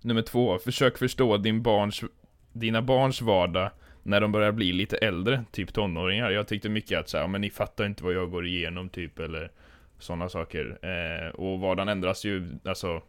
Nummer 0.00 0.22
två, 0.22 0.58
försök 0.58 0.98
förstå 0.98 1.36
din 1.36 1.62
barns, 1.62 2.04
dina 2.52 2.82
barns 2.82 3.22
vardag 3.22 3.70
när 4.02 4.20
de 4.20 4.32
börjar 4.32 4.52
bli 4.52 4.72
lite 4.72 4.96
äldre, 4.96 5.44
typ 5.50 5.72
tonåringar. 5.72 6.30
Jag 6.30 6.48
tyckte 6.48 6.68
mycket 6.68 6.98
att 6.98 7.08
säga, 7.08 7.26
men 7.26 7.40
ni 7.40 7.50
fattar 7.50 7.86
inte 7.86 8.04
vad 8.04 8.14
jag 8.14 8.30
går 8.30 8.46
igenom 8.46 8.88
typ, 8.88 9.18
eller 9.18 9.50
sådana 9.98 10.28
saker. 10.28 10.78
Eh, 10.82 11.28
och 11.34 11.60
vardagen 11.60 11.88
ändras 11.88 12.24
ju, 12.24 12.48
alltså 12.64 13.02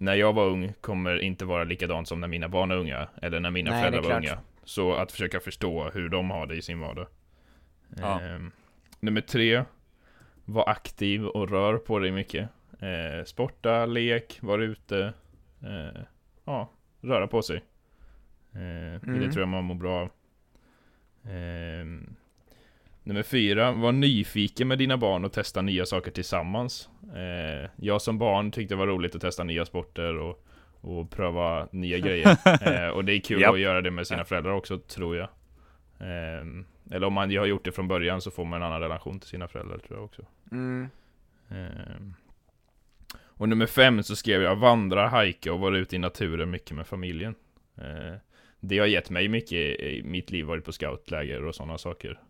när 0.00 0.14
jag 0.14 0.32
var 0.32 0.46
ung 0.46 0.72
kommer 0.80 1.18
inte 1.22 1.44
vara 1.44 1.64
likadant 1.64 2.08
som 2.08 2.20
när 2.20 2.28
mina 2.28 2.48
barn 2.48 2.70
är 2.70 2.76
unga, 2.76 3.08
eller 3.22 3.40
när 3.40 3.50
mina 3.50 3.70
Nej, 3.70 3.80
föräldrar 3.80 4.02
det 4.02 4.08
var 4.08 4.16
unga. 4.16 4.38
Så 4.64 4.94
att 4.94 5.12
försöka 5.12 5.40
förstå 5.40 5.90
hur 5.94 6.08
de 6.08 6.30
har 6.30 6.46
det 6.46 6.54
i 6.56 6.62
sin 6.62 6.80
vardag. 6.80 7.06
Ja. 7.96 8.20
Ehm, 8.20 8.50
nummer 9.00 9.20
tre, 9.20 9.64
var 10.44 10.68
aktiv 10.68 11.26
och 11.26 11.50
rör 11.50 11.76
på 11.78 11.98
dig 11.98 12.10
mycket. 12.12 12.48
Eh, 12.80 13.24
sporta, 13.24 13.86
lek, 13.86 14.38
var 14.42 14.58
ute. 14.58 15.12
Eh, 15.62 16.00
ja, 16.44 16.70
röra 17.00 17.26
på 17.26 17.42
sig. 17.42 17.56
Eh, 18.52 19.00
Det 19.00 19.00
Mm. 19.06 19.30
tror 19.30 19.40
jag 19.42 19.48
man 19.48 19.64
mår 19.64 19.74
bra 19.74 20.00
av. 20.00 20.10
Nummer 23.06 23.22
fyra, 23.22 23.72
var 23.72 23.92
nyfiken 23.92 24.68
med 24.68 24.78
dina 24.78 24.96
barn 24.96 25.24
och 25.24 25.32
testa 25.32 25.62
nya 25.62 25.86
saker 25.86 26.10
tillsammans. 26.10 26.88
Eh, 27.14 27.70
jag 27.76 28.02
som 28.02 28.18
barn 28.18 28.50
tyckte 28.50 28.74
det 28.74 28.78
var 28.78 28.86
roligt 28.86 29.14
att 29.14 29.20
testa 29.20 29.44
nya 29.44 29.64
sporter 29.64 30.16
och, 30.18 30.46
och 30.80 31.10
pröva 31.10 31.68
nya 31.72 31.98
grejer. 31.98 32.36
Eh, 32.46 32.88
och 32.88 33.04
det 33.04 33.12
är 33.12 33.20
kul 33.20 33.40
Japp. 33.40 33.54
att 33.54 33.60
göra 33.60 33.80
det 33.80 33.90
med 33.90 34.06
sina 34.06 34.24
föräldrar 34.24 34.52
också, 34.52 34.78
tror 34.78 35.16
jag. 35.16 35.28
Ehm, 36.00 36.64
eller 36.90 37.06
om 37.06 37.12
man 37.12 37.36
har 37.36 37.46
gjort 37.46 37.64
det 37.64 37.72
från 37.72 37.88
början 37.88 38.20
så 38.20 38.30
får 38.30 38.44
man 38.44 38.62
en 38.62 38.66
annan 38.66 38.80
relation 38.80 39.20
till 39.20 39.28
sina 39.28 39.48
föräldrar, 39.48 39.78
tror 39.78 39.98
jag 39.98 40.04
också. 40.04 40.26
Mm. 40.52 40.88
Ehm, 41.50 42.14
och 43.18 43.48
nummer 43.48 43.66
fem 43.66 44.02
så 44.02 44.16
skrev 44.16 44.42
jag 44.42 44.56
vandra, 44.56 45.08
hajka 45.08 45.52
och 45.52 45.60
vara 45.60 45.78
ute 45.78 45.96
i 45.96 45.98
naturen 45.98 46.50
mycket 46.50 46.76
med 46.76 46.86
familjen. 46.86 47.34
Ehm, 47.76 48.18
det 48.60 48.78
har 48.78 48.86
gett 48.86 49.10
mig 49.10 49.28
mycket 49.28 49.80
i 49.80 50.02
mitt 50.04 50.30
liv, 50.30 50.44
varit 50.46 50.64
på 50.64 50.72
scoutläger 50.72 51.44
och 51.44 51.54
sådana 51.54 51.78
saker. 51.78 52.20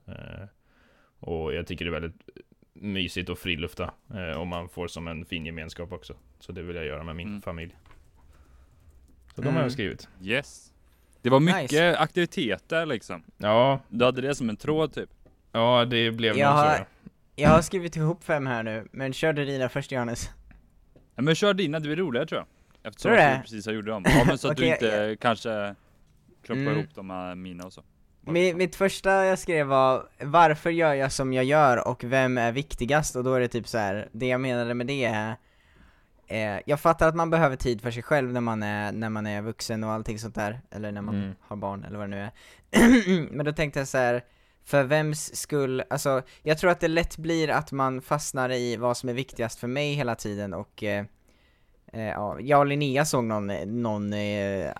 Och 1.20 1.54
jag 1.54 1.66
tycker 1.66 1.84
det 1.84 1.88
är 1.88 2.00
väldigt 2.00 2.28
mysigt 2.72 3.30
att 3.30 3.38
frilufta. 3.38 3.94
Eh, 4.14 4.38
och 4.40 4.46
man 4.46 4.68
får 4.68 4.88
som 4.88 5.08
en 5.08 5.24
fin 5.24 5.46
gemenskap 5.46 5.92
också. 5.92 6.14
Så 6.40 6.52
det 6.52 6.62
vill 6.62 6.76
jag 6.76 6.84
göra 6.86 7.02
med 7.04 7.16
min 7.16 7.28
Mm. 7.28 7.42
familj. 7.42 7.76
Så 9.34 9.40
de 9.42 9.46
har 9.46 9.52
Mm. 9.52 9.62
jag 9.62 9.72
skrivit. 9.72 10.08
Yes. 10.22 10.72
Det 11.22 11.30
var 11.30 11.40
mycket 11.40 11.62
Nice. 11.62 11.96
aktiviteter 11.98 12.86
liksom. 12.86 13.22
Ja, 13.36 13.80
Du 13.88 14.04
hade 14.04 14.20
det 14.20 14.34
som 14.34 14.48
en 14.48 14.56
tråd 14.56 14.92
typ. 14.92 15.10
ja 15.52 15.84
det 15.84 16.10
blev 16.10 16.36
Jag 16.36 16.48
nog 16.50 16.58
så. 16.58 16.64
har- 16.68 16.76
ja. 16.78 16.84
Jag 17.36 17.48
har 17.48 17.62
skrivit 17.62 17.96
ihop 17.96 18.24
fem 18.24 18.46
här 18.46 18.62
nu, 18.62 18.88
men 18.92 19.12
kör 19.12 19.32
du 19.32 19.44
dina 19.44 19.68
först 19.68 19.92
Johannes. 19.92 20.30
Ja, 21.14 21.22
men 21.22 21.34
kör 21.34 21.54
dina, 21.54 21.78
det 21.80 21.86
blir 21.88 21.96
roligare 21.96 22.26
tror 22.26 22.38
jag. 22.40 22.46
Eftersom 22.88 23.08
Tror 23.08 23.16
du 23.18 23.22
det? 23.22 23.34
du 23.36 23.40
precis 23.42 23.66
har 23.66 23.72
gjort 23.72 23.86
dem. 23.86 24.04
Ja 24.06 24.24
men 24.26 24.38
så 24.38 24.48
att 24.50 24.56
du 24.56 24.62
Okej, 24.72 24.72
inte 24.72 25.16
kanske 25.20 25.74
kloppar 26.42 26.60
Mm. 26.62 26.78
ihop 26.78 26.94
de 26.94 27.10
här 27.10 27.34
mina 27.34 27.64
och 27.64 27.72
så. 27.72 27.82
Mi- 28.26 28.54
mitt 28.54 28.76
första 28.76 29.24
jag 29.24 29.38
skrev 29.38 29.66
var 29.66 30.08
Varför 30.20 30.70
gör 30.70 30.94
jag 30.94 31.12
som 31.12 31.32
jag 31.32 31.44
gör 31.44 31.88
och 31.88 32.04
vem 32.04 32.38
är 32.38 32.52
viktigast? 32.52 33.16
Och 33.16 33.24
då 33.24 33.34
är 33.34 33.40
det 33.40 33.48
typ 33.48 33.68
så 33.68 33.78
här. 33.78 34.08
det 34.12 34.26
jag 34.26 34.40
menade 34.40 34.74
med 34.74 34.86
det 34.86 35.04
är 35.04 35.36
eh, 36.26 36.60
Jag 36.66 36.80
fattar 36.80 37.08
att 37.08 37.14
man 37.16 37.30
behöver 37.30 37.56
tid 37.56 37.80
för 37.82 37.90
sig 37.90 38.02
själv 38.02 38.32
när 38.32 38.40
man 38.40 38.62
är, 38.62 38.92
när 38.92 39.10
man 39.10 39.26
är 39.26 39.42
vuxen 39.42 39.84
och 39.84 39.90
allting 39.92 40.18
sånt 40.18 40.34
där, 40.34 40.60
eller 40.70 40.92
när 40.92 41.02
man 41.02 41.14
Mm. 41.14 41.34
har 41.40 41.56
barn 41.56 41.84
eller 41.84 41.98
vad 41.98 42.10
det 42.10 42.16
nu 42.16 42.20
är 42.22 42.30
Men 43.30 43.46
då 43.46 43.52
tänkte 43.52 43.78
jag 43.80 43.88
så 43.88 43.98
här. 43.98 44.24
För 44.64 44.82
vems 44.84 45.36
skull, 45.36 45.82
alltså 45.90 46.22
jag 46.42 46.58
tror 46.58 46.70
att 46.70 46.80
det 46.80 46.88
lätt 46.88 47.16
blir 47.16 47.50
att 47.50 47.72
man 47.72 48.02
fastnar 48.02 48.50
i 48.52 48.76
vad 48.76 48.96
som 48.96 49.08
är 49.08 49.12
viktigast 49.12 49.58
för 49.58 49.66
mig 49.68 49.92
hela 49.94 50.14
tiden 50.14 50.54
och 50.54 50.82
eh, 50.84 51.04
ja, 52.04 52.36
jag 52.40 52.58
och 52.60 52.66
Linnea 52.66 53.04
såg 53.04 53.24
någon, 53.24 53.46
någon 53.82 54.12
eh, 54.12 54.70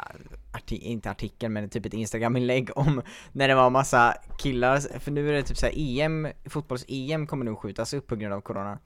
arti- 0.53 0.81
inte 0.83 1.11
artikel 1.11 1.51
men 1.51 1.69
typ 1.69 1.87
ett 1.87 1.95
instagram-inlägg 1.95 2.71
om 2.79 3.03
när 3.33 3.49
det 3.49 3.55
var 3.55 3.71
massa 3.71 4.15
killar, 4.39 4.99
för 4.99 5.11
nu 5.11 5.29
är 5.29 5.33
det 5.33 5.43
typ 5.43 5.57
såhär 5.57 5.75
EM, 5.77 6.29
fotbolls-EM 6.45 7.27
kommer 7.27 7.45
nog 7.45 7.59
skjutas 7.59 7.93
upp 7.95 8.07
på 8.07 8.17
grund 8.17 8.35
av 8.35 8.41
corona 8.41 8.79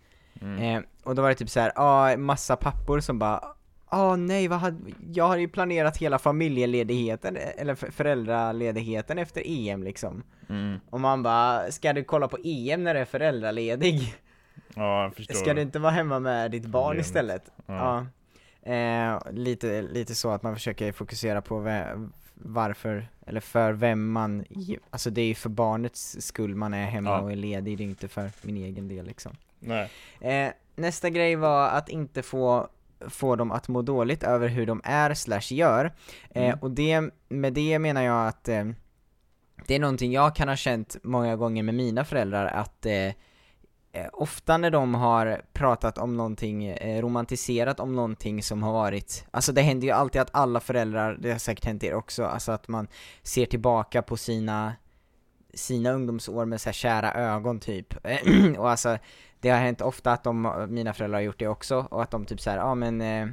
Mm. 0.43 0.59
eh, 0.77 0.83
Och 1.05 1.15
då 1.15 1.23
var 1.23 1.29
det 1.29 1.35
typ 1.35 1.51
såhär, 1.51 1.73
ja 1.75 2.17
massa 2.17 2.57
pappor 2.57 3.01
som 3.01 3.19
bara 3.19 3.45
Ja 3.91 4.17
nej, 4.17 4.49
vad 4.49 4.59
hade, 4.59 4.77
jag 5.13 5.29
hade 5.29 5.41
ju 5.41 5.49
planerat 5.49 5.97
hela 5.97 6.19
familjeledigheten, 6.19 7.37
eller 7.57 7.75
för- 7.75 7.91
föräldraledigheten 7.91 9.19
efter 9.19 9.43
EM 9.47 9.83
liksom 9.83 10.23
Mm. 10.49 10.79
Och 10.91 11.01
man 11.01 11.23
bara, 11.23 11.71
ska 11.71 11.93
du 11.93 12.05
kolla 12.05 12.29
på 12.29 12.39
EM 12.45 12.85
när 12.85 12.95
du 12.95 13.01
är 13.01 13.05
föräldraledig? 13.05 14.15
Ja, 14.75 15.03
jag 15.03 15.15
förstår. 15.17 15.35
Ska 15.35 15.55
du 15.55 15.63
inte 15.63 15.79
vara 15.79 15.93
hemma 15.93 16.19
med 16.19 16.51
ditt 16.51 16.67
barn 16.67 16.83
Problemet. 16.85 17.07
istället? 17.07 17.45
Ja. 17.67 17.75
Ja. 17.75 18.07
Eh, 18.63 19.19
lite, 19.33 19.83
lite 19.83 20.15
så 20.15 20.31
att 20.31 20.43
man 20.43 20.55
försöker 20.55 20.93
fokusera 20.93 21.43
på 21.43 21.61
varför, 22.35 23.09
eller 23.27 23.41
för 23.41 23.73
vem 23.73 24.13
man, 24.13 24.45
alltså 24.91 25.11
det 25.11 25.21
är 25.21 25.27
ju 25.27 25.35
för 25.35 25.49
barnets 25.49 26.17
skull 26.21 26.55
man 26.55 26.75
är 26.75 26.87
hemma 26.87 27.11
Ja. 27.11 27.21
och 27.21 27.33
är 27.33 27.37
ledig, 27.37 27.79
det 27.79 27.85
är 27.85 27.89
inte 27.89 28.09
för 28.09 28.31
min 28.43 28.57
egen 28.57 28.89
del 28.89 29.07
liksom. 29.07 29.33
Nej. 29.59 29.91
Eh, 30.21 30.53
nästa 30.77 31.11
grej 31.11 31.37
var 31.37 31.69
att 31.69 31.89
inte 31.89 32.23
få, 32.23 32.69
få 33.01 33.37
dem 33.37 33.51
att 33.53 33.69
må 33.69 33.83
dåligt 33.83 34.23
över 34.23 34.49
hur 34.49 34.67
de 34.67 34.81
är 34.85 35.15
slash 35.15 35.53
gör. 35.55 35.93
Eh, 36.31 36.45
Mm. 36.45 36.59
och 36.63 36.71
det, 36.71 37.03
med 37.29 37.53
det 37.53 37.79
menar 37.79 38.03
jag 38.03 38.29
att 38.29 38.49
eh, 38.49 38.65
det 39.67 39.75
är 39.75 39.79
någonting 39.79 40.13
jag 40.13 40.37
kan 40.37 40.49
ha 40.49 40.57
känt 40.57 40.97
många 41.03 41.37
gånger 41.37 41.63
med 41.63 41.75
mina 41.75 42.05
föräldrar 42.05 42.47
att 42.47 42.87
eh, 42.87 42.93
eh, 42.93 43.13
Eh, 43.93 44.07
ofta 44.13 44.59
när 44.59 44.71
de 44.71 44.95
har 44.95 45.43
pratat 45.53 45.99
om 45.99 46.17
någonting, 46.17 46.67
eh, 46.67 47.03
romantiserat 47.03 47.81
om 47.81 47.97
någonting 47.97 48.43
som 48.43 48.63
har 48.63 48.73
varit, 48.73 49.27
alltså 49.31 49.53
det 49.53 49.63
händer 49.63 49.87
ju 49.87 49.93
alltid 49.93 50.21
att 50.21 50.31
alla 50.33 50.61
föräldrar, 50.61 51.19
det 51.21 51.33
har 51.33 51.39
säkert 51.39 51.65
hänt 51.65 51.85
er 51.85 51.95
också, 51.95 52.25
alltså 52.25 52.53
att 52.53 52.69
man 52.69 52.89
ser 53.23 53.47
tillbaka 53.47 54.03
på 54.03 54.17
sina 54.17 54.73
sina 55.55 55.93
ungdomsår 55.93 56.45
med 56.45 56.61
så 56.61 56.69
här 56.69 56.75
kära 56.75 57.15
ögon 57.15 57.61
typ. 57.61 57.95
och 58.59 58.71
alltså, 58.71 58.99
det 59.41 59.51
har 59.51 59.59
hänt 59.59 59.81
ofta 59.81 60.13
att 60.13 60.25
de, 60.25 60.67
mina 60.69 60.93
föräldrar 60.93 61.19
har 61.19 61.25
gjort 61.25 61.39
det 61.39 61.49
också, 61.49 61.87
och 61.91 62.03
att 62.03 62.11
de 62.11 62.25
typ 62.25 62.41
såhär, 62.41 62.57
ja 62.57 62.75
men 62.75 63.01
eh, 63.01 63.29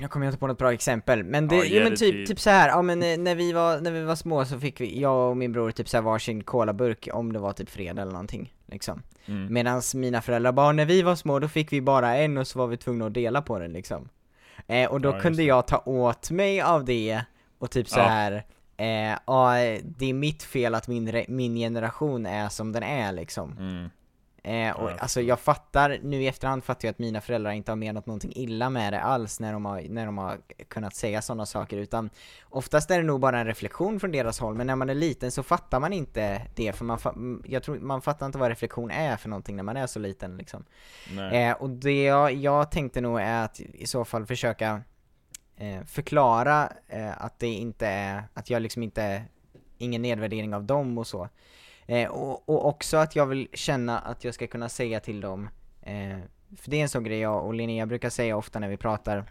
nu 0.00 0.08
kommer 0.08 0.26
jag 0.26 0.30
inte 0.30 0.40
på 0.40 0.46
något 0.46 0.58
bra 0.58 0.72
exempel, 0.72 1.24
men 1.24 1.48
det, 1.48 1.56
Ja, 1.56 1.64
jo, 1.66 1.82
men 1.82 1.90
typ, 1.96 1.98
tid. 2.12 2.26
typ 2.26 2.40
så 2.40 2.50
här, 2.50 2.68
ja 2.68 2.82
men 2.82 3.02
eh, 3.02 3.18
när 3.18 3.34
vi 3.34 3.52
var, 3.52 3.80
när 3.80 3.90
vi 3.90 4.02
var 4.02 4.14
små 4.16 4.44
så 4.44 4.58
fick 4.60 4.80
vi, 4.80 5.00
jag 5.00 5.30
och 5.30 5.36
min 5.36 5.52
bror 5.52 5.70
typ 5.70 5.88
så 5.88 5.96
här 5.96 6.02
varsin 6.02 6.44
colaburk 6.44 7.08
om 7.12 7.32
det 7.32 7.38
var 7.38 7.52
typ 7.52 7.70
fredag 7.70 8.02
eller 8.02 8.12
någonting, 8.12 8.52
liksom. 8.66 9.02
Mm. 9.26 9.52
Medan 9.52 9.82
mina 9.94 10.22
föräldrar 10.22 10.52
bara, 10.52 10.72
när 10.72 10.84
vi 10.84 11.02
var 11.02 11.14
små 11.16 11.38
då 11.38 11.48
fick 11.48 11.72
vi 11.72 11.80
bara 11.80 12.16
en 12.16 12.38
och 12.38 12.46
så 12.46 12.58
var 12.58 12.66
vi 12.66 12.76
tvungna 12.76 13.06
att 13.06 13.14
dela 13.14 13.42
på 13.42 13.58
den 13.58 13.72
liksom. 13.72 14.08
Eh, 14.66 14.90
och 14.90 15.00
då 15.00 15.08
Ja, 15.08 15.20
kunde 15.20 15.42
jag 15.42 15.66
ta 15.66 15.78
åt 15.86 16.30
mig 16.30 16.60
av 16.60 16.84
det 16.84 17.20
och 17.58 17.70
typ 17.70 17.88
så 17.88 17.98
Ja. 18.00 18.04
här. 18.04 18.44
Eh, 18.76 19.18
ja, 19.26 19.54
det 19.84 20.10
är 20.10 20.14
mitt 20.14 20.42
fel 20.42 20.74
att 20.74 20.88
min, 20.88 21.24
min 21.28 21.56
generation 21.56 22.26
är 22.26 22.48
som 22.48 22.72
den 22.72 22.82
är 22.82 23.12
liksom. 23.12 23.56
Mm. 23.58 23.90
Eh, 24.46 24.70
och 24.76 24.90
alltså 24.98 25.20
jag 25.20 25.40
fattar, 25.40 25.98
nu 26.02 26.22
i 26.22 26.26
efterhand 26.28 26.64
fattar 26.64 26.88
jag 26.88 26.92
att 26.92 26.98
mina 26.98 27.20
föräldrar 27.20 27.52
inte 27.52 27.70
har 27.70 27.76
menat 27.76 28.06
någonting 28.06 28.32
illa 28.34 28.70
med 28.70 28.92
det 28.92 29.00
alls 29.00 29.40
när 29.40 29.52
de 29.52 29.64
har, 29.64 29.82
när 29.88 30.06
de 30.06 30.18
har 30.18 30.38
kunnat 30.68 30.94
säga 30.96 31.22
sådana 31.22 31.46
saker 31.46 31.76
utan 31.76 32.10
oftast 32.44 32.90
är 32.90 32.96
det 32.98 33.04
nog 33.04 33.20
bara 33.20 33.38
en 33.40 33.46
reflektion 33.46 34.00
från 34.00 34.12
deras 34.12 34.40
håll 34.40 34.54
men 34.54 34.66
när 34.66 34.76
man 34.76 34.90
är 34.90 34.94
liten 34.94 35.30
så 35.30 35.42
fattar 35.42 35.80
man 35.80 35.92
inte 35.92 36.42
det 36.54 36.72
för 36.72 36.84
man, 36.84 36.98
fa- 36.98 37.42
jag 37.48 37.62
tror, 37.62 37.78
man 37.78 38.02
fattar 38.02 38.26
inte 38.26 38.38
vad 38.38 38.48
reflektion 38.48 38.90
är 38.90 39.16
för 39.16 39.28
någonting 39.28 39.56
när 39.56 39.62
man 39.62 39.76
är 39.76 39.86
så 39.86 39.98
liten 39.98 40.36
liksom. 40.36 40.64
Eh, 41.32 41.52
och 41.52 41.70
det 41.70 42.02
jag, 42.04 42.32
jag 42.32 42.70
tänkte 42.70 43.00
nog 43.00 43.20
är 43.20 43.44
att 43.44 43.60
i 43.60 43.86
så 43.86 44.04
fall 44.04 44.26
försöka 44.26 44.80
eh, 45.56 45.84
förklara 45.86 46.72
eh, 46.88 47.24
att 47.24 47.38
det 47.38 47.46
inte 47.48 47.86
är, 47.86 48.22
att 48.34 48.50
jag 48.50 48.62
liksom 48.62 48.82
inte, 48.82 49.22
ingen 49.78 50.02
nedvärdering 50.02 50.54
av 50.54 50.64
dem 50.64 50.98
och 50.98 51.06
så. 51.06 51.28
Eh, 51.86 52.08
och, 52.08 52.48
och 52.48 52.66
också 52.68 52.96
att 52.96 53.16
jag 53.16 53.26
vill 53.26 53.48
känna 53.52 53.98
att 53.98 54.24
jag 54.24 54.34
ska 54.34 54.46
kunna 54.46 54.68
säga 54.68 55.00
till 55.00 55.20
dem, 55.20 55.48
eh, 55.82 56.18
för 56.56 56.70
det 56.70 56.76
är 56.76 56.82
en 56.82 56.88
sån 56.88 57.04
grej 57.04 57.18
jag 57.18 57.44
och 57.46 57.54
Linnea 57.54 57.86
brukar 57.86 58.10
säga 58.10 58.36
ofta 58.36 58.58
när 58.58 58.68
vi 58.68 58.76
pratar, 58.76 59.24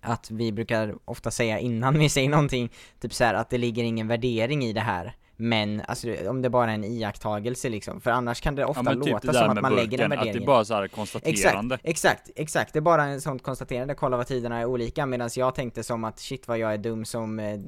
att 0.00 0.30
vi 0.30 0.52
brukar 0.52 0.94
ofta 1.04 1.30
säga 1.30 1.58
innan 1.58 1.98
vi 1.98 2.08
säger 2.08 2.28
någonting, 2.28 2.70
typ 3.00 3.14
så 3.14 3.24
här 3.24 3.34
att 3.34 3.50
det 3.50 3.58
ligger 3.58 3.84
ingen 3.84 4.08
värdering 4.08 4.64
i 4.64 4.72
det 4.72 4.80
här. 4.80 5.14
Men 5.40 5.82
alltså 5.88 6.28
om 6.28 6.42
det 6.42 6.50
bara 6.50 6.70
är 6.70 6.74
en 6.74 6.84
iakttagelse 6.84 7.68
liksom, 7.68 8.00
för 8.00 8.10
annars 8.10 8.40
kan 8.40 8.54
det 8.54 8.64
ofta 8.64 8.82
Ja 8.86 8.90
typ 8.94 9.06
låta 9.12 9.26
det 9.32 9.38
som 9.38 9.50
att 9.50 9.60
man 9.62 9.74
lägger 9.74 9.98
en 9.98 10.10
burken, 10.10 10.10
värdering 10.10 10.28
att 10.30 10.36
det 10.36 10.42
är 10.42 10.46
bara 10.46 10.64
så 10.64 10.74
här 10.74 10.82
Exakt, 10.82 10.96
konstaterande. 10.96 11.78
exakt, 11.82 12.30
exakt. 12.36 12.72
Det 12.72 12.78
är 12.78 12.80
bara 12.80 13.04
en 13.04 13.20
sånt 13.20 13.42
konstaterande, 13.42 13.94
kolla 13.94 14.16
vad 14.16 14.26
tiderna 14.26 14.58
är 14.60 14.64
olika, 14.64 15.06
medan 15.06 15.30
jag 15.36 15.54
tänkte 15.54 15.82
som 15.82 16.04
att 16.04 16.18
shit 16.18 16.48
vad 16.48 16.58
jag 16.58 16.72
är 16.74 16.78
dum 16.78 17.04
som 17.04 17.38
eh, 17.38 17.58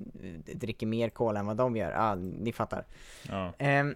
dricker 0.55 0.87
mer 0.87 1.09
cola 1.09 1.41
än 1.41 1.47
vad 1.47 1.57
de 1.57 1.77
gör. 1.77 1.91
Ja, 1.91 2.15
ni 2.15 2.53
fattar. 2.53 2.85
Ja. 3.29 3.53
Ehm, 3.59 3.95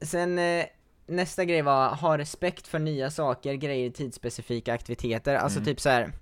sen 0.00 0.38
eh, 0.38 0.64
nästa 1.06 1.44
grej 1.44 1.62
var, 1.62 1.88
ha 1.88 2.18
respekt 2.18 2.66
för 2.66 2.78
nya 2.78 3.10
saker, 3.10 3.54
grejer, 3.54 3.90
tidsspecifika 3.90 4.74
aktiviteter. 4.74 5.34
Alltså 5.36 5.58
Mm. 5.58 5.64
typ 5.66 5.80
så 5.80 5.88
här. 5.88 6.12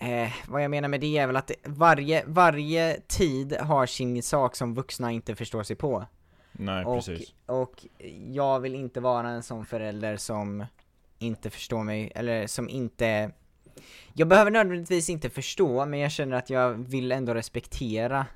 Eh, 0.00 0.32
vad 0.48 0.64
jag 0.64 0.70
menar 0.70 0.88
med 0.88 1.00
det 1.00 1.18
är 1.18 1.26
väl 1.26 1.36
att 1.36 1.50
varje, 1.64 2.24
varje 2.26 3.00
tid 3.00 3.56
har 3.60 3.86
sin 3.86 4.22
sak 4.22 4.56
som 4.56 4.74
vuxna 4.74 5.12
inte 5.12 5.34
förstår 5.34 5.62
sig 5.62 5.76
på. 5.76 6.06
Nej, 6.52 6.84
Och, 6.84 6.96
precis. 6.96 7.34
och 7.46 7.86
jag 8.32 8.60
vill 8.60 8.74
inte 8.74 9.00
vara 9.00 9.28
en 9.28 9.42
sån 9.42 9.66
förälder 9.66 10.16
som 10.16 10.64
inte 11.18 11.50
förstår 11.50 11.82
mig, 11.82 12.12
eller 12.14 12.46
som 12.46 12.68
inte 12.68 13.30
Jag 14.12 14.28
behöver 14.28 14.50
nödvändigtvis 14.50 15.10
inte 15.10 15.30
förstå, 15.30 15.86
men 15.86 16.00
jag 16.00 16.12
känner 16.12 16.36
att 16.36 16.50
jag 16.50 16.70
vill 16.72 17.12
ändå 17.12 17.34
respektera 17.34 18.26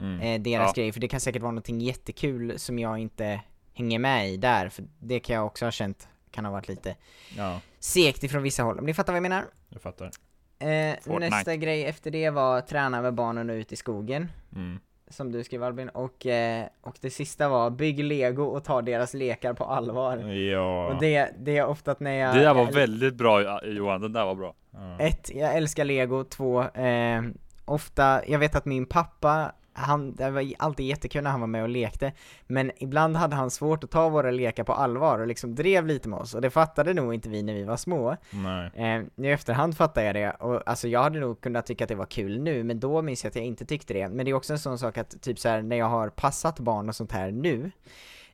Mm. 0.00 0.20
eh, 0.20 0.40
deras 0.40 0.66
Ja. 0.68 0.72
grejer, 0.76 0.92
för 0.92 1.00
det 1.00 1.08
kan 1.08 1.20
säkert 1.20 1.42
vara 1.42 1.52
någonting 1.52 1.80
jättekul 1.80 2.58
som 2.58 2.78
jag 2.78 2.98
inte 2.98 3.40
hänger 3.74 3.98
med 3.98 4.30
i 4.30 4.36
där, 4.36 4.68
för 4.68 4.84
det 4.98 5.20
kan 5.20 5.36
jag 5.36 5.46
också 5.46 5.64
ha 5.64 5.70
känt 5.72 6.08
kan 6.30 6.44
ha 6.44 6.52
varit 6.52 6.68
lite 6.68 6.96
Ja, 7.36 7.60
segt 7.78 8.24
ifrån 8.24 8.42
vissa 8.42 8.62
håll, 8.62 8.76
men 8.76 8.84
ni 8.84 8.94
fattar 8.94 9.12
vad 9.12 9.16
jag 9.16 9.22
menar? 9.22 9.44
jag 9.68 9.82
fattar. 9.82 10.10
Eh, 10.58 11.18
nästa 11.18 11.56
grej 11.56 11.84
efter 11.84 12.10
det 12.10 12.30
var 12.30 12.60
träna 12.60 13.02
med 13.02 13.14
barnen 13.14 13.50
och 13.50 13.54
ut 13.54 13.72
i 13.72 13.76
skogen. 13.76 14.28
Mm. 14.56 14.80
som 15.10 15.32
du 15.32 15.44
skrev 15.44 15.62
Albin, 15.62 15.88
och, 15.88 16.26
eh, 16.26 16.66
och 16.80 16.96
det 17.00 17.10
sista 17.10 17.48
var 17.48 17.70
bygg 17.70 18.04
lego 18.04 18.44
och 18.44 18.64
ta 18.64 18.82
deras 18.82 19.14
lekar 19.14 19.52
på 19.54 19.64
allvar. 19.64 20.16
Ja. 20.32 20.86
Och 20.86 21.00
det, 21.00 21.30
det 21.38 21.58
är 21.58 21.66
ofta 21.66 21.90
att 21.90 22.00
när 22.00 22.12
jag... 22.12 22.34
Det 22.34 22.40
där 22.40 22.54
var 22.54 22.72
väldigt 22.72 23.14
bra 23.14 23.64
Johan, 23.64 24.00
den 24.00 24.12
där 24.12 24.24
var 24.24 24.34
bra. 24.34 24.54
ja. 24.70 24.98
Ett, 25.00 25.30
jag 25.34 25.56
älskar 25.56 25.84
lego, 25.84 26.24
två, 26.24 26.62
eh, 26.62 27.22
ofta, 27.64 28.20
jag 28.26 28.38
vet 28.38 28.56
att 28.56 28.64
min 28.64 28.86
pappa, 28.86 29.52
han, 29.78 30.14
det 30.14 30.30
var 30.30 30.52
alltid 30.58 30.86
jättekul 30.86 31.22
när 31.22 31.30
han 31.30 31.40
var 31.40 31.46
med 31.46 31.62
och 31.62 31.68
lekte, 31.68 32.12
men 32.46 32.72
ibland 32.76 33.16
hade 33.16 33.36
han 33.36 33.50
svårt 33.50 33.84
att 33.84 33.90
ta 33.90 34.08
våra 34.08 34.30
lekar 34.30 34.64
på 34.64 34.72
allvar 34.72 35.18
och 35.18 35.26
liksom 35.26 35.54
drev 35.54 35.86
lite 35.86 36.08
med 36.08 36.18
oss, 36.18 36.34
och 36.34 36.40
det 36.40 36.50
fattade 36.50 36.94
nog 36.94 37.14
inte 37.14 37.28
vi 37.28 37.42
när 37.42 37.54
vi 37.54 37.64
var 37.64 37.76
små. 37.76 38.16
Nej. 38.30 38.70
Eh, 38.74 39.02
nu 39.14 39.28
i 39.28 39.32
efterhand 39.32 39.76
fattar 39.76 40.02
jag 40.02 40.14
det, 40.14 40.30
och 40.30 40.62
alltså 40.66 40.88
jag 40.88 41.02
hade 41.02 41.20
nog 41.20 41.40
kunnat 41.40 41.66
tycka 41.66 41.84
att 41.84 41.88
det 41.88 41.94
var 41.94 42.06
kul 42.06 42.40
nu, 42.40 42.64
men 42.64 42.80
då 42.80 43.02
minns 43.02 43.24
jag 43.24 43.30
att 43.30 43.36
jag 43.36 43.44
inte 43.44 43.64
tyckte 43.64 43.94
det. 43.94 44.08
Men 44.08 44.24
det 44.24 44.30
är 44.30 44.34
också 44.34 44.52
en 44.52 44.58
sån 44.58 44.78
sak 44.78 44.98
att 44.98 45.22
typ 45.22 45.38
så 45.38 45.48
här, 45.48 45.62
när 45.62 45.76
jag 45.76 45.86
har 45.88 46.08
passat 46.08 46.58
barn 46.60 46.88
och 46.88 46.94
sånt 46.96 47.12
här 47.12 47.30
nu, 47.30 47.70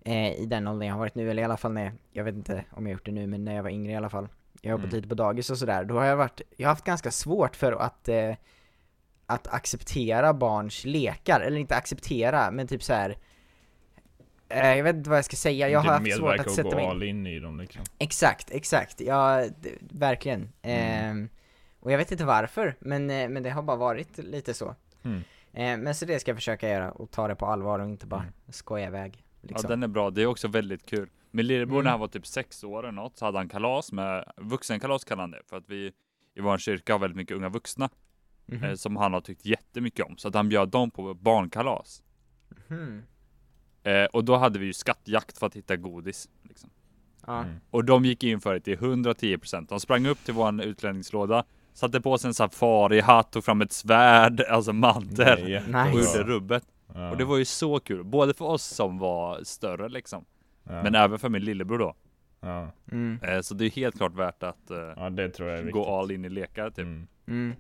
eh, 0.05 0.33
i 0.41 0.47
den 0.47 0.69
åldern 0.69 0.87
jag 0.89 0.95
har 0.95 0.99
varit 1.01 1.15
nu, 1.15 1.31
eller 1.31 1.43
i 1.43 1.45
alla 1.45 1.57
fall 1.57 1.73
när, 1.73 1.93
jag 2.13 2.25
vet 2.25 2.35
inte 2.35 2.65
om 2.71 2.87
jag 2.87 2.93
gjort 2.93 3.07
det 3.07 3.13
nu, 3.13 3.27
men 3.27 3.45
när 3.45 3.55
jag 3.55 3.63
var 3.63 3.71
yngre 3.71 3.93
i 3.93 3.97
alla 3.97 4.11
fall, 4.11 4.29
jag 4.61 4.71
har 4.71 4.79
jobbat 4.79 4.85
Mm. 4.85 4.97
lite 4.97 5.09
på 5.09 5.15
dagis 5.15 5.51
och 5.51 5.59
sådär, 5.59 5.85
då 5.85 5.99
har 5.99 6.05
jag 6.05 6.17
varit, 6.17 6.41
jag 6.57 6.69
har 6.69 6.73
haft 6.73 6.85
ganska 6.85 7.11
svårt 7.11 7.57
för 7.57 7.73
att, 7.73 8.09
eh, 8.09 8.31
att 9.27 9.47
acceptera 9.49 10.35
barns 10.35 10.85
lekar, 10.85 11.41
eller 11.41 11.57
inte 11.57 11.77
acceptera, 11.77 12.51
men 12.51 12.67
typ 12.67 12.83
så 12.83 12.93
här. 12.93 13.17
Eh, 14.49 14.77
jag 14.77 14.85
vet 14.85 14.97
inte 14.97 15.11
vad 15.11 15.19
jag 15.19 15.25
ska 15.25 15.37
säga, 15.37 15.69
jag 15.69 15.81
har 15.81 15.93
haft 15.93 16.13
svårt 16.13 16.21
medverka 16.21 16.41
att 16.41 16.47
och 16.47 16.53
sätta 16.53 16.69
gå 16.69 16.77
mig 16.77 16.87
all 16.87 17.03
in 17.03 17.27
i 17.27 17.39
dem 17.41 17.61
liksom. 17.61 17.83
Exakt, 17.99 18.51
exakt, 18.51 19.01
ja, 19.01 19.45
verkligen. 19.81 20.41
Mm. 20.63 21.11
Ehm, 21.11 21.29
och 21.81 21.93
jag 21.93 21.99
vet 21.99 22.13
inte 22.13 22.25
varför, 22.25 22.77
men, 22.79 23.11
eh, 23.11 23.29
men 23.29 23.43
det 23.43 23.51
har 23.51 23.63
bara 23.63 23.77
varit 23.77 24.19
lite 24.19 24.55
så. 24.55 24.75
Mm. 25.03 25.19
Eh, 25.53 25.77
men 25.85 25.95
så 25.95 26.05
det 26.05 26.21
ska 26.21 26.31
jag 26.31 26.37
försöka 26.39 26.69
göra, 26.69 26.91
och 26.93 27.11
ta 27.11 27.29
det 27.29 27.35
på 27.35 27.47
allvar 27.47 27.79
och 27.79 27.89
inte 27.89 28.07
bara 28.07 28.21
Mm. 28.21 28.33
skoja 28.49 28.87
iväg. 28.87 29.25
Liksom. 29.41 29.61
Ja 29.63 29.69
den 29.69 29.83
är 29.83 29.89
bra, 29.89 30.11
det 30.11 30.23
är 30.23 30.27
också 30.27 30.49
väldigt 30.49 30.87
kul. 30.87 31.11
Min 31.31 31.47
lillebror 31.47 31.77
Mm. 31.77 31.85
när 31.85 31.91
han 31.91 32.01
var 32.01 32.09
typ 32.09 32.27
sex 32.27 32.65
år 32.65 32.83
eller 32.83 32.93
något 32.93 33.19
så 33.19 33.25
hade 33.25 33.39
han 33.39 33.49
kalas 33.49 33.93
med, 33.93 34.33
vuxenkalas 34.37 35.05
kallar 35.05 35.23
han 35.23 35.31
det, 35.31 35.43
för 35.47 35.57
att 35.57 35.65
vi 35.69 35.93
i 36.35 36.41
vår 36.41 36.59
kyrka 36.59 36.93
har 36.93 36.99
väldigt 36.99 37.17
mycket 37.17 37.37
unga 37.37 37.49
vuxna 37.49 37.91
Mhm. 38.47 38.65
eh, 38.65 38.75
som 38.75 38.97
han 38.97 39.13
har 39.13 39.21
tyckt 39.21 39.47
jättemycket 39.47 40.07
om. 40.07 40.17
Så 40.17 40.29
att 40.29 40.35
han 40.35 40.49
bjöd 40.49 40.69
dem 40.69 40.91
på 40.91 41.15
barnkalas. 41.15 42.03
Hmm. 42.69 43.03
Eh, 43.83 44.05
och 44.05 44.25
då 44.25 44.37
hade 44.37 44.59
vi 44.59 44.67
ju 44.67 44.73
skattjakt 44.73 45.39
för 45.39 45.47
att 45.47 45.57
hitta 45.57 45.77
godis. 45.77 46.29
Liksom. 46.43 46.71
Mm. 47.29 47.57
Och 47.71 47.85
de 47.85 48.05
gick 48.05 48.25
in 48.25 48.41
för 48.41 48.55
det 48.55 48.61
till 48.61 48.79
110%. 48.79 49.67
De 49.69 49.81
sprang 49.81 50.07
upp 50.07 50.25
till 50.25 50.35
våran 50.35 50.61
utlänningslåda, 50.61 51.45
satte 51.73 52.01
på 52.01 52.19
sig 52.19 52.29
en 52.29 52.35
safarihatt, 52.35 53.33
tog 53.33 53.45
fram 53.45 53.61
ett 53.61 53.73
svärd, 53.73 54.41
alltså 54.51 54.73
mantel. 54.73 55.49
Jättebra. 55.49 55.85
Och 55.85 55.97
Nice. 55.97 56.19
gjorde 56.19 56.31
rubbet. 56.31 56.65
Ja. 56.95 57.11
Och 57.11 57.17
det 57.17 57.25
var 57.25 57.37
ju 57.37 57.45
så 57.45 57.81
kul, 57.81 58.05
både 58.05 58.35
för 58.35 58.45
oss 58.45 58.65
som 58.65 58.99
var 58.99 59.45
större 59.45 59.89
liksom, 59.89 60.25
ja. 60.65 60.83
men 60.83 60.95
även 60.95 61.19
för 61.19 61.29
min 61.29 61.43
lillebror 61.45 61.79
då. 61.79 61.95
ja. 62.41 62.73
Mm. 62.93 63.19
Eh, 63.23 63.41
så 63.41 63.55
det 63.55 63.65
är 63.65 63.71
helt 63.71 63.97
klart 63.97 64.15
värt 64.15 64.43
att 64.43 64.71
eh, 64.71 64.77
ja, 64.97 65.11
det 65.11 65.31
tror 65.31 65.49
jag 65.49 65.59
är 65.59 65.63
viktigt. 65.63 65.75
gå 65.85 65.99
all 65.99 66.11
in 66.11 66.25
i 66.25 66.29
lekar 66.29 66.71
typ. 66.71 66.87
Mm. 67.27 67.55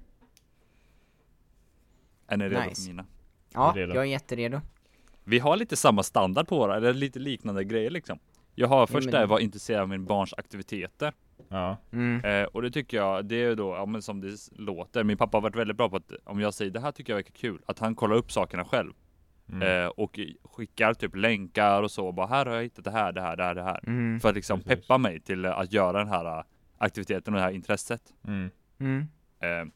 Är 2.26 2.36
ni 2.36 2.44
redo 2.48 2.60
Nice. 2.68 2.82
för 2.82 2.88
mina? 2.88 3.04
Ja, 3.54 3.72
Redo. 3.76 3.94
jag 3.94 4.04
är 4.04 4.08
jätteredo. 4.08 4.60
Vi 5.24 5.38
har 5.38 5.56
lite 5.56 5.76
samma 5.76 6.02
standard 6.02 6.48
på 6.48 6.58
våra, 6.58 6.76
eller 6.76 6.94
lite 6.94 7.18
liknande 7.18 7.64
grejer 7.64 7.90
liksom. 7.90 8.18
Jag 8.54 8.68
har 8.68 8.86
först 8.86 9.04
men- 9.06 9.12
där 9.12 9.26
var 9.26 9.38
intresserad 9.38 9.80
av 9.82 9.88
min 9.88 10.04
barns 10.04 10.34
aktiviteter. 10.36 11.12
Ja. 11.48 11.76
Mm. 11.92 12.24
Eh, 12.24 12.44
och 12.48 12.62
det 12.62 12.70
tycker 12.70 12.96
jag, 12.96 13.24
det 13.24 13.34
är 13.34 13.48
ju 13.48 13.54
då, 13.54 13.74
ja 13.74 13.86
men 13.86 14.02
som 14.02 14.20
det 14.20 14.36
låter, 14.52 15.04
min 15.04 15.16
pappa 15.16 15.36
har 15.36 15.42
varit 15.42 15.56
väldigt 15.56 15.76
bra 15.76 15.88
på 15.90 15.96
att 15.96 16.12
om 16.24 16.40
jag 16.40 16.54
säger 16.54 16.70
det 16.70 16.80
här 16.80 16.92
tycker 16.92 17.12
jag 17.12 17.16
verkar 17.16 17.32
kul, 17.32 17.60
att 17.66 17.78
han 17.78 17.94
kollar 17.94 18.16
upp 18.16 18.32
sakerna 18.32 18.64
själv. 18.64 18.92
Mm. 19.52 19.84
Eh, 19.84 19.86
och 19.88 20.20
skickar 20.44 20.94
typ 20.94 21.16
länkar 21.16 21.82
och 21.82 21.90
så, 21.90 22.12
bara 22.12 22.26
här 22.26 22.46
har 22.46 22.54
jag 22.54 22.62
hittat 22.62 22.84
det 22.84 22.90
här, 22.90 23.12
det 23.12 23.20
här, 23.20 23.36
det 23.36 23.42
här, 23.44 23.54
det 23.54 23.62
här. 23.62 23.80
Mm. 23.86 24.20
För 24.20 24.28
att 24.28 24.34
liksom 24.34 24.60
Precis. 24.60 24.80
peppa 24.86 24.98
mig 24.98 25.20
till 25.20 25.46
att 25.46 25.72
göra 25.72 25.98
den 25.98 26.08
här 26.08 26.38
eh, 26.38 26.44
aktiviteten 26.78 27.34
och 27.34 27.38
det 27.40 27.44
här 27.44 27.52
intresset. 27.52 28.02
Mm. 28.28 28.50
Mm. 28.78 29.00
Eh, 29.40 29.72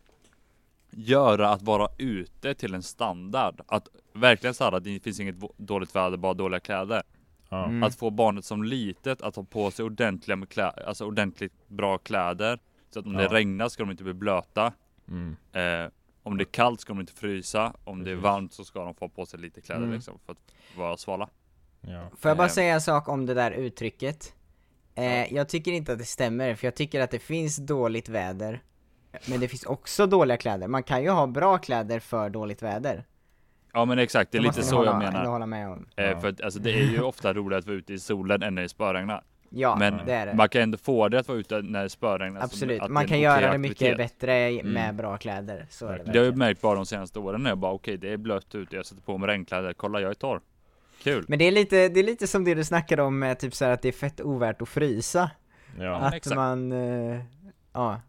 göra 0.91 1.49
att 1.51 1.63
vara 1.63 1.89
ute 1.99 2.55
till 2.55 2.75
en 2.75 2.83
standard. 2.83 3.61
Att 3.67 3.89
verkligen 4.13 4.55
så 4.55 4.65
här 4.65 4.73
att 4.73 4.85
det 4.85 5.01
finns 5.01 5.21
inget 5.21 5.37
dåligt 5.57 5.97
väder, 5.97 6.17
bara 6.17 6.35
dåliga 6.35 6.61
kläder. 6.61 7.03
Mm. 7.51 7.83
Att 7.83 7.95
få 7.95 8.11
barnet 8.11 8.45
som 8.45 8.63
litet 8.65 9.23
att 9.23 9.37
ha 9.37 9.43
på 9.45 9.71
sig 9.71 9.85
ordentliga 9.85 10.37
med 10.37 10.49
klä- 10.49 10.85
alltså 10.87 11.05
ordentligt 11.05 11.69
bra 11.69 11.99
kläder. 11.99 12.59
Så 12.91 12.99
att 13.01 13.07
om 13.07 13.13
det 13.13 13.23
Ja. 13.23 13.29
regnar 13.33 13.69
ska 13.69 13.83
de 13.83 13.91
inte 13.91 14.05
bli 14.05 14.13
blöta. 14.15 14.73
Mm. 15.09 15.37
Eh, 15.53 15.91
om 16.23 16.37
det 16.39 16.43
är 16.43 16.53
kallt 16.53 16.81
ska 16.81 16.93
de 16.93 17.01
inte 17.01 17.13
frysa. 17.13 17.73
Om 17.85 18.05
det 18.05 18.11
är 18.11 18.15
varmt 18.17 18.53
så 18.53 18.65
ska 18.65 18.85
de 18.85 18.95
få 18.95 19.09
på 19.09 19.27
sig 19.27 19.41
lite 19.41 19.61
kläder 19.61 19.83
Mm. 19.83 19.95
liksom 19.95 20.19
för 20.27 20.33
att 20.33 20.39
vara 20.77 20.97
svala. 20.97 21.29
Ja. 21.81 22.03
Får 22.19 22.29
jag 22.29 22.37
bara 22.39 22.47
Eh. 22.47 22.53
säga 22.53 22.75
en 22.75 22.81
sak 22.81 23.09
om 23.09 23.27
det 23.27 23.35
där 23.35 23.51
uttrycket? 23.51 24.35
Eh, 24.95 25.35
jag 25.35 25.49
tycker 25.49 25.73
inte 25.73 25.93
att 25.93 25.99
det 25.99 26.05
stämmer, 26.05 26.55
för 26.55 26.67
jag 26.67 26.75
tycker 26.75 27.01
att 27.01 27.11
det 27.11 27.19
finns 27.19 27.57
dåligt 27.57 28.09
väder, 28.09 28.63
men 29.27 29.41
det 29.41 29.49
finns 29.49 29.65
också 29.65 30.07
dåliga 30.07 30.37
kläder. 30.37 30.69
Man 30.69 30.83
kan 30.83 31.03
ju 31.03 31.11
ha 31.11 31.27
bra 31.27 31.59
kläder 31.59 32.01
för 32.01 32.31
dåligt 32.31 32.63
väder. 32.63 33.05
Ja 33.73 33.85
men 33.85 33.99
exakt, 33.99 34.33
det 34.33 34.39
är 34.39 34.43
Det 34.43 34.49
lite 34.49 34.63
så 34.63 34.81
ni 34.81 34.87
jag 34.87 34.93
hålla, 34.95 35.11
menar. 35.13 35.25
hålla 35.27 35.47
med 35.47 35.69
om. 35.69 35.87
Eh, 35.97 36.05
Ja. 36.05 36.21
för 36.21 36.29
att 36.29 36.41
alltså, 36.41 36.61
det 36.61 36.71
är 36.73 36.85
ju 36.85 37.01
ofta 37.03 37.33
roligare 37.33 37.59
att 37.59 37.67
vara 37.67 37.77
ute 37.77 37.93
i 37.93 37.99
solen 37.99 38.43
än 38.43 38.55
när 38.55 38.63
det 38.63 38.69
spöregnar. 38.69 39.23
Ja, 39.51 39.77
Men 39.77 40.01
det 40.07 40.13
är 40.13 40.27
det. 40.27 40.35
man 40.35 40.49
kan 40.49 40.63
ändå 40.63 40.79
få 40.79 41.09
det 41.09 41.19
att 41.19 41.29
vara 41.29 41.39
ute 41.39 41.63
när 41.63 41.83
det 41.83 41.89
spöregnar. 41.89 42.41
Absolut, 42.41 42.89
man 42.89 43.07
kan 43.07 43.21
göra 43.21 43.53
det 43.53 43.59
mycket 43.59 43.75
aktivitet. 43.77 44.21
bättre 44.21 44.63
med 44.65 44.85
Mm. 44.85 44.97
bra 44.97 45.17
kläder, 45.17 45.67
så 45.71 45.87
är 45.87 45.99
det 45.99 46.13
Det 46.13 46.19
har 46.19 46.27
jag 46.27 46.37
märkt 46.37 46.61
bara 46.61 46.75
de 46.75 46.87
senaste 46.87 47.19
åren 47.19 47.43
när 47.43 47.51
jag 47.51 47.59
bara 47.59 47.73
okej 47.73 47.97
det 47.97 48.13
är 48.13 48.17
blött 48.17 48.55
ute, 48.55 48.77
jag 48.77 48.87
sätter 48.87 49.03
på 49.03 49.19
mig 49.19 49.27
regnkläder, 49.29 49.73
kolla 49.73 50.01
jag 50.01 50.11
är 50.11 50.15
torr. 50.15 50.41
Kul! 51.03 51.25
Men 51.29 51.39
det 51.39 51.45
är 51.45 51.53
lite, 51.53 51.89
det 51.89 52.01
är 52.01 52.05
lite 52.05 52.27
som 52.27 52.45
det 52.45 52.55
du 52.55 52.65
snackade 52.65 53.03
om, 53.03 53.19
med 53.19 53.39
typ 53.39 53.55
så 53.55 53.65
här 53.65 53.73
att 53.73 53.83
det 53.83 53.89
är 53.89 53.93
fett 53.93 54.21
ovärt 54.21 54.63
att 54.63 54.69
frysa. 54.69 55.31
Ja. 55.81 55.97
att 55.97 56.15
exakt. 56.15 56.37
man, 56.37 56.73
eh, 56.73 57.21
ja. 57.73 58.01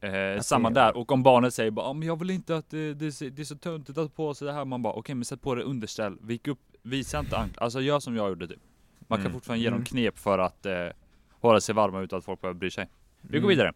Eh, 0.00 0.40
samma 0.40 0.70
det- 0.70 0.74
där, 0.80 0.96
och 0.96 1.12
om 1.12 1.22
barnet 1.22 1.54
säger 1.54 1.70
bara 1.70 1.86
"Ja, 1.86 1.92
men 1.92 2.08
jag 2.08 2.18
vill 2.18 2.30
inte 2.30 2.56
att 2.56 2.70
det, 2.70 2.94
det, 2.94 3.12
ser- 3.12 3.30
det 3.30 3.42
är 3.42 3.44
så 3.44 3.56
töntigt 3.56 3.98
att 3.98 4.14
på 4.16 4.34
sig 4.34 4.46
det 4.46 4.52
här, 4.52 4.64
man 4.64 4.82
bara 4.82 4.92
okej 4.92 5.14
men 5.14 5.24
sätt 5.24 5.42
på 5.42 5.54
det 5.54 5.62
underställ, 5.62 6.18
vik 6.22 6.48
upp, 6.48 6.58
visa 6.82 7.18
inte 7.18 7.36
anklar, 7.38 7.64
alltså 7.64 7.80
gör 7.80 8.00
som 8.00 8.16
jag 8.16 8.28
gjorde 8.28 8.48
typ. 8.48 8.60
Man 8.98 9.18
kan 9.18 9.20
Mm. 9.26 9.32
fortfarande 9.32 9.62
ge 9.62 9.68
dem 9.70 9.76
Mm. 9.76 9.84
knep 9.86 10.18
för 10.18 10.38
att 10.38 10.66
eh, 10.66 10.86
hålla 11.30 11.60
sig 11.60 11.74
varma 11.74 12.00
utan 12.00 12.18
att 12.18 12.24
folk 12.24 12.40
behöver 12.40 12.58
bry 12.58 12.70
sig. 12.70 12.88
Vi 13.20 13.28
går 13.38 13.38
Mm. 13.38 13.48
vidare. 13.48 13.72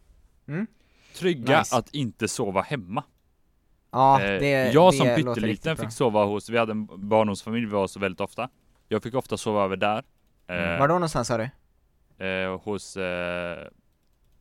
Mm. 0.46 0.66
Trygga 1.14 1.58
Nice. 1.58 1.76
att 1.76 1.94
inte 1.94 2.28
sova 2.28 2.62
hemma. 2.62 3.04
Ja, 3.90 4.20
Eh, 4.22 4.40
det, 4.40 4.72
jag 4.72 4.92
det 4.92 4.96
som 4.96 5.06
pytteliten 5.06 5.76
fick 5.76 5.92
sova 5.92 6.24
hos, 6.24 6.48
vi 6.50 6.58
hade 6.58 6.72
en 6.72 7.08
barndomsfamilj, 7.08 7.66
vi 7.66 7.72
var 7.72 7.86
så 7.86 8.00
väldigt 8.00 8.20
ofta. 8.20 8.48
Jag 8.88 9.02
fick 9.02 9.14
ofta 9.14 9.36
sova 9.36 9.64
över 9.64 9.76
där. 9.76 10.04
Eh, 10.46 10.78
Var 10.78 10.88
då 10.88 10.94
någonstans 10.94 11.28
sa 11.28 11.36
du? 11.38 11.50
eh, 12.26 12.60
hos 12.60 12.96
eh, 12.96 13.66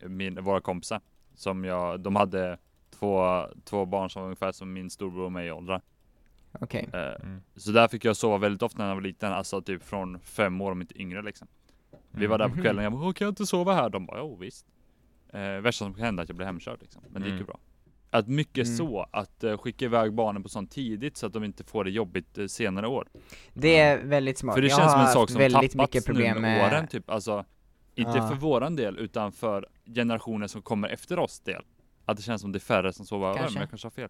min, 0.05 0.43
våra 0.43 0.61
kompisar. 0.61 1.01
Som 1.35 1.63
jag, 1.63 1.99
de 1.99 2.15
hade 2.15 2.57
två, 2.99 3.45
två 3.63 3.85
barn 3.85 4.09
som 4.09 4.21
var 4.21 4.27
ungefär 4.27 4.51
som 4.51 4.73
min 4.73 4.89
storbror 4.89 5.25
och 5.25 5.31
mig 5.31 5.47
i 5.47 5.51
åldrar. 5.51 5.81
Okej. 6.59 6.89
Eh, 6.93 6.99
Mm. 7.25 7.41
Så 7.55 7.71
där 7.71 7.87
fick 7.87 8.05
jag 8.05 8.15
sova 8.17 8.37
väldigt 8.37 8.61
ofta 8.61 8.77
när 8.77 8.87
jag 8.87 8.95
var 8.95 9.01
liten, 9.01 9.33
alltså 9.33 9.61
typ 9.61 9.83
från 9.83 10.19
fem 10.19 10.61
år 10.61 10.71
om 10.71 10.81
inte 10.81 11.01
yngre 11.01 11.21
liksom. 11.21 11.47
Vi 12.11 12.27
var 12.27 12.37
där 12.37 12.47
på 12.49 12.53
Mhm. 12.55 12.63
kvällen, 12.63 12.83
jag 12.83 12.93
bara 12.93 13.05
"Åh, 13.07 13.13
kan 13.13 13.25
jag 13.25 13.31
inte 13.31 13.45
sova 13.45 13.73
här? 13.73 13.89
De 13.89 14.05
bara 14.05 14.19
jo 14.19 14.35
visst. 14.35 14.65
Eh, 15.33 15.41
värsta 15.41 15.85
som 15.85 15.93
kan 15.93 16.03
hända 16.05 16.21
är 16.21 16.23
att 16.23 16.29
jag 16.29 16.35
blir 16.35 16.45
hemkörd 16.45 16.77
liksom. 16.81 17.01
Men 17.09 17.21
det 17.21 17.27
gick 17.27 17.33
ju 17.33 17.37
Mm. 17.37 17.45
bra. 17.45 17.59
Att 18.09 18.27
mycket 18.27 18.67
Mm. 18.67 18.77
så, 18.77 19.05
att 19.11 19.43
eh, 19.43 19.57
skicka 19.57 19.85
iväg 19.85 20.13
barnen 20.13 20.43
på 20.43 20.49
sånt 20.49 20.71
tidigt 20.71 21.17
så 21.17 21.25
att 21.27 21.33
de 21.33 21.43
inte 21.43 21.63
får 21.63 21.83
det 21.83 21.91
jobbigt 21.91 22.37
eh, 22.37 22.45
senare 22.45 22.87
år. 22.87 23.07
Det 23.53 23.77
är 23.79 24.03
väldigt 24.03 24.37
smart. 24.37 24.55
För 24.55 24.61
det 24.61 24.67
jag 24.67 24.77
känns 24.79 24.91
som 24.91 25.01
en 25.01 25.07
sak 25.07 25.29
som 25.29 25.39
väldigt 25.39 25.71
tappats 25.71 25.75
mycket 25.75 26.05
problem 26.05 26.35
nu 26.35 26.41
med 26.41 26.57
med 26.57 26.67
åren 26.73 26.87
typ. 26.87 27.09
Alltså, 27.09 27.45
inte 27.95 28.17
Ja. 28.17 28.27
för 28.29 28.35
våran 28.35 28.75
del 28.75 28.97
utan 28.97 29.31
för 29.31 29.67
generationer 29.95 30.47
som 30.47 30.61
kommer 30.61 30.89
efter 30.89 31.19
oss 31.19 31.39
del. 31.39 31.63
Att 32.05 32.17
det 32.17 32.23
känns 32.23 32.41
som 32.41 32.51
det 32.51 32.57
är 32.57 32.59
färre 32.59 32.93
som 32.93 33.05
sover 33.05 33.27
över, 33.29 33.39
men 33.43 33.53
jag 33.59 33.69
kanske 33.69 33.85
har 33.85 33.91
fel. 33.91 34.09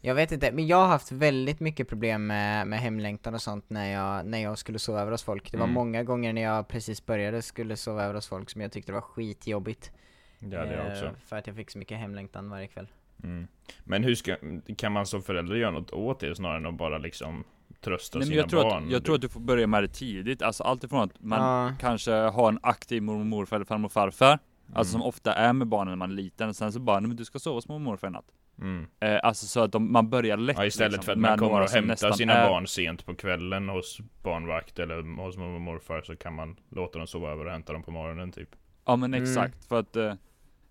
Jag 0.00 0.14
vet 0.14 0.32
inte, 0.32 0.52
men 0.52 0.66
jag 0.66 0.76
har 0.76 0.86
haft 0.86 1.12
väldigt 1.12 1.60
mycket 1.60 1.88
problem 1.88 2.26
med, 2.26 2.66
med 2.66 2.78
hemlängtan 2.80 3.34
och 3.34 3.42
sånt 3.42 3.70
när 3.70 3.92
jag, 3.92 4.26
när 4.26 4.38
jag 4.42 4.58
skulle 4.58 4.78
sova 4.78 5.00
över 5.00 5.12
hos 5.12 5.22
folk. 5.22 5.52
Det 5.52 5.56
var 5.58 5.64
Mm. 5.64 5.74
många 5.74 6.02
gånger 6.02 6.32
när 6.32 6.42
jag 6.42 6.68
precis 6.68 7.06
började 7.06 7.42
skulle 7.42 7.76
sova 7.76 8.02
över 8.04 8.14
hos 8.14 8.28
folk 8.28 8.50
som 8.50 8.60
jag 8.60 8.72
tyckte 8.72 8.92
var 8.92 9.00
skitjobbigt. 9.00 9.92
Det 10.38 10.56
hade 10.58 10.74
jag 10.76 10.86
Eh, 10.86 10.92
också. 10.92 11.10
För 11.26 11.36
att 11.36 11.46
jag 11.46 11.56
fick 11.56 11.70
så 11.70 11.78
mycket 11.78 11.98
hemlängtan 11.98 12.50
varje 12.50 12.66
kväll. 12.66 12.86
Mm. 13.24 13.46
Men 13.84 14.04
hur 14.04 14.14
ska, 14.14 14.36
kan 14.76 14.92
man 14.92 15.06
som 15.06 15.22
förälder 15.22 15.56
göra 15.56 15.70
något 15.70 15.90
åt 15.90 16.20
det 16.20 16.34
snarare 16.34 16.56
än 16.56 16.66
att 16.66 16.74
bara 16.74 16.98
liksom 16.98 17.44
trösta 17.80 18.18
Nej, 18.18 18.26
sina 18.28 18.36
jag, 18.40 18.50
tror 18.50 18.62
barn? 18.62 18.84
att, 18.84 18.90
jag 18.90 19.04
tror 19.04 19.14
att 19.14 19.20
du 19.20 19.28
får 19.28 19.40
börja 19.40 19.66
med 19.66 19.82
det 19.82 19.88
tidigt, 19.88 20.42
alltså 20.42 20.62
allt 20.64 20.84
ifrån 20.84 21.00
att 21.02 21.20
man 21.22 21.40
Ja. 21.68 21.74
kanske 21.80 22.12
har 22.12 22.48
en 22.48 22.58
aktiv 22.62 23.02
mormor 23.02 23.20
och 23.20 23.26
morfar 23.26 23.56
eller 23.56 23.66
farmor 23.66 23.86
och 23.86 23.92
farfar. 23.92 24.38
Alltså 24.72 24.96
Mm. 24.96 25.02
som 25.02 25.08
ofta 25.08 25.34
är 25.34 25.52
med 25.52 25.66
barnen 25.68 25.90
när 25.92 25.96
man 25.96 26.10
är 26.10 26.14
liten, 26.14 26.48
och 26.48 26.56
sen 26.56 26.72
så 26.72 26.80
bara, 26.80 27.00
nej 27.00 27.08
men 27.08 27.16
du 27.16 27.24
ska 27.24 27.38
sova 27.38 27.54
hos 27.54 27.68
mormor 27.68 27.84
morfar 27.90 28.08
i 28.08 28.10
natt. 28.10 28.32
Mm. 28.60 28.86
Eh, 29.00 29.20
alltså 29.22 29.46
så 29.46 29.60
att 29.60 29.72
de, 29.72 29.92
man 29.92 30.10
börjar 30.10 30.36
lätt 30.36 30.56
Ja, 30.58 30.64
istället 30.66 30.92
liksom, 30.92 31.04
för 31.04 31.12
att 31.12 31.18
man 31.18 31.38
kommer 31.38 31.60
och 31.60 31.70
hämtar 31.70 32.12
sina 32.12 32.32
är- 32.32 32.48
barn 32.50 32.66
sent 32.66 33.06
på 33.06 33.14
kvällen 33.14 33.68
hos 33.68 33.98
barnvakt 34.22 34.78
eller 34.78 34.96
hos 35.24 35.36
mormor 35.36 35.54
och 35.54 35.60
morfar 35.60 36.02
så 36.02 36.16
kan 36.16 36.34
man 36.34 36.56
låta 36.70 36.98
dem 36.98 37.06
sova 37.06 37.30
över 37.30 37.44
och 37.44 37.52
hämta 37.52 37.72
dem 37.72 37.82
på 37.82 37.90
morgonen 37.90 38.32
typ. 38.32 38.48
Ja 38.84 38.96
men 38.96 39.14
Mm. 39.14 39.22
exakt, 39.22 39.64
för 39.68 39.80
att 39.80 39.96
eh, 39.96 40.14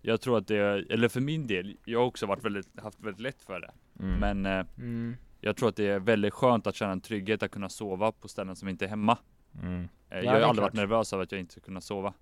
jag 0.02 0.20
tror 0.20 0.38
att 0.38 0.46
det, 0.46 0.56
eller 0.92 1.08
för 1.08 1.20
min 1.20 1.46
del, 1.46 1.76
jag 1.84 1.98
har 1.98 2.06
också 2.06 2.26
varit 2.26 2.44
väldigt, 2.44 2.80
haft 2.80 3.00
väldigt 3.00 3.20
lätt 3.20 3.42
för 3.42 3.60
det. 3.60 3.70
Mm. 4.04 4.18
Men 4.20 4.46
eh, 4.60 4.66
Mm. 4.78 5.16
Jag 5.40 5.56
tror 5.56 5.68
att 5.68 5.76
det 5.76 5.86
är 5.86 5.98
väldigt 5.98 6.34
skönt 6.34 6.66
att 6.66 6.74
känna 6.74 6.92
en 6.92 7.00
trygghet 7.00 7.42
att 7.42 7.50
kunna 7.50 7.68
sova 7.68 8.12
på 8.12 8.28
ställen 8.28 8.56
som 8.56 8.68
inte 8.68 8.84
är 8.84 8.88
hemma. 8.88 9.18
Mm. 9.62 9.80
Eh, 9.82 9.88
Ja, 10.10 10.16
jag 10.24 10.24
har 10.24 10.34
aldrig 10.34 10.46
varit 10.46 10.56
klart. 10.56 10.72
nervös 10.72 11.12
över 11.12 11.22
att 11.24 11.32
jag 11.32 11.40
inte 11.40 11.52
ska 11.52 11.60
kunna 11.60 11.80
sova. 11.80 12.12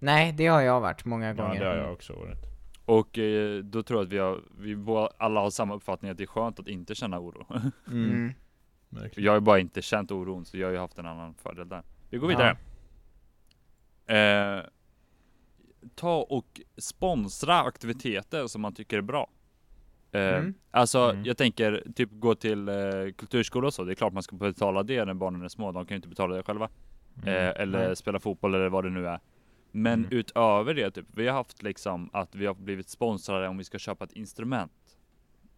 Nej, 0.00 0.32
det 0.32 0.46
har 0.46 0.60
jag 0.60 0.80
varit 0.80 1.04
många 1.04 1.26
Ja, 1.26 1.34
gånger. 1.34 1.60
det 1.60 1.66
har 1.66 1.76
jag 1.76 1.92
också 1.92 2.12
varit. 2.12 2.38
Och 2.84 3.18
eh, 3.18 3.58
då 3.58 3.82
tror 3.82 4.00
jag 4.00 4.06
att 4.06 4.12
vi, 4.12 4.18
har, 4.18 4.40
vi 4.58 4.76
båda- 4.76 5.10
alla 5.18 5.40
har 5.40 5.50
samma 5.50 5.74
uppfattning 5.74 6.10
att 6.10 6.16
det 6.16 6.24
är 6.24 6.26
skönt 6.26 6.60
att 6.60 6.68
inte 6.68 6.94
känna 6.94 7.20
oro. 7.20 7.46
Mm. 7.86 8.32
Verkligen. 8.88 9.24
jag 9.24 9.32
har 9.32 9.36
ju 9.36 9.40
bara 9.40 9.58
inte 9.58 9.82
känt 9.82 10.10
oron, 10.12 10.44
så 10.44 10.58
jag 10.58 10.66
har 10.66 10.72
ju 10.72 10.78
haft 10.78 10.98
en 10.98 11.06
annan 11.06 11.34
fördel 11.34 11.68
där. 11.68 11.82
Vi 12.10 12.18
går 12.18 12.28
vidare. 12.28 12.56
Eh, 14.06 14.64
ta 15.94 16.16
och 16.22 16.60
sponsra 16.76 17.60
aktiviteter 17.60 18.46
som 18.46 18.62
man 18.62 18.74
tycker 18.74 18.98
är 18.98 19.02
bra. 19.02 19.30
Eh, 20.12 20.20
Mm. 20.36 20.54
Alltså 20.70 20.98
Mm. 20.98 21.24
jag 21.24 21.36
tänker 21.36 21.84
typ 21.96 22.08
gå 22.12 22.34
till 22.34 22.68
eh, 22.68 22.74
kulturskola 23.18 23.66
och 23.66 23.74
så, 23.74 23.84
det 23.84 23.92
är 23.92 23.94
klart 23.94 24.12
man 24.12 24.22
ska 24.22 24.36
betala 24.36 24.82
det 24.82 25.04
när 25.04 25.14
barnen 25.14 25.42
är 25.42 25.48
små, 25.48 25.72
de 25.72 25.86
kan 25.86 25.94
ju 25.94 25.96
inte 25.96 26.08
betala 26.08 26.36
det 26.36 26.42
själva. 26.42 26.68
Mm. 27.22 27.28
Eh, 27.28 27.60
eller 27.62 27.86
Nej. 27.86 27.96
spela 27.96 28.20
fotboll 28.20 28.54
eller 28.54 28.68
vad 28.68 28.84
det 28.84 28.90
nu 28.90 29.06
är. 29.06 29.20
Men 29.72 29.92
Mm. 30.04 30.08
utöver 30.18 30.74
det, 30.74 30.90
typ, 30.90 31.06
vi 31.14 31.26
har 31.26 31.34
haft 31.34 31.62
liksom 31.62 32.10
att 32.12 32.34
vi 32.34 32.46
har 32.46 32.54
blivit 32.54 32.88
sponsrade 32.88 33.48
om 33.48 33.58
vi 33.58 33.64
ska 33.64 33.78
köpa 33.78 34.04
ett 34.04 34.12
instrument. 34.12 34.72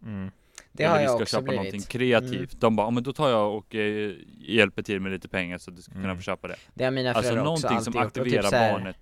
Mm. 0.03 0.31
Det 0.73 0.83
eller 0.85 0.91
har 0.93 0.99
vi 0.99 1.05
jag 1.05 1.11
ska 1.13 1.23
också 1.23 1.37
köpa 1.37 1.43
blivit. 1.43 1.57
någonting 1.57 1.81
kreativt. 1.81 2.61
De 2.61 2.77
bara, 2.77 2.87
"Ja, 2.87 2.91
men 2.91 3.03
då 3.03 3.13
tar 3.13 3.31
jag 3.31 3.57
och 3.57 3.75
eh, 3.75 4.15
hjälper 4.39 4.83
till 4.83 5.01
med 5.01 5.13
lite 5.13 5.29
pengar 5.29 5.59
så 5.59 5.71
att 5.71 5.77
du 5.77 5.83
ska 5.83 5.93
kunna 5.93 6.05
Mm. 6.05 6.17
få 6.17 6.23
köpa 6.23 6.49
det. 6.49 6.57
Det 6.75 6.85
har 6.85 6.91
mina 6.91 7.09
Alltså 7.13 7.23
föräldrar 7.23 7.53
också 7.53 7.69
någonting 7.69 7.69
alltid 7.77 7.85
som 7.85 7.93
typ 7.93 8.03
aktiverar 8.03 8.43
så 8.51 8.57
här- 8.57 8.73
barnet. 8.73 8.97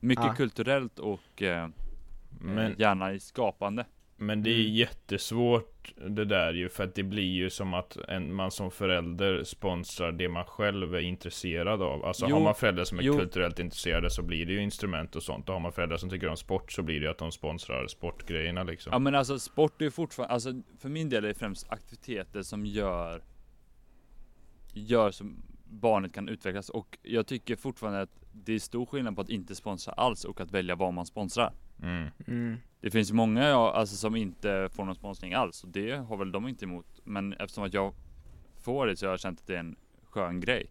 Mycket 0.00 0.24
Ja. 0.24 0.34
kulturellt 0.34 0.98
och 0.98 1.42
eh, 1.42 1.68
Men, 2.40 2.74
gärna 2.78 3.12
i 3.12 3.20
skapande. 3.20 3.84
Men 4.16 4.42
det 4.42 4.50
är 4.50 4.60
Mm. 4.60 4.74
jättesvårt 4.74 5.92
det 6.08 6.24
där 6.24 6.52
ju 6.54 6.68
för 6.68 6.84
att 6.84 6.94
det 6.94 7.02
blir 7.02 7.32
ju 7.32 7.50
som 7.50 7.74
att 7.74 7.96
en, 8.08 8.34
man 8.34 8.50
som 8.50 8.70
förälder 8.70 9.44
sponsrar 9.44 10.12
det 10.12 10.28
man 10.28 10.44
själv 10.44 10.94
är 10.94 11.00
intresserad 11.00 11.82
av. 11.82 12.04
Alltså 12.04 12.26
Jo, 12.28 12.36
har 12.36 12.42
man 12.42 12.54
föräldrar 12.54 12.84
som 12.84 12.98
är 12.98 13.02
jo. 13.02 13.18
kulturellt 13.18 13.58
intresserade 13.58 14.10
så 14.10 14.22
blir 14.22 14.46
det 14.46 14.52
ju 14.52 14.62
instrument 14.62 15.16
och 15.16 15.22
sånt. 15.22 15.48
Och 15.48 15.52
har 15.54 15.60
man 15.60 15.72
föräldrar 15.72 15.96
som 15.96 16.10
tycker 16.10 16.28
om 16.28 16.36
sport 16.36 16.72
så 16.72 16.82
blir 16.82 17.00
det 17.00 17.04
ju 17.06 17.10
att 17.10 17.18
de 17.18 17.32
sponsrar 17.32 17.86
sportgrejerna 17.86 18.62
liksom. 18.62 18.90
Ja 18.92 18.98
men 18.98 19.14
alltså 19.14 19.38
sport 19.38 19.80
är 19.80 19.84
ju 19.84 19.90
fortfarande, 19.90 20.34
alltså 20.34 20.52
för 20.78 20.88
min 20.88 21.08
del 21.08 21.24
är 21.24 21.28
det 21.28 21.34
främst 21.34 21.70
aktiviteter 21.70 22.42
som 22.42 22.66
gör 22.66 23.22
Gör 24.72 25.10
som 25.10 25.42
barnet 25.64 26.12
kan 26.14 26.28
utvecklas 26.28 26.68
och 26.68 26.98
jag 27.02 27.26
tycker 27.26 27.56
fortfarande 27.56 28.00
att 28.02 28.10
det 28.32 28.52
är 28.54 28.58
stor 28.58 28.86
skillnad 28.86 29.14
på 29.14 29.20
att 29.22 29.28
inte 29.28 29.54
sponsra 29.54 29.92
alls 29.92 30.24
och 30.24 30.40
att 30.40 30.50
välja 30.50 30.74
vad 30.74 30.94
man 30.94 31.06
sponsrar. 31.06 31.52
Mm. 31.82 32.08
Mm. 32.26 32.56
Det 32.84 32.90
finns 32.90 33.12
många 33.12 33.44
jag, 33.48 33.74
alltså, 33.74 33.96
som 33.96 34.16
inte 34.16 34.68
får 34.72 34.84
någon 34.84 34.94
sponsring 34.94 35.34
alls 35.34 35.64
och 35.64 35.68
det 35.70 35.90
har 35.92 36.16
väl 36.16 36.32
de 36.32 36.48
inte 36.48 36.64
emot. 36.64 37.00
Men 37.04 37.32
eftersom 37.32 37.64
att 37.64 37.74
jag 37.74 37.94
får 38.62 38.86
det 38.86 38.96
så 38.96 39.06
har 39.06 39.10
jag 39.12 39.20
känt 39.20 39.40
att 39.40 39.46
det 39.46 39.54
är 39.54 39.58
en 39.60 39.76
skön 40.04 40.40
grej. 40.40 40.66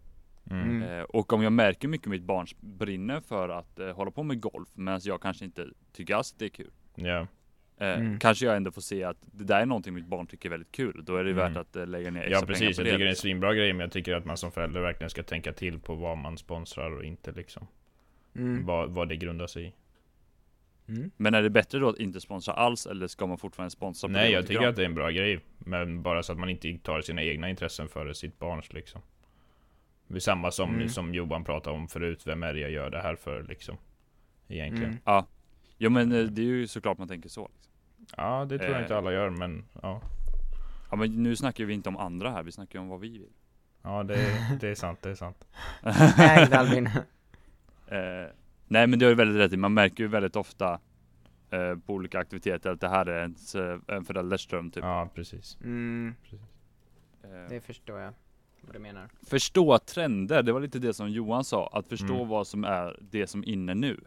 Mm. 0.51 0.69
Mm. 0.69 0.81
Eh, 0.99 1.03
och 1.03 1.33
om 1.33 1.43
jag 1.43 1.53
märker 1.53 1.87
mycket 1.87 2.07
mitt 2.07 2.23
barn 2.23 2.47
brinner 2.59 3.19
för 3.19 3.49
att 3.49 3.79
eh, 3.79 3.89
hålla 3.95 4.11
på 4.11 4.23
med 4.23 4.41
golf 4.41 4.69
medan 4.73 4.99
jag 5.03 5.21
kanske 5.21 5.45
inte 5.45 5.67
tycker 5.93 6.15
alls 6.15 6.33
att 6.33 6.39
det 6.39 6.45
är 6.45 6.49
kul. 6.49 6.71
Ja. 6.95 7.27
Eh, 7.77 7.97
Mm. 7.99 8.19
Kanske 8.19 8.45
jag 8.45 8.55
ändå 8.55 8.71
får 8.71 8.81
se 8.81 9.03
att 9.03 9.17
det 9.21 9.43
där 9.43 9.61
är 9.61 9.65
någonting 9.65 9.93
mitt 9.93 10.05
barn 10.07 10.27
tycker 10.27 10.49
är 10.49 10.51
väldigt 10.51 10.71
kul. 10.71 11.01
Då 11.05 11.15
är 11.15 11.23
det 11.23 11.31
Mm. 11.31 11.53
värt 11.53 11.57
att 11.61 11.75
eh, 11.75 11.87
lägga 11.87 12.11
ner 12.11 12.21
extra 12.21 12.39
Ja 12.39 12.45
precis, 12.45 12.59
pengar 12.59 12.69
jag 12.69 12.75
på 12.75 12.83
tycker 12.83 12.97
det 12.97 13.03
är 13.03 13.07
en 13.07 13.11
det. 13.13 13.15
svinbra 13.15 13.53
grej 13.53 13.73
men 13.73 13.79
jag 13.79 13.91
tycker 13.91 14.15
att 14.15 14.25
man 14.25 14.37
som 14.37 14.51
förälder 14.51 14.81
verkligen 14.81 15.09
ska 15.09 15.23
tänka 15.23 15.53
till 15.53 15.79
på 15.79 15.95
vad 15.95 16.17
man 16.17 16.37
sponsrar 16.37 16.91
och 16.91 17.03
inte 17.03 17.31
liksom. 17.31 17.67
Mm. 18.35 18.65
Vad, 18.65 18.89
vad 18.89 19.09
det 19.09 19.15
grundar 19.15 19.47
sig 19.47 19.65
i. 19.67 19.73
Mm. 20.87 21.11
Men 21.17 21.33
är 21.33 21.41
det 21.41 21.49
bättre 21.49 21.79
då 21.79 21.89
att 21.89 21.97
inte 21.97 22.21
sponsra 22.21 22.53
alls 22.53 22.85
eller 22.85 23.07
ska 23.07 23.27
man 23.27 23.37
fortfarande 23.37 23.69
sponsra 23.71 24.09
Nej 24.09 24.31
jag 24.31 24.47
tycker 24.47 24.67
att 24.67 24.75
det 24.75 24.81
är 24.81 24.85
en 24.85 24.95
bra 24.95 25.09
grej. 25.09 25.39
Men 25.57 26.01
bara 26.03 26.23
så 26.23 26.31
att 26.31 26.39
man 26.39 26.49
inte 26.49 26.77
tar 26.83 27.01
sina 27.01 27.23
egna 27.23 27.49
intressen 27.49 27.87
före 27.87 28.13
sitt 28.15 28.39
barns 28.39 28.73
liksom. 28.73 29.01
Det 30.07 30.15
är 30.15 30.19
samma 30.19 30.51
som, 30.51 30.75
Mm. 30.75 30.89
som 30.89 31.13
Johan 31.13 31.43
pratade 31.43 31.75
om 31.75 31.87
förut, 31.87 32.27
vem 32.27 32.43
är 32.43 32.53
det 32.53 32.59
jag 32.59 32.71
gör 32.71 32.89
det 32.89 33.01
här 33.01 33.15
för 33.15 33.43
liksom? 33.43 33.77
Egentligen. 34.47 34.89
Mm. 34.89 35.01
Ja. 35.05 35.27
Jo 35.77 35.89
men 35.89 36.11
eh, 36.11 36.23
det 36.25 36.41
är 36.41 36.45
ju 36.45 36.67
såklart 36.67 36.97
man 36.97 37.07
tänker 37.07 37.29
så. 37.29 37.49
Liksom. 37.59 37.73
Ja 38.17 38.45
det 38.45 38.57
tror 38.57 38.69
jag 38.71 38.77
Eh. 38.77 38.83
inte 38.83 38.97
alla 38.97 39.11
gör 39.13 39.29
men 39.29 39.65
ja. 39.81 40.01
Ja 40.91 40.95
men 40.97 41.23
nu 41.23 41.35
snackar 41.35 41.63
vi 41.65 41.73
inte 41.73 41.89
om 41.89 41.97
andra 41.97 42.31
här, 42.31 42.43
vi 42.43 42.51
snackar 42.51 42.79
om 42.79 42.87
vad 42.87 42.99
vi 42.99 43.09
vill. 43.09 43.29
Ja 43.81 44.03
det, 44.03 44.17
det 44.61 44.69
är 44.69 44.75
sant, 44.75 44.99
det 45.01 45.09
är 45.09 45.15
sant. 45.15 45.45
Ägd 46.19 46.53
Albin. 46.53 46.85
Eh, 47.87 48.29
nej 48.73 48.87
men 48.87 48.99
det 48.99 49.05
har 49.05 49.09
du 49.09 49.15
väldigt 49.15 49.37
rätt 49.41 49.53
i, 49.53 49.57
man 49.57 49.73
märker 49.73 50.03
ju 50.03 50.07
väldigt 50.07 50.35
ofta 50.35 50.79
eh, 51.49 51.75
på 51.85 51.93
olika 51.93 52.19
aktiviteter 52.19 52.69
att 52.71 52.81
det 52.81 52.89
här 52.89 53.05
är 53.05 53.21
ens, 53.21 53.55
eh, 53.55 53.79
en 53.87 54.05
förälders 54.05 54.47
dröm 54.47 54.71
typ. 54.71 54.83
Ja 54.83 55.09
precis. 55.15 55.57
Mm. 55.63 56.15
Eh, 57.23 57.29
Det 57.49 57.61
förstår 57.61 57.99
jag 57.99 58.13
vad 58.61 58.75
du 58.75 58.79
menar. 58.79 59.09
förstå 59.27 59.77
trender, 59.79 60.43
det 60.43 60.51
var 60.53 60.59
lite 60.61 60.79
det 60.79 60.93
som 60.93 61.09
Johan 61.09 61.43
sa, 61.43 61.67
att 61.73 61.87
förstå 61.87 62.15
Mm. 62.15 62.27
vad 62.27 62.47
som 62.47 62.63
är 62.63 62.99
det 63.11 63.27
som 63.27 63.41
är 63.43 63.47
inne 63.49 63.73
nu. 63.73 63.99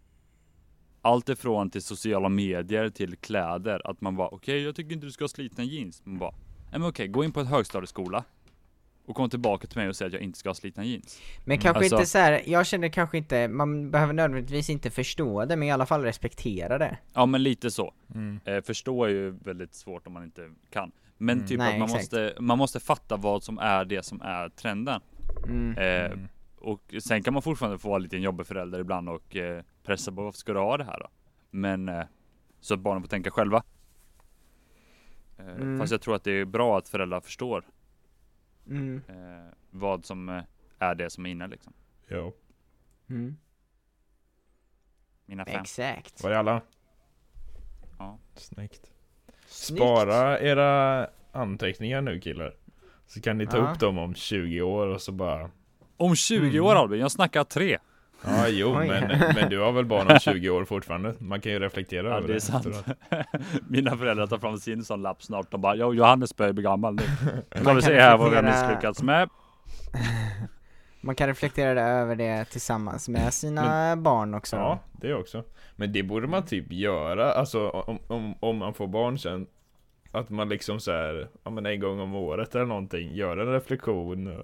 Allt 1.03 1.29
ifrån 1.29 1.71
till 1.71 1.83
sociala 1.83 2.29
medier 2.29 2.89
till 2.89 3.17
kläder, 3.17 3.91
att 3.91 4.01
man 4.01 4.17
bara 4.17 4.29
okej 4.29 4.63
jag 4.63 4.77
tycker 4.77 4.93
inte 4.93 5.07
du 5.07 5.13
ska 5.13 5.25
ha 5.25 5.29
slitna 5.29 5.65
jeans. 5.65 6.03
Man 6.07 6.19
bara, 6.19 6.31
nej 6.71 6.81
men 6.81 6.83
okej 6.89 7.09
gå 7.09 7.25
in 7.25 7.33
på 7.33 7.41
en 7.41 7.47
högstadieskola 7.47 8.25
och 9.07 9.17
kom 9.17 9.31
tillbaka 9.31 9.67
till 9.67 9.79
mig 9.79 9.89
och 9.89 9.97
säg 9.97 10.07
att 10.07 10.13
jag 10.13 10.23
inte 10.23 10.39
ska 10.39 10.49
ha 10.49 10.55
slitna 10.55 10.85
jeans. 10.85 11.21
Men 11.45 11.59
kanske 11.59 11.79
Alltså- 11.79 11.97
inte 11.97 12.07
så 12.07 12.19
här. 12.19 12.43
jag 12.47 12.67
känner 12.67 12.89
kanske 12.89 13.19
inte, 13.19 13.49
man 13.49 13.91
behöver 13.91 14.13
nödvändigtvis 14.13 14.71
inte 14.71 14.91
förstå 14.91 15.45
det, 15.45 15.57
men 15.57 15.69
i 15.69 15.73
alla 15.73 15.87
fall 15.87 16.03
respektera 16.03 16.79
det. 16.79 16.99
Ja 17.15 17.27
men 17.27 17.43
lite 17.43 17.71
så. 17.71 17.95
Mm. 18.15 18.41
Eh, 18.45 18.61
förstå 18.63 19.05
är 19.05 19.09
ju 19.09 19.31
väldigt 19.31 19.75
svårt 19.75 20.07
om 20.07 20.13
man 20.13 20.25
inte 20.25 20.51
kan. 20.71 20.93
Men 21.19 21.37
Mm. 21.37 21.49
typ 21.49 21.59
Nej, 21.59 21.73
att 21.73 21.79
man 21.79 21.89
exakt. 21.89 22.03
måste, 22.03 22.35
man 22.41 22.59
måste 22.59 22.81
fatta 22.81 23.17
vad 23.17 23.43
som 23.43 23.59
är 23.59 23.85
det 23.85 24.03
som 24.05 24.21
är 24.21 24.49
trenden. 24.49 25.01
Mm. 25.49 25.77
Eh, 25.79 26.13
Mm. 26.13 26.29
Och 26.59 26.95
sen 27.03 27.23
kan 27.23 27.33
man 27.35 27.43
fortfarande 27.43 27.79
få 27.79 27.89
vara 27.89 27.99
lite 27.99 28.17
en 28.17 28.23
jobbig 28.23 28.47
förälder 28.47 28.79
ibland 28.81 29.09
och 29.09 29.37
eh, 29.37 29.63
pressa 29.85 30.13
på 30.13 30.23
varför 30.23 30.39
ska 30.39 30.53
du 30.53 30.59
ha 30.59 30.77
det 30.77 30.85
här 30.85 30.99
då? 31.01 31.07
Men 31.51 31.89
eh, 31.89 32.05
så 32.61 32.75
att 32.75 32.81
barnen 32.81 33.03
får 33.03 33.09
tänka 33.09 33.31
själva. 33.31 33.63
Eh, 35.39 35.47
Mm. 35.47 35.79
Fast 35.79 35.93
jag 35.93 36.01
tror 36.01 36.15
att 36.15 36.25
det 36.25 36.31
är 36.33 36.45
bra 36.45 36.79
att 36.79 36.89
föräldrar 36.89 37.21
förstår 37.21 37.65
Mm. 38.69 39.03
eh, 39.09 39.53
vad 39.71 40.05
som 40.05 40.29
eh, 40.29 40.43
är 40.79 40.95
det 40.95 41.11
som 41.11 41.27
är 41.27 41.31
inne 41.31 41.47
liksom. 41.47 41.73
Jo. 42.09 42.35
Mm. 43.11 43.37
Mina 45.27 45.45
fem. 45.45 45.61
Exakt. 45.61 46.23
Var 46.23 46.31
det 46.31 46.39
alla? 46.39 46.61
Ja. 47.99 48.19
Snyggt. 48.35 48.91
Snyggt. 49.47 49.81
Spara 49.83 50.41
era 50.41 51.07
anteckningar 51.33 52.01
nu 52.01 52.21
killar. 52.21 52.55
Så 53.07 53.21
kan 53.21 53.39
ni 53.39 53.47
ta 53.47 53.57
Ja. 53.57 53.73
upp 53.73 53.81
dem 53.81 53.99
om 53.99 54.15
20 54.15 54.63
år 54.63 54.87
och 54.87 55.03
så 55.03 55.13
bara 55.13 55.51
Om 55.97 56.17
20 56.17 56.49
Mm. 56.59 56.65
år 56.65 56.75
Albin, 56.75 57.01
jag 57.01 57.13
snackar 57.13 57.45
tre. 57.45 57.79
Ja 58.27 58.49
jo 58.49 58.75
men, 58.75 59.09
men 59.35 59.51
du 59.51 59.59
har 59.61 59.73
väl 59.73 59.85
barn 59.85 60.11
om 60.11 60.19
20 60.21 60.51
år 60.51 60.65
fortfarande? 60.65 61.15
Man 61.19 61.41
kan 61.41 61.53
ju 61.53 61.59
reflektera 61.59 62.09
Ja 62.09 62.17
över 62.17 62.27
det 62.29 62.33
är 62.33 62.35
det 62.35 62.41
sant. 62.41 62.67
efteråt. 62.67 62.97
Mina 63.69 63.97
föräldrar 63.97 64.27
tar 64.27 64.39
fram 64.39 64.59
sin 64.59 64.85
sån 64.85 65.03
lapp 65.03 65.23
snart. 65.23 65.51
De 65.51 65.61
bara, 65.61 65.77
"Jo, 65.77 65.95
Johannes 65.95 66.37
börjar 66.37 66.53
bli 66.53 66.63
gammal 66.63 66.95
nu. 66.95 67.03
Nu 67.55 67.63
Man 67.63 67.63
ska 67.63 67.73
vi 67.75 67.81
kan 67.81 67.83
se 67.83 68.01
här 68.01 68.17
vad 68.17 68.31
vi 68.31 68.37
har 68.37 68.43
reflektera- 68.43 68.69
misslyckats 68.69 69.03
med. 69.03 69.29
Man 71.01 71.15
kan 71.15 71.27
reflektera 71.29 71.83
över 71.83 72.17
det 72.17 72.45
tillsammans 72.45 73.09
med 73.09 73.35
sina 73.35 73.97
barn 73.97 74.35
också. 74.35 74.57
Ja, 74.57 74.79
det 75.01 75.15
också. 75.15 75.45
Men 75.77 75.93
det 75.93 76.03
borde 76.03 76.27
man 76.27 76.45
typ 76.45 76.73
göra, 76.73 77.33
alltså 77.33 77.69
om, 77.69 77.99
om, 78.07 78.35
om 78.41 78.57
man 78.57 78.75
får 78.75 78.87
barn 78.87 79.19
sen. 79.19 79.47
Att 80.13 80.31
man 80.31 80.49
liksom 80.49 80.81
så 80.81 80.93
här, 80.93 81.29
ja 81.45 81.51
men 81.51 81.67
en 81.67 81.81
gång 81.81 82.01
om 82.01 82.15
året 82.15 82.55
eller 82.55 82.65
någonting, 82.65 83.15
gör 83.15 83.37
en 83.37 83.53
reflektion. 83.53 84.43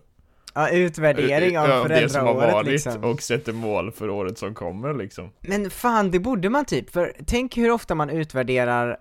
Ja, 0.55 0.71
utvärdering 0.71 1.59
av 1.59 1.69
Ja, 1.69 1.85
det 1.89 2.09
som 2.09 2.21
har 2.27 2.33
föräldraåret 2.35 2.53
varit 2.55 2.67
liksom. 2.67 3.05
och 3.05 3.23
sätter 3.23 3.53
mål 3.53 3.93
för 3.93 4.11
året 4.11 4.39
som 4.39 4.55
kommer 4.55 4.95
liksom. 4.95 5.31
Men 5.41 5.71
fan, 5.71 6.11
det 6.11 6.19
borde 6.21 6.49
man 6.51 6.65
typ, 6.65 6.91
för 6.91 7.13
tänk 7.27 7.57
hur 7.57 7.71
ofta 7.71 7.95
man 7.95 8.11
utvärderar 8.11 8.97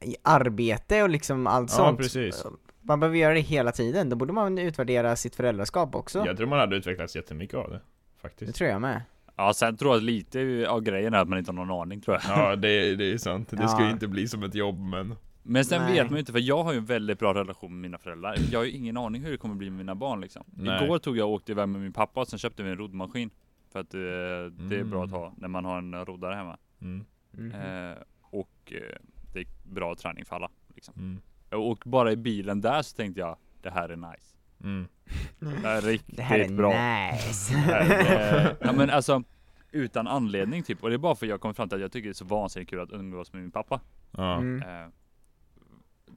i 0.00 0.16
arbete 0.22 1.02
och 1.02 1.08
liksom 1.10 1.46
allt 1.46 1.70
Ja, 1.70 1.76
sånt. 1.76 1.98
precis. 1.98 2.44
Man 2.82 3.00
behöver 3.00 3.18
göra 3.18 3.34
det 3.34 3.40
hela 3.40 3.72
tiden, 3.72 4.08
då 4.08 4.16
borde 4.16 4.32
man 4.32 4.58
utvärdera 4.58 5.16
sitt 5.16 5.34
föräldraskap 5.36 5.94
också. 5.94 6.22
Jag 6.26 6.36
tror 6.36 6.46
man 6.46 6.58
hade 6.58 6.76
utvecklats 6.76 7.16
jättemycket 7.16 7.54
av 7.54 7.70
det. 7.70 7.76
Det 7.76 8.22
Faktiskt. 8.22 8.54
tror 8.54 8.70
jag 8.70 8.80
med. 8.80 9.02
Ja 9.36 9.52
sen 9.54 9.76
tror 9.76 9.90
jag 9.90 9.96
att 9.96 10.02
lite 10.02 10.66
av 10.68 10.80
grejen 10.80 11.14
är 11.14 11.18
att 11.18 11.28
man 11.28 11.38
inte 11.38 11.50
har 11.50 11.64
någon 11.64 11.80
aning 11.82 12.00
tror 12.00 12.18
jag. 12.26 12.38
Ja, 12.38 12.56
det, 12.56 12.94
det 12.96 13.12
är 13.12 13.18
sant. 13.18 13.48
Det 13.50 13.68
ska 13.68 13.78
ju 13.80 13.86
Ja. 13.86 13.90
inte 13.92 14.06
bli 14.08 14.28
som 14.28 14.42
ett 14.42 14.54
jobb 14.54 14.78
men... 14.80 15.14
Men 15.42 15.64
sen 15.64 15.82
Nej. 15.82 15.92
vet 15.92 16.04
man 16.06 16.12
ju 16.14 16.18
inte, 16.20 16.32
för 16.32 16.38
jag 16.40 16.62
har 16.64 16.72
ju 16.72 16.78
en 16.78 16.84
väldigt 16.84 17.18
bra 17.18 17.34
relation 17.34 17.72
med 17.72 17.80
mina 17.80 17.98
föräldrar. 17.98 18.36
Jag 18.52 18.58
har 18.60 18.64
ju 18.64 18.70
ingen 18.72 18.96
aning 18.96 19.22
hur 19.22 19.30
det 19.30 19.36
kommer 19.36 19.54
bli 19.54 19.70
med 19.70 19.78
mina 19.78 19.94
barn 19.94 20.20
liksom. 20.20 20.44
Nej. 20.46 20.84
Igår 20.84 20.98
tog 20.98 21.16
jag 21.16 21.28
och 21.28 21.34
åkte 21.34 21.52
iväg 21.52 21.68
med 21.68 21.80
min 21.80 21.92
pappa 21.92 22.20
och 22.20 22.28
sen 22.28 22.38
köpte 22.38 22.62
vi 22.62 22.70
en 22.70 22.76
roddmaskin. 22.76 23.30
För 23.72 23.80
att 23.80 23.94
eh, 23.94 24.00
det 24.68 24.76
är 24.78 24.84
bra 24.84 25.04
att 25.04 25.08
Mm. 25.10 25.20
ha 25.20 25.32
när 25.36 25.48
man 25.48 25.64
har 25.64 25.78
en 25.78 26.04
roddare 26.04 26.34
hemma. 26.34 26.56
Mm, 26.80 27.04
Mhm. 27.32 27.52
Eh, 27.52 27.96
och 28.20 28.72
eh, 28.72 28.96
det 29.32 29.40
är 29.40 29.46
bra 29.62 29.94
träning 29.94 30.24
för 30.24 30.36
alla. 30.36 30.50
Liksom. 30.74 30.94
mm, 30.96 31.20
Och 31.66 31.82
bara 31.86 32.12
i 32.12 32.16
bilen 32.16 32.60
där 32.60 32.82
så 32.82 32.96
tänkte 32.96 33.20
jag, 33.20 33.36
det 33.62 33.70
här 33.70 33.88
är 33.88 33.96
nice. 33.96 34.36
mm. 34.64 34.86
Det 35.38 35.46
här 35.68 35.76
är 35.76 35.80
riktigt 35.82 36.16
det 36.16 36.22
här 36.22 36.38
är 36.38 36.48
bra. 36.48 36.70
nice. 37.12 37.54
Eh, 37.54 38.52
ja 38.60 38.72
men 38.72 38.90
alltså 38.90 39.22
utan 39.72 40.06
anledning 40.06 40.62
typ. 40.62 40.82
Och 40.82 40.88
det 40.88 40.96
är 40.96 40.98
bara 40.98 41.14
för 41.14 41.26
att 41.26 41.30
jag 41.30 41.40
kom 41.40 41.54
fram 41.54 41.68
till 41.68 41.76
att 41.76 41.82
jag 41.82 41.92
tycker 41.92 42.08
det 42.08 42.12
är 42.12 42.14
så 42.14 42.24
vansinnigt 42.24 42.70
kul 42.70 42.80
att 42.80 42.92
umgås 42.92 43.32
med 43.32 43.42
min 43.42 43.50
pappa. 43.50 43.80
Ja. 44.10 44.42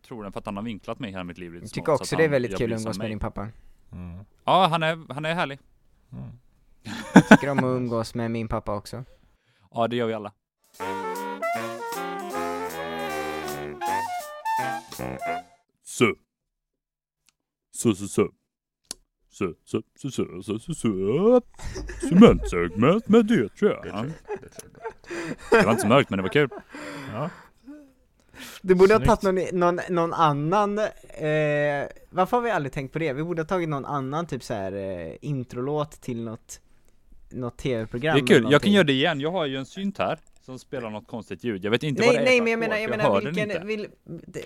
Tror 0.08 0.24
den 0.24 0.32
för 0.32 0.40
att 0.40 0.46
han 0.46 0.56
har 0.56 0.64
vinklat 0.64 1.00
mig 1.00 1.12
hela 1.12 1.24
mitt 1.24 1.38
liv 1.38 1.54
lite 1.54 1.64
Jag 1.64 1.70
små, 1.70 1.76
tycker 1.76 1.86
så 1.92 1.94
också 2.04 2.16
det 2.16 2.24
är 2.24 2.30
väldigt 2.30 2.52
jag 2.52 2.58
kul 2.58 2.74
att 2.74 2.80
umgås 2.80 2.98
med 2.98 3.04
mig. 3.04 3.10
din 3.10 3.20
pappa. 3.20 3.50
Mm. 3.92 4.26
Ja, 4.46 4.68
han 4.68 4.84
är, 4.84 5.14
han 5.14 5.26
är 5.26 5.34
härlig. 5.34 5.60
Mm. 6.12 6.30
Tycker 7.30 7.50
om 7.50 7.58
att 7.58 7.64
umgås 7.64 8.16
med 8.16 8.32
min 8.32 8.48
pappa 8.48 8.76
också. 8.76 9.04
Ja, 9.72 9.88
det 9.88 9.96
gör 9.96 10.08
vi 10.08 10.14
alla. 10.14 10.32
Så. 15.84 16.16
Så, 17.72 17.96
så, 17.96 18.08
så. 18.08 18.30
Så, 19.30 19.54
så, 19.64 19.82
så, 19.96 20.12
så, 20.12 20.42
så, 20.44 20.60
så, 20.60 20.74
så. 20.74 21.42
Cementsegment 22.10 23.08
med 23.08 23.26
det 23.26 23.50
tror 23.50 23.72
jag. 23.72 23.84
Det 25.52 25.66
var 25.66 25.72
inte 25.72 25.82
så 25.82 25.88
mörkt 25.88 26.10
men 26.10 26.18
det 26.18 26.24
var 26.24 26.30
kul. 26.30 26.50
Ja. 27.14 27.30
Du 28.62 28.76
borde 28.76 28.94
ha 28.94 29.00
Snyggt. 29.00 29.22
tagit 29.22 29.52
någon, 29.52 29.76
någon, 29.76 29.96
någon 29.96 30.14
annan, 30.14 30.80
eh, 30.80 30.86
varför 32.10 32.38
har 32.38 32.42
vi 32.42 32.52
aldrig 32.52 32.74
tänkt 32.74 32.94
på 32.94 33.00
det? 33.00 33.14
Vi 33.14 33.24
borde 33.24 33.42
ha 33.42 33.48
tagit 33.48 33.70
någon 33.70 33.86
annan 33.86 34.28
typ 34.28 34.44
så 34.44 34.54
här 34.54 34.72
eh, 34.74 35.16
introlåt 35.22 36.02
till 36.02 36.24
något, 36.24 36.60
något 37.30 37.58
tv-program 37.58 38.18
Det 38.18 38.24
är 38.34 38.36
kul, 38.38 38.48
jag 38.52 38.62
kan 38.62 38.72
göra 38.72 38.84
det 38.84 38.94
igen. 38.94 39.20
Jag 39.20 39.32
har 39.32 39.46
ju 39.46 39.58
en 39.58 39.66
synt 39.66 39.98
här 39.98 40.20
som 40.46 40.60
spelar 40.60 40.90
något 40.90 41.08
konstigt 41.08 41.44
ljud. 41.44 41.66
Jag 41.66 41.72
vet 41.72 41.84
inte 41.84 42.02
vad 42.02 42.16
Nej 42.16 42.18
det 42.18 42.22
är 42.22 42.26
nej 42.26 42.42
men 42.42 42.52
jag 42.52 42.60
menar, 42.60 42.78
jag 42.78 42.90
för 42.90 42.98
menar 42.98 43.20
vilken, 43.22 43.68
vill, 43.68 43.88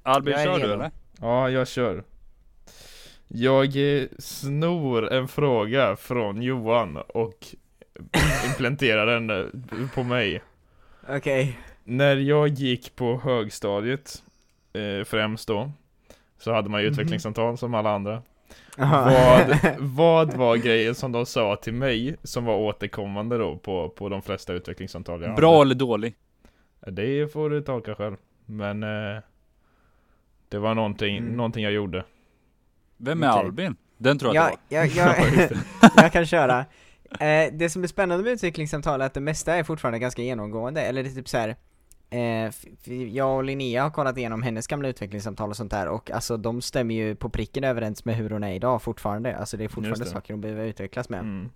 Albin 0.04 0.34
Jag 0.34 0.44
kör 0.44 0.68
du 0.68 0.74
eller? 0.74 0.92
Ja, 1.20 1.50
jag 1.50 1.68
kör. 1.68 2.04
Jag 3.28 4.00
eh, 4.02 4.08
snor 4.20 5.12
en 5.14 5.28
fråga 5.28 5.96
från 5.96 6.42
Johan 6.42 6.98
och 6.98 7.48
implementerar 8.50 9.06
den 9.20 9.30
eh, 9.30 9.90
på 9.96 10.04
mig. 10.04 10.42
Okej 11.10 11.60
När 11.84 12.16
jag 12.16 12.48
gick 12.48 12.96
på 12.96 13.20
högstadiet, 13.24 14.24
eh, 14.74 15.04
främst 15.06 15.48
då, 15.48 15.72
så 16.38 16.54
hade 16.54 16.70
man 16.70 16.82
ju 16.82 16.88
Mhm. 16.88 16.92
utvecklingssamtal 16.94 17.58
som 17.58 17.74
alla 17.74 17.92
andra. 17.96 18.22
Vad, 18.80 19.58
vad 19.80 20.34
var 20.34 20.58
grejen 20.58 20.96
som 20.96 21.12
de 21.12 21.26
sa 21.26 21.56
till 21.56 21.74
mig 21.74 22.16
som 22.24 22.46
var 22.46 22.56
återkommande 22.58 23.38
då 23.38 23.58
på, 23.58 23.90
på 23.90 24.10
de 24.10 24.22
flesta 24.22 24.54
utvecklingssamtal 24.54 25.22
jag 25.22 25.36
Bra 25.36 25.52
hade? 25.52 25.62
eller 25.62 25.76
dålig? 25.76 26.16
Det 26.88 27.34
får 27.34 27.50
du 27.50 27.62
tolka 27.62 27.96
själv. 27.96 28.16
Men 28.46 28.84
eh, 28.84 29.22
det 30.50 30.58
var 30.60 30.76
någonting, 30.76 31.18
Mm. 31.18 31.34
någonting 31.38 31.64
jag 31.64 31.74
gjorde. 31.74 32.06
Vem 32.98 33.24
är. 33.24 33.28
Albin? 33.28 33.76
Den 33.98 34.20
tror 34.20 34.36
jag 34.36 34.52
jag, 34.70 34.84
att 34.86 34.94
det 34.94 35.02
var. 35.02 35.16
jag, 35.16 35.18
Ja, 35.38 35.50
jag, 35.82 35.92
jag 36.04 36.12
kan 36.14 36.26
köra. 36.26 36.60
Eh, 37.20 37.54
det 37.54 37.70
som 37.70 37.84
är 37.84 37.88
spännande 37.88 38.24
med 38.24 38.34
utvecklingssamtal 38.34 39.02
är 39.02 39.06
att 39.06 39.14
det 39.14 39.20
mesta 39.20 39.56
är 39.56 39.64
fortfarande 39.64 40.00
ganska 40.00 40.22
genomgående, 40.22 40.82
eller 40.82 41.04
det 41.04 41.10
är 41.10 41.14
typ 41.14 41.30
så 41.30 41.38
här. 41.38 41.56
Eh, 42.12 42.52
jag 43.14 43.36
och 43.36 43.44
Linnea 43.44 43.84
har 43.84 43.90
kollat 43.90 44.18
igenom 44.18 44.44
hennes 44.44 44.68
gamla 44.68 44.88
utvecklingssamtal 44.88 45.50
och 45.50 45.56
sånt 45.56 45.72
där 45.72 45.88
och 45.88 46.12
alltså 46.12 46.38
de 46.38 46.62
stämmer 46.62 46.96
ju 46.96 47.16
på 47.16 47.30
pricken 47.30 47.64
överens 47.64 48.06
med 48.06 48.16
hur 48.16 48.30
hon 48.30 48.44
är 48.44 48.54
idag 48.54 48.82
fortfarande, 48.82 49.38
alltså 49.38 49.58
det 49.58 49.64
är 49.64 49.68
fortfarande 49.68 50.06
det. 50.06 50.10
saker 50.10 50.34
hon 50.34 50.42
behöver 50.42 50.66
utvecklas 50.66 51.10
med. 51.10 51.20
Mm. 51.20 51.50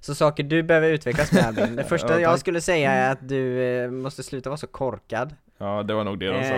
Så 0.00 0.14
saker 0.14 0.42
du 0.42 0.62
behöver 0.62 0.90
utvecklas 0.90 1.32
med 1.32 1.44
Albin, 1.44 1.76
det 1.76 1.84
första 1.88 2.12
Ja, 2.12 2.20
jag 2.20 2.38
skulle 2.38 2.60
säga 2.60 2.92
är 2.92 3.12
att 3.12 3.28
du 3.28 3.62
eh, 3.62 3.90
måste 3.90 4.22
sluta 4.22 4.50
vara 4.50 4.56
så 4.56 4.66
korkad. 4.66 5.34
Ja, 5.58 5.82
det 5.82 5.94
var 5.94 6.04
nog 6.04 6.18
det 6.18 6.26
de 6.26 6.44
sa. 6.44 6.54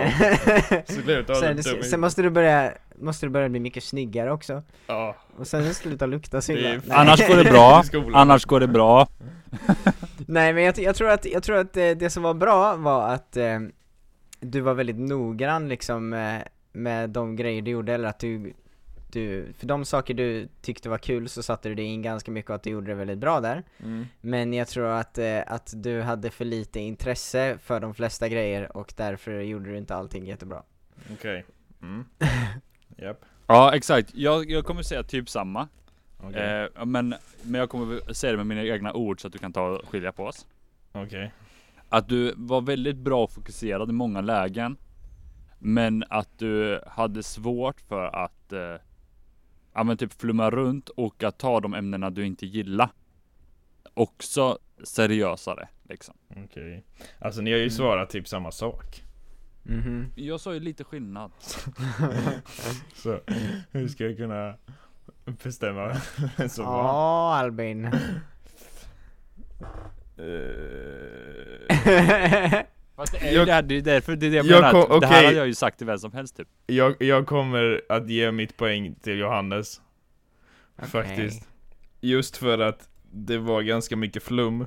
Eh, 0.75 0.83
Sluta 1.03 1.35
sen, 1.35 1.63
sen 1.63 1.99
måste 1.99 2.21
du 2.21 2.29
börja, 2.29 2.71
måste 2.95 3.25
du 3.25 3.29
börja 3.29 3.49
bli 3.49 3.59
mycket 3.59 3.83
snyggare 3.83 4.31
också. 4.31 4.63
Ja, 4.87 5.15
Och 5.37 5.47
sen 5.47 5.73
sluta 5.73 6.05
lukta 6.05 6.41
så 6.41 6.51
illa. 6.51 6.81
Annars 6.89 7.27
går 7.27 7.35
det 7.35 7.51
bra, 7.51 7.83
annars 8.13 8.45
går 8.45 8.59
det 8.59 8.67
bra. 8.67 9.07
Nej 10.33 10.53
men 10.53 10.63
jag, 10.63 10.79
jag 10.79 10.95
tror 10.95 11.09
att, 11.09 11.25
jag 11.25 11.43
tror 11.43 11.57
att 11.57 11.77
eh, 11.77 11.91
det 11.91 12.09
som 12.09 12.23
var 12.23 12.33
bra 12.33 12.75
var 12.75 13.13
att 13.13 13.37
eh, 13.37 13.59
du 14.39 14.61
var 14.61 14.73
väldigt 14.73 14.99
noggrann 14.99 15.69
liksom 15.69 16.13
eh, 16.13 16.41
med 16.71 17.09
de 17.09 17.35
grejer 17.35 17.61
du 17.61 17.71
gjorde, 17.71 17.93
eller 17.93 18.07
att 18.07 18.19
du, 18.19 18.53
du, 19.11 19.53
för 19.57 19.67
de 19.67 19.85
saker 19.85 20.13
du 20.13 20.47
tyckte 20.61 20.89
var 20.89 20.97
kul 20.97 21.29
så 21.29 21.43
satte 21.43 21.69
du 21.69 21.75
det 21.75 21.83
in 21.83 22.01
ganska 22.01 22.31
mycket 22.31 22.49
och 22.49 22.55
att 22.55 22.63
du 22.63 22.69
gjorde 22.69 22.87
det 22.91 22.95
väldigt 22.95 23.17
bra 23.17 23.39
där. 23.41 23.63
mm. 23.83 24.05
Men 24.21 24.53
jag 24.53 24.67
tror 24.67 24.87
att, 24.87 25.17
eh, 25.17 25.39
att 25.47 25.73
du 25.75 26.01
hade 26.01 26.29
för 26.29 26.45
lite 26.45 26.79
intresse 26.79 27.57
för 27.63 27.79
de 27.79 27.93
flesta 27.93 28.29
grejer 28.29 28.77
och 28.77 28.93
därför 28.97 29.39
gjorde 29.39 29.69
du 29.69 29.77
inte 29.77 29.95
allting 29.95 30.25
jättebra. 30.25 30.63
okej. 31.13 31.45
Mm. 31.81 32.05
Japp, 32.97 33.25
Ja 33.47 33.75
exakt, 33.75 34.11
jag, 34.13 34.51
jag 34.51 34.65
kommer 34.65 34.81
säga 34.83 35.03
typ 35.03 35.29
samma. 35.29 35.67
Okej. 36.23 36.69
Eh, 36.75 36.85
men, 36.85 37.15
men 37.43 37.59
jag 37.59 37.69
kommer 37.69 38.13
säga 38.13 38.31
det 38.31 38.37
med 38.37 38.47
mina 38.47 38.63
egna 38.63 38.93
ord 38.93 39.21
så 39.21 39.27
att 39.27 39.33
du 39.33 39.39
kan 39.39 39.53
ta 39.53 39.67
och 39.67 39.87
skilja 39.89 40.11
på 40.11 40.23
oss. 40.25 40.47
Okej. 40.91 41.31
Att 41.89 42.09
du 42.09 42.33
var 42.37 42.61
väldigt 42.61 42.97
bra 42.97 43.27
fokuserad 43.27 43.89
i 43.89 43.93
många 43.93 44.21
lägen. 44.21 44.77
Men 45.59 46.03
att 46.09 46.39
du 46.39 46.81
hade 46.87 47.23
svårt 47.23 47.81
för 47.81 48.05
att 48.15 48.53
eh, 48.53 48.75
ja, 49.73 49.83
men 49.83 49.97
typ 49.97 50.13
flumma 50.13 50.49
runt 50.49 50.89
och 50.89 51.23
att 51.23 51.37
ta 51.39 51.59
de 51.59 51.73
ämnena 51.73 52.09
du 52.09 52.25
inte 52.25 52.45
gillar. 52.45 52.89
Också 53.93 54.57
seriösare 54.83 55.67
liksom. 55.89 56.15
Okej. 56.45 56.83
Alltså 57.19 57.41
ni 57.41 57.51
har 57.51 57.57
ju 57.57 57.63
Mm. 57.63 57.71
svarat 57.71 58.09
typ 58.09 58.27
samma 58.27 58.51
sak. 58.51 59.03
Mhm. 59.63 60.05
Jag 60.15 60.39
sa 60.39 60.53
ju 60.53 60.59
lite 60.59 60.83
skillnad. 60.83 61.31
Så 62.95 63.19
hur 63.71 63.87
ska 63.87 64.03
jag 64.05 64.17
kunna 64.17 64.55
bestämma 65.25 65.97
vem 66.37 66.49
som 66.49 66.63
Ja 66.65 66.71
var? 66.71 67.35
Albin. 67.35 67.85
Eh, 67.85 67.93
Fast 72.95 73.11
det 73.13 73.17
är 73.19 73.25
Jag- 73.25 73.33
ju 73.33 73.45
det, 73.45 73.51
här, 73.53 73.61
det 73.61 73.75
är 73.77 73.81
därför, 73.81 74.15
det 74.15 74.25
är 74.25 74.29
det 74.31 74.35
jag, 74.37 74.45
Jag 74.45 74.61
menar. 74.61 74.71
kom- 74.71 74.95
att 74.95 75.01
Det 75.01 75.07
här 75.07 75.13
okej. 75.17 75.25
hade 75.25 75.37
jag 75.37 75.47
ju 75.47 75.53
sagt 75.55 75.77
till 75.77 75.87
vem 75.87 75.97
som 75.97 76.11
helst 76.11 76.37
typ. 76.37 76.47
jag, 76.67 77.01
jag 77.01 77.27
kommer 77.27 77.81
att 77.89 78.09
ge 78.09 78.31
mitt 78.31 78.57
poäng 78.57 78.95
till 78.95 79.17
Johannes. 79.19 79.81
Faktiskt. 80.77 81.47
Just 82.01 82.37
för 82.37 82.59
att 82.59 82.89
det 83.11 83.37
var 83.37 83.61
ganska 83.61 83.95
mycket 83.95 84.23
flum. 84.23 84.65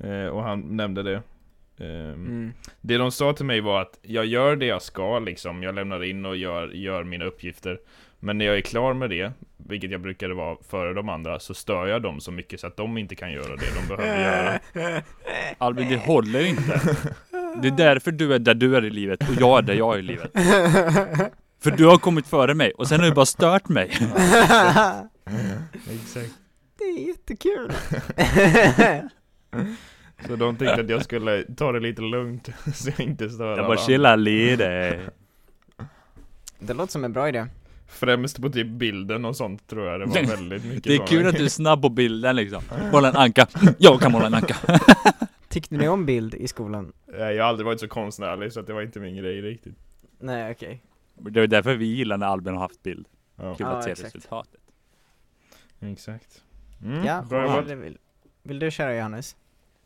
Eh, 0.00 0.26
och 0.26 0.42
han 0.42 0.76
nämnde 0.76 1.02
det. 1.02 1.22
Ehm, 1.78 2.12
Mm. 2.14 2.52
Det 2.80 2.96
de 2.98 3.12
sa 3.12 3.32
till 3.32 3.46
mig 3.46 3.60
var 3.60 3.82
att 3.82 3.98
jag 4.02 4.26
gör 4.26 4.56
det 4.56 4.66
jag 4.66 4.82
ska 4.82 5.18
liksom, 5.18 5.62
jag 5.62 5.74
lämnar 5.74 6.04
in 6.04 6.26
och 6.26 6.36
gör, 6.36 6.68
gör 6.68 7.04
mina 7.04 7.24
uppgifter. 7.24 7.80
Men 8.24 8.38
när 8.38 8.44
jag 8.44 8.56
är 8.56 8.60
klar 8.60 8.94
med 8.94 9.10
det, 9.10 9.32
vilket 9.56 9.90
jag 9.90 10.00
brukade 10.00 10.34
vara 10.34 10.56
före 10.68 10.92
de 10.94 11.08
andra, 11.08 11.38
så 11.40 11.54
stör 11.54 11.86
jag 11.86 12.02
dem 12.02 12.20
så 12.20 12.30
mycket 12.30 12.60
så 12.60 12.66
att 12.66 12.76
de 12.76 12.98
inte 12.98 13.14
kan 13.14 13.32
göra 13.32 13.56
det 13.56 13.66
de 13.80 13.96
behöver 13.96 14.20
göra. 14.74 15.02
Albin 15.58 15.88
det 15.88 15.96
håller 15.96 16.44
inte. 16.44 16.80
Det 17.62 17.68
är 17.68 17.76
därför 17.76 18.12
du 18.12 18.34
är 18.34 18.38
där 18.38 18.54
du 18.54 18.76
är 18.76 18.84
i 18.84 18.90
livet 18.90 19.28
och 19.28 19.34
jag 19.40 19.58
är 19.58 19.62
där 19.62 19.74
jag 19.74 19.94
är 19.94 19.98
i 19.98 20.02
livet. 20.02 20.30
För 21.60 21.70
du 21.70 21.86
har 21.86 21.98
kommit 21.98 22.26
före 22.26 22.54
mig 22.54 22.72
och 22.72 22.88
sen 22.88 23.00
har 23.00 23.06
du 23.06 23.14
bara 23.14 23.26
stört 23.26 23.68
mig. 23.68 23.90
Exakt. 25.90 26.32
det 26.78 26.84
är 26.84 27.08
jättekul. 27.08 27.72
Så 30.26 30.36
de 30.36 30.56
tyckte 30.56 30.74
att 30.80 30.88
jag 30.88 31.04
skulle 31.04 31.44
ta 31.56 31.72
det 31.72 31.80
lite 31.80 32.02
lugnt, 32.02 32.48
så 32.74 32.90
jag 32.90 33.00
inte 33.00 33.30
stör 33.30 33.56
Jag 33.56 33.66
bara 33.66 33.76
chillar 33.76 34.16
lite. 34.16 35.00
det 36.58 36.74
låter 36.74 36.92
som 36.92 37.04
en 37.04 37.12
bra 37.12 37.28
idé. 37.28 37.46
Främst 37.92 38.40
på 38.42 38.48
typ 38.50 38.66
bilden 38.66 39.24
och 39.24 39.36
sånt 39.36 39.66
tror 39.68 39.86
jag 39.86 40.00
det 40.00 40.06
var 40.06 40.26
väldigt 40.36 40.64
mycket 40.64 40.84
Det 40.84 40.94
är 40.94 41.06
kul 41.06 41.26
att 41.26 41.36
du 41.36 41.44
är 41.44 41.48
snabb 41.62 41.82
på 41.82 41.88
bilden 41.88 42.36
liksom. 42.36 42.62
Måla 42.92 43.08
en 43.08 43.16
anka. 43.16 43.46
Jag 43.78 44.00
kan 44.00 44.12
måla 44.12 44.26
en 44.26 44.34
anka. 44.34 44.56
Tyckte 45.48 45.74
ni 45.76 45.88
om 45.88 46.06
bild 46.06 46.34
i 46.34 46.48
skolan? 46.48 46.92
Nej, 47.06 47.34
Jag 47.36 47.44
har 47.44 47.48
aldrig 47.48 47.66
varit 47.66 47.80
så 47.80 47.88
konstnärlig 47.88 48.52
så 48.52 48.60
att 48.60 48.66
det 48.66 48.72
var 48.72 48.82
inte 48.82 49.00
min 49.00 49.16
grej 49.16 49.40
riktigt. 49.42 49.74
Nej 50.18 50.52
okej. 50.52 50.82
Det 51.14 51.40
är 51.40 51.46
därför 51.46 51.74
vi 51.76 51.86
gillar 51.86 52.16
när 52.16 52.26
Albin 52.26 52.54
har 52.54 52.60
haft 52.60 52.82
bild. 52.82 53.06
Ja, 53.36 53.54
Kul 53.54 53.66
Ja, 53.66 53.72
att 53.78 53.84
se 53.84 53.90
exakt. 53.90 54.14
resultatet. 54.14 54.60
exakt. 55.80 56.42
Mm, 56.84 57.04
Ja, 57.04 57.22
bra 57.30 57.42
jobbat. 57.46 57.66
vill, 57.70 57.76
vill, 57.76 57.98
vill 58.42 58.58
du 58.58 58.70
köra 58.70 58.96
Johannes? 58.96 59.36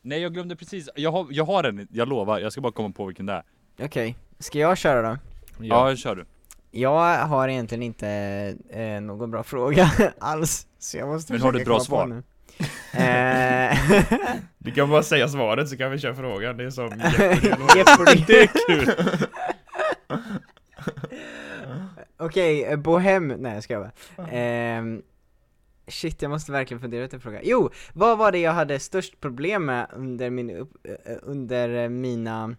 Nej 0.01 0.21
jag 0.21 0.33
glömde 0.33 0.55
precis, 0.55 0.89
jag 0.95 1.11
har, 1.11 1.27
jag 1.29 1.45
har 1.45 1.63
en, 1.63 1.87
jag 1.91 2.07
lovar, 2.07 2.39
jag 2.39 2.51
ska 2.51 2.61
bara 2.61 2.71
komma 2.71 2.89
på 2.93 3.05
vilken 3.05 3.25
det 3.25 3.33
är. 3.33 3.43
Okej, 3.85 4.15
ska 4.39 4.59
jag 4.59 4.77
köra 4.77 5.09
då? 5.09 5.17
Ja, 5.59 5.95
kör 5.95 6.15
du. 6.15 6.25
Jag 6.71 7.25
har 7.27 7.47
egentligen 7.47 7.83
inte 7.83 8.07
eh, 8.69 9.01
någon 9.01 9.31
bra 9.31 9.43
fråga 9.43 9.91
alls, 10.19 10.67
så 10.79 10.97
jag 10.97 11.07
måste 11.07 11.33
Men 11.33 11.41
har 11.41 11.51
du 11.51 11.59
ett 11.59 11.65
bra 11.65 11.79
svar? 11.79 12.23
Eh, 12.93 13.77
Du 14.57 14.71
kan 14.71 14.89
bara 14.89 15.03
säga 15.03 15.27
svaret 15.27 15.69
så 15.69 15.77
kan 15.77 15.91
vi 15.91 15.97
köra 15.99 16.15
frågan, 16.15 16.57
det 16.57 16.63
är 16.63 16.69
som 16.69 16.89
Jeopardy. 17.75 18.23
Det 18.27 18.41
är 18.43 18.49
kul! 18.67 18.91
Okej, 22.17 22.63
eh, 22.63 22.77
Bohem, 22.77 23.27
nej 23.27 23.53
jag 23.53 23.63
ska 23.63 23.79
bara. 23.79 24.27
Ehm, 24.31 25.01
shit, 25.87 26.21
jag 26.21 26.29
måste 26.29 26.51
verkligen 26.51 26.81
fundera 26.81 27.03
ut 27.03 27.13
en 27.13 27.21
fråga. 27.21 27.39
Jo, 27.43 27.69
vad 27.93 28.17
var 28.17 28.31
det 28.31 28.39
jag 28.39 28.51
hade 28.51 28.79
störst 28.79 29.19
problem 29.21 29.65
med 29.65 29.87
under 29.93 30.29
min 30.29 30.49
upp, 30.49 30.71
eh, 30.83 31.15
under 31.21 31.83
eh, 31.83 31.89
mina 31.89 32.55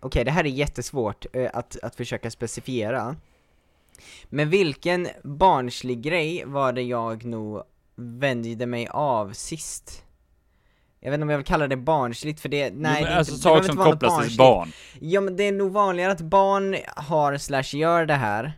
Okej, 0.00 0.24
det 0.24 0.30
här 0.30 0.44
är 0.44 0.48
jättesvårt 0.48 1.26
eh, 1.32 1.50
att, 1.52 1.76
att 1.82 1.96
försöka 1.96 2.30
specifiera. 2.30 3.16
Men 4.24 4.50
vilken 4.50 5.08
barnslig 5.22 6.02
grej 6.02 6.44
var 6.46 6.72
det 6.72 6.82
jag 6.82 7.24
nog 7.24 7.62
vände 7.96 8.66
mig 8.66 8.88
av 8.90 9.32
sist? 9.32 10.04
Jag 11.00 11.10
vet 11.10 11.14
inte 11.14 11.22
om 11.22 11.30
jag 11.30 11.38
vill 11.38 11.46
kalla 11.46 11.66
det 11.66 11.76
barnsligt 11.76 12.40
för 12.40 12.48
det, 12.48 12.70
nej 12.70 12.96
jo, 13.00 13.06
det, 13.06 13.16
alltså 13.16 13.36
saker 13.36 13.62
som 13.62 13.76
kopplas 13.76 14.28
till 14.28 14.36
barn. 14.36 14.72
Ja 15.00 15.20
men 15.20 15.36
det 15.36 15.42
är 15.42 15.52
nog 15.52 15.72
vanligare 15.72 16.12
att 16.12 16.20
barn 16.20 16.76
har 16.96 17.38
slash 17.38 17.78
gör 17.78 18.06
det 18.06 18.14
här 18.14 18.52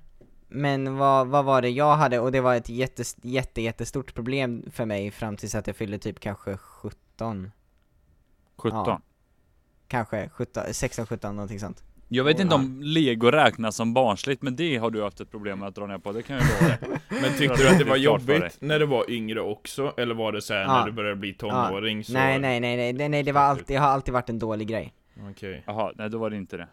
Men 0.49 0.97
vad, 0.97 1.27
vad 1.29 1.45
var 1.45 1.63
det 1.63 1.69
jag 1.69 1.97
hade 1.97 2.19
och 2.19 2.33
det 2.33 2.41
var 2.41 2.55
ett 2.55 2.69
jätte, 2.69 3.03
jätte, 3.23 3.63
jättestort 3.63 4.15
problem 4.15 4.65
för 4.73 4.85
mig 4.85 5.11
fram 5.11 5.37
tills 5.37 5.55
att 5.55 5.67
jag 5.67 5.77
fyllde 5.77 5.99
typ 5.99 6.21
kanske 6.21 6.57
17 6.57 7.53
17. 8.57 8.79
Ja. 8.87 9.01
Kanske 9.91 10.29
17, 10.29 10.63
16, 10.75 11.07
17 11.07 11.37
någonting 11.37 11.61
sånt 11.61 11.85
Jag 12.09 12.25
vet 12.25 12.41
inte 12.41 12.55
ja. 12.55 12.59
om 12.61 12.81
lego 12.83 13.31
räknas 13.31 13.77
som 13.77 13.95
barnsligt, 13.95 14.43
men 14.43 14.57
det 14.57 14.77
har 14.77 14.91
du 14.91 15.03
haft 15.03 15.21
ett 15.21 15.31
problem 15.31 15.59
med 15.59 15.69
att 15.69 15.75
dra 15.75 15.87
ner 15.87 15.99
på, 15.99 16.13
det 16.13 16.23
kan 16.23 16.37
jag 16.37 16.45
lova. 16.45 16.99
Men 17.23 17.33
tyckte 17.39 17.63
du 17.63 17.69
att 17.69 17.79
det 17.79 17.85
var 17.85 17.97
jobbigt 17.97 18.57
när 18.61 18.79
du 18.79 18.87
var 18.87 19.11
yngre 19.11 19.41
också? 19.41 19.95
Eller 19.97 20.15
var 20.15 20.33
det 20.33 20.43
så 20.43 20.55
här 20.55 20.61
Ja. 20.63 20.79
när 20.79 20.87
du 20.87 20.93
började 20.93 21.17
bli 21.17 21.35
tonåring 21.35 22.05
så? 22.05 22.13
nej, 22.13 22.39
nej, 22.39 22.61
nej, 22.61 22.77
nej, 22.77 22.93
nej, 22.93 23.09
nej, 23.09 23.23
det 23.23 23.33
var 23.33 23.41
alltid, 23.41 23.67
det 23.67 23.77
har 23.77 23.89
alltid 23.89 24.15
varit 24.15 24.29
en 24.29 24.39
dålig 24.39 24.69
grej 24.69 24.95
Okej, 25.31 25.63
Jaha, 25.67 25.93
nej 25.97 26.11
då 26.11 26.19
var 26.19 26.31
det 26.31 26.37
inte 26.37 26.57
det. 26.57 26.69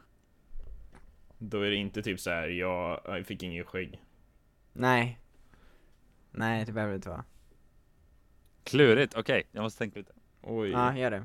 då 1.38 1.61
är 1.61 1.70
det 1.70 1.76
inte 1.76 2.01
typ 2.01 2.20
så 2.20 2.30
här, 2.30 2.47
jag, 2.47 3.01
jag 3.05 3.26
fick 3.26 3.43
ingen 3.43 3.63
skägg 3.65 4.01
Nej 4.74 5.20
Nej, 6.32 6.65
det 6.65 6.72
behöver 6.72 6.91
det 6.93 6.95
inte 6.95 7.09
vara 7.09 7.24
Klurigt, 8.63 9.15
okej, 9.15 9.43
jag 9.51 9.61
måste 9.63 9.80
tänka 9.80 9.99
lite. 9.99 10.11
Oj, 10.41 10.70
Ja, 10.70 10.97
gör 10.97 11.11
det 11.11 11.24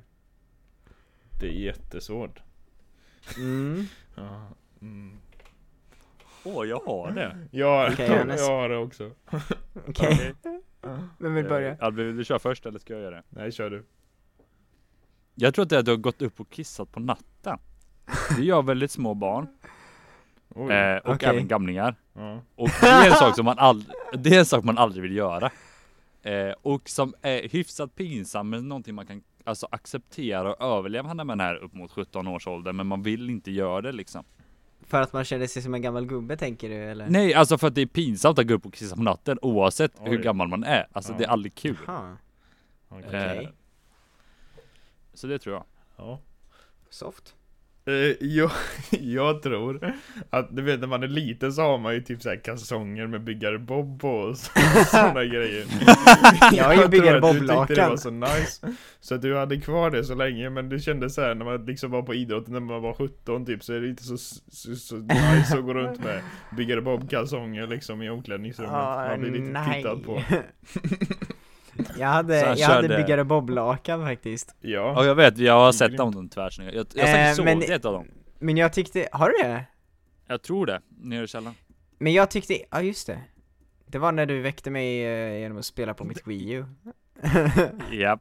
det 1.43 1.49
är 1.49 1.53
jättesvårt 1.61 2.40
Mm, 3.36 3.84
ja. 4.14 4.47
mm. 4.80 5.16
Åh, 6.45 6.66
jag 6.68 6.80
har 6.80 7.11
det. 7.11 7.38
Ja, 7.51 7.88
Okej, 7.93 8.07
jag 8.07 8.14
Johannes. 8.16 8.49
har 8.49 8.68
det 8.68 8.76
också 8.76 9.11
okej, 9.88 10.34
vem 11.18 11.34
vill 11.34 11.45
börja? 11.45 11.70
Eh, 11.70 11.76
Albin, 11.80 12.07
vill 12.07 12.16
du 12.16 12.24
köra 12.24 12.38
först 12.38 12.66
eller 12.66 12.78
ska 12.78 12.93
jag 12.93 13.03
göra 13.03 13.16
det? 13.16 13.22
Nej, 13.28 13.53
kör 13.53 13.70
du 13.70 13.84
Jag 15.34 15.55
tror 15.55 15.62
att 15.62 15.68
det 15.68 15.76
är 15.76 15.80
att 15.80 15.84
du 15.84 15.90
har 15.90 15.97
gått 15.99 16.22
upp 16.22 16.40
och 16.40 16.51
kissat 16.51 16.93
på 16.93 17.01
natten. 17.01 17.59
Det 18.36 18.43
gör 18.45 18.62
väldigt 18.62 18.90
små 18.90 19.14
barn, 19.14 19.47
Oj, 20.55 20.72
eh, 20.72 20.97
och 20.97 21.14
Okej. 21.14 21.28
även 21.28 21.49
gamlingar. 21.49 21.95
ja. 22.12 22.40
Och 22.55 22.68
det 22.80 22.86
är 22.86 23.07
en 23.11 23.16
sak 23.16 23.36
som 23.36 23.45
man 23.45 23.59
aldrig, 23.59 23.95
det 24.18 24.34
är 24.34 24.38
en 24.38 24.47
sak 24.47 24.64
man 24.64 24.78
aldrig 24.78 25.03
vill 25.03 25.16
göra. 25.16 25.51
Eh, 26.22 26.55
och 26.62 26.88
som 26.88 27.14
är 27.22 27.49
hyfsat 27.49 27.95
pinsam, 27.95 28.51
men 28.51 28.68
någonting 28.68 28.95
man 28.95 29.07
kan 29.07 29.22
alltså 29.45 29.68
acceptera 29.70 30.55
och 30.55 30.78
överleva 30.78 31.14
när 31.14 31.24
man 31.24 31.40
är 31.40 31.55
upp 31.55 31.72
mot 31.72 31.90
17 31.93 32.28
års 32.28 32.47
ålder, 32.47 32.72
men 32.72 32.86
man 32.86 33.03
vill 33.03 33.30
inte 33.30 33.51
göra 33.51 33.80
det 33.82 33.93
liksom. 33.93 34.24
För 34.80 35.01
att 35.01 35.12
man 35.12 35.24
känner 35.24 35.47
sig 35.47 35.62
som 35.62 35.74
en 35.74 35.82
gammal 35.82 36.07
gubbe 36.07 36.36
tänker 36.36 36.68
du 36.68 36.74
eller? 36.74 37.09
Nej, 37.11 37.34
alltså 37.34 37.59
för 37.59 37.66
att 37.68 37.74
det 37.74 37.80
är 37.82 37.86
pinsamt 37.86 38.38
att 38.38 38.47
gå 38.47 38.55
upp 38.55 38.66
och 38.66 38.74
kissa 38.74 38.97
på 38.97 39.03
natten 39.03 39.38
oavsett 39.43 39.93
hur 40.01 40.18
Oj. 40.18 40.22
gammal 40.22 40.49
man 40.49 40.64
är. 40.64 40.86
Alltså 40.93 41.12
Ja. 41.12 41.18
det 41.18 41.24
är 41.24 41.28
aldrig 41.28 41.55
kul. 41.55 41.76
Okej. 42.88 43.07
okej. 43.09 43.45
Eh, 43.45 43.49
så 45.14 45.26
det 45.26 45.38
tror 45.38 45.55
jag. 45.55 45.64
Ja. 45.97 46.18
Soft 46.90 47.34
Eh, 47.87 48.26
jag, 48.26 48.51
jag 48.91 49.43
tror 49.43 49.93
att 50.30 50.57
du 50.57 50.62
vet 50.62 50.80
när 50.80 50.87
man 50.87 51.03
är 51.03 51.09
liten 51.09 51.53
så 51.53 51.62
har 51.62 51.78
man 51.78 51.95
ju 51.95 52.01
typ 52.03 52.22
såhär 52.22 52.37
kalsonger 52.45 53.07
med 53.07 53.20
byggare 53.24 53.59
bob 53.59 54.01
på 54.01 54.09
och 54.09 54.37
sådana 54.87 55.24
grejer. 55.24 55.64
Jag 56.53 56.64
har 56.64 56.72
ju 56.72 56.78
tror 56.78 56.89
byggare 56.89 57.16
att 57.16 57.22
Du 57.22 57.39
tyckte 57.41 57.55
det 57.55 57.57
bob-lakan. 57.57 57.91
var 57.91 57.97
så 57.97 58.11
nice. 58.11 58.66
Så 59.01 59.14
att 59.14 59.22
du 59.22 59.37
hade 59.37 59.57
kvar 59.61 59.91
det 59.91 60.05
så 60.05 60.14
länge 60.14 60.51
men 60.51 60.68
det 60.68 60.78
kändes 60.78 61.14
såhär 61.14 61.35
när 61.35 61.45
man 61.45 61.64
liksom 61.66 61.91
var 61.91 62.03
på 62.03 62.14
idrotten 62.14 62.53
när 62.53 62.61
man 62.61 62.83
var 62.83 62.95
17 62.95 63.47
typ 63.47 63.64
så 63.64 63.72
är 63.72 63.80
det 63.80 63.89
inte 63.89 64.03
så, 64.03 64.16
så, 64.16 64.74
så 64.76 64.97
nice 64.97 65.59
att 65.59 65.64
gå 65.64 65.74
runt 65.74 66.05
med 66.05 66.20
byggare 66.57 66.80
bob 66.80 67.11
kalsonger 67.11 67.66
liksom 67.66 68.03
i 68.03 68.11
omklädningsrummet. 68.11 68.72
Man 68.72 69.20
blir 69.20 69.30
lite 69.30 69.64
tittad 69.74 70.05
på 70.05 70.22
Jag 71.99 72.09
hade, 72.09 72.36
jag 72.38 72.47
hade 72.47 72.57
körde- 72.88 72.97
byggare 72.97 73.24
bob-lakan 73.24 74.07
faktiskt 74.07 74.55
Ja 74.61 74.70
Ja, 74.97 75.05
jag 75.05 75.14
vet, 75.14 75.38
jag 75.38 75.55
har 75.55 75.72
sett 75.72 75.97
dem, 75.97 76.14
de 76.14 76.28
tvärsnygga. 76.28 76.72
Jag, 76.72 76.86
jag 76.95 77.07
har 77.07 77.14
Eh, 77.18 77.45
men- 77.45 77.61
sålt 77.61 77.70
ett 77.70 77.84
av 77.84 77.93
dem. 77.93 78.07
Men 78.38 78.57
jag 78.57 78.72
tyckte, 78.72 79.09
har 79.12 79.28
du 79.28 79.49
det? 79.49 79.64
Jag 80.26 80.43
tror 80.43 80.66
det, 80.66 80.80
nere 81.03 81.24
i 81.24 81.26
källaren. 81.26 81.55
Men 81.99 82.12
jag 82.12 82.30
tyckte, 82.30 82.59
ja 82.70 82.82
just 82.82 83.07
det 83.07 83.18
Det 83.86 83.99
var 83.99 84.12
när 84.12 84.26
du 84.26 84.40
väckte 84.40 84.70
mig 84.70 85.05
eh, 85.07 85.38
genom 85.40 85.59
att 85.59 85.64
spela 85.64 85.95
på 85.95 86.05
mitt 86.05 86.26
Wii 86.26 86.51
U 86.53 86.64
Japp. 87.93 88.20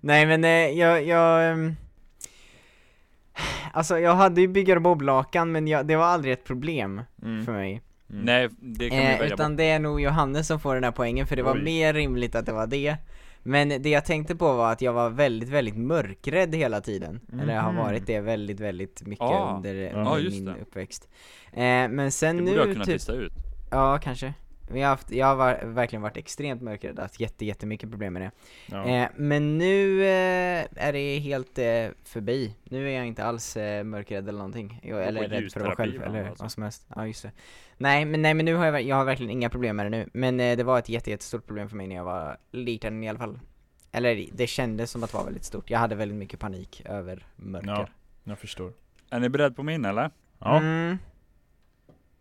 Nej 0.00 0.26
men 0.26 0.44
eh, 0.44 0.50
jag, 0.78 1.04
jag 1.06 1.50
ehm, 1.50 1.76
Alltså 3.72 3.98
jag 3.98 4.14
hade 4.14 4.40
ju 4.40 4.48
byggare 4.48 4.80
bob-lakan 4.80 5.52
men 5.52 5.68
jag, 5.68 5.86
det 5.86 5.96
var 5.96 6.04
aldrig 6.04 6.32
ett 6.32 6.44
problem 6.44 7.02
mm. 7.22 7.44
för 7.44 7.52
mig 7.52 7.82
Mm. 8.10 8.24
Nej, 8.24 8.48
det 8.60 8.88
kan 8.90 8.98
vi 8.98 9.04
eh, 9.04 9.10
välja 9.18 9.34
Utan 9.34 9.50
bort. 9.52 9.56
det 9.58 9.64
är 9.70 9.78
nog 9.78 10.00
Johannes 10.00 10.46
som 10.46 10.60
får 10.60 10.74
den 10.74 10.84
här 10.84 10.90
poängen 10.90 11.26
för 11.26 11.36
det 11.36 11.42
var 11.42 11.54
Oj. 11.54 11.62
mer 11.62 11.92
rimligt 11.94 12.34
att 12.34 12.46
det 12.46 12.52
var 12.52 12.66
det 12.66 12.96
Men 13.42 13.68
det 13.82 13.88
jag 13.88 14.04
tänkte 14.04 14.36
på 14.36 14.52
var 14.52 14.72
att 14.72 14.82
jag 14.82 14.92
var 14.92 15.10
väldigt, 15.10 15.48
väldigt 15.48 15.76
mörkrädd 15.76 16.54
hela 16.54 16.80
tiden 16.80 17.20
Eller 17.42 17.54
jag 17.54 17.62
har 17.62 17.72
varit 17.72 18.06
det 18.06 18.20
väldigt, 18.20 18.60
väldigt 18.60 19.02
mycket 19.06 19.24
Ah, 19.24 19.56
under, 19.56 20.18
just 20.18 20.36
min 20.36 20.44
det. 20.44 20.54
uppväxt 20.62 21.08
eh, 21.52 21.60
Men 21.88 22.10
sen 22.12 22.36
Det 22.36 22.42
borde 22.42 22.56
jag 22.56 22.66
nu 22.66 22.72
kunna 22.72 22.84
typ 22.84 22.92
lista 22.94 23.12
ut. 23.12 23.32
Ja, 23.70 23.98
kanske. 24.02 24.34
Jag 24.72 24.78
har, 24.78 24.84
haft, 24.86 25.10
jag 25.10 25.26
har 25.26 25.36
var, 25.36 25.60
verkligen 25.64 26.02
varit 26.02 26.16
extremt 26.16 26.62
mörkrädd, 26.62 26.98
haft 26.98 27.20
jätte, 27.20 27.44
jättemycket 27.44 27.90
problem 27.90 28.12
med 28.12 28.22
det. 28.22 28.30
Ja. 28.66 28.88
Eh, 28.88 29.08
men 29.16 29.58
nu 29.58 30.02
eh, 30.02 30.66
är 30.76 30.92
det 30.92 31.18
helt 31.18 31.58
eh, 31.58 31.86
förbi. 32.04 32.54
Nu 32.64 32.88
är 32.90 32.96
jag 32.96 33.06
inte 33.06 33.24
alls 33.24 33.56
eh, 33.56 33.84
mörkrädd 33.84 34.28
eller 34.28 34.38
någonting. 34.38 34.80
Jag, 34.82 35.06
eller 35.06 35.28
rädd 35.28 35.52
för 35.52 35.60
att 35.60 35.66
vara 35.66 35.76
själv, 35.76 36.02
eller 36.02 36.28
alltså. 36.28 36.44
vad 36.44 36.52
som 36.52 36.62
helst. 36.62 36.86
Ja, 36.94 37.06
just 37.06 37.22
det. 37.22 37.32
Nej, 37.76 38.04
men, 38.04 38.22
nej, 38.22 38.34
men 38.34 38.44
nu 38.44 38.54
har 38.54 38.64
jag, 38.64 38.82
jag 38.82 38.96
har 38.96 39.04
verkligen 39.04 39.30
inga 39.30 39.50
problem 39.50 39.76
med 39.76 39.86
det 39.86 39.90
nu. 39.90 40.08
Men 40.12 40.40
eh, 40.40 40.56
det 40.56 40.64
var 40.64 40.78
ett 40.78 40.88
jätte, 40.88 41.10
jättestort 41.10 41.46
problem 41.46 41.68
för 41.68 41.76
mig 41.76 41.86
när 41.86 41.96
jag 41.96 42.04
var 42.04 42.36
liten 42.50 43.04
i 43.04 43.08
alla 43.08 43.18
fall. 43.18 43.38
Eller 43.92 44.26
det 44.32 44.46
kändes 44.46 44.90
som 44.90 45.04
att 45.04 45.10
det 45.10 45.16
var 45.16 45.24
väldigt 45.24 45.44
stort. 45.44 45.70
Jag 45.70 45.78
hade 45.78 45.94
väldigt 45.94 46.18
mycket 46.18 46.40
panik 46.40 46.82
över 46.84 47.26
mörker. 47.36 47.68
Ja. 47.68 47.88
Jag 48.24 48.38
förstår 48.38 48.72
Är 49.10 49.20
ni 49.20 49.28
beredd 49.28 49.56
på 49.56 49.62
min 49.62 49.84
eller? 49.84 50.10
Ja, 50.38 50.56
Mm. 50.56 50.98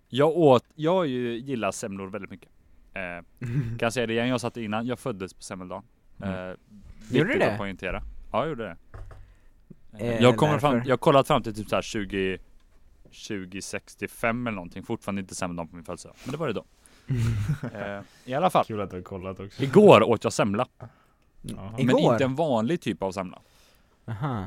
Jag 0.09 0.37
åt, 0.37 0.63
jag 0.75 1.07
ju 1.07 1.37
gillar 1.37 1.71
semlor 1.71 2.07
väldigt 2.07 2.31
mycket. 2.31 2.49
Eh, 2.93 3.01
kan 3.39 3.77
jag 3.79 3.93
säga 3.93 4.07
det 4.07 4.13
igen, 4.13 4.27
jag 4.27 4.41
satt 4.41 4.57
innan, 4.57 4.85
jag 4.87 4.99
föddes 4.99 5.33
på 5.33 5.41
semmeldagen. 5.41 5.83
Eh, 6.23 6.29
Mm. 6.29 6.57
viktigt 6.99 7.17
Gjorde 7.17 7.33
du 7.33 7.43
att 7.43 7.51
det? 7.51 7.57
poängtera. 7.57 8.01
Ja, 8.31 8.39
jag 8.39 8.49
gjorde 8.49 8.63
det. 8.63 8.77
Eh, 9.99 10.07
Eh, 10.07 10.21
jag, 10.23 10.37
kommer 10.37 10.59
fram, 10.59 10.81
jag 10.85 10.89
har 10.91 10.97
kollat 10.97 11.27
fram 11.27 11.43
till 11.43 11.55
typ 11.55 11.69
såhär 11.69 11.81
20 11.81 12.37
2065 13.27 14.47
eller 14.47 14.55
någonting, 14.55 14.83
fortfarande 14.83 15.21
inte 15.21 15.35
semmeldagen 15.35 15.67
på 15.69 15.75
min 15.75 15.85
födelsedag. 15.85 16.15
Men 16.23 16.31
det 16.31 16.37
var 16.37 16.47
det 16.47 16.53
då. 16.53 16.65
eh, 17.79 18.01
I 18.25 18.33
alla 18.33 18.49
fall, 18.49 18.65
kul 18.65 18.81
att 18.81 18.89
du 18.89 18.95
har 18.95 19.03
kollat 19.03 19.39
också 19.39 19.63
igår 19.63 20.03
åt 20.03 20.23
jag 20.23 20.33
semla. 20.33 20.67
Jaha. 21.41 21.73
Igår? 21.77 21.85
Men 21.85 22.13
inte 22.13 22.23
en 22.23 22.35
vanlig 22.35 22.81
typ 22.81 23.03
av 23.03 23.11
semla. 23.11 23.41
Aha. 24.07 24.45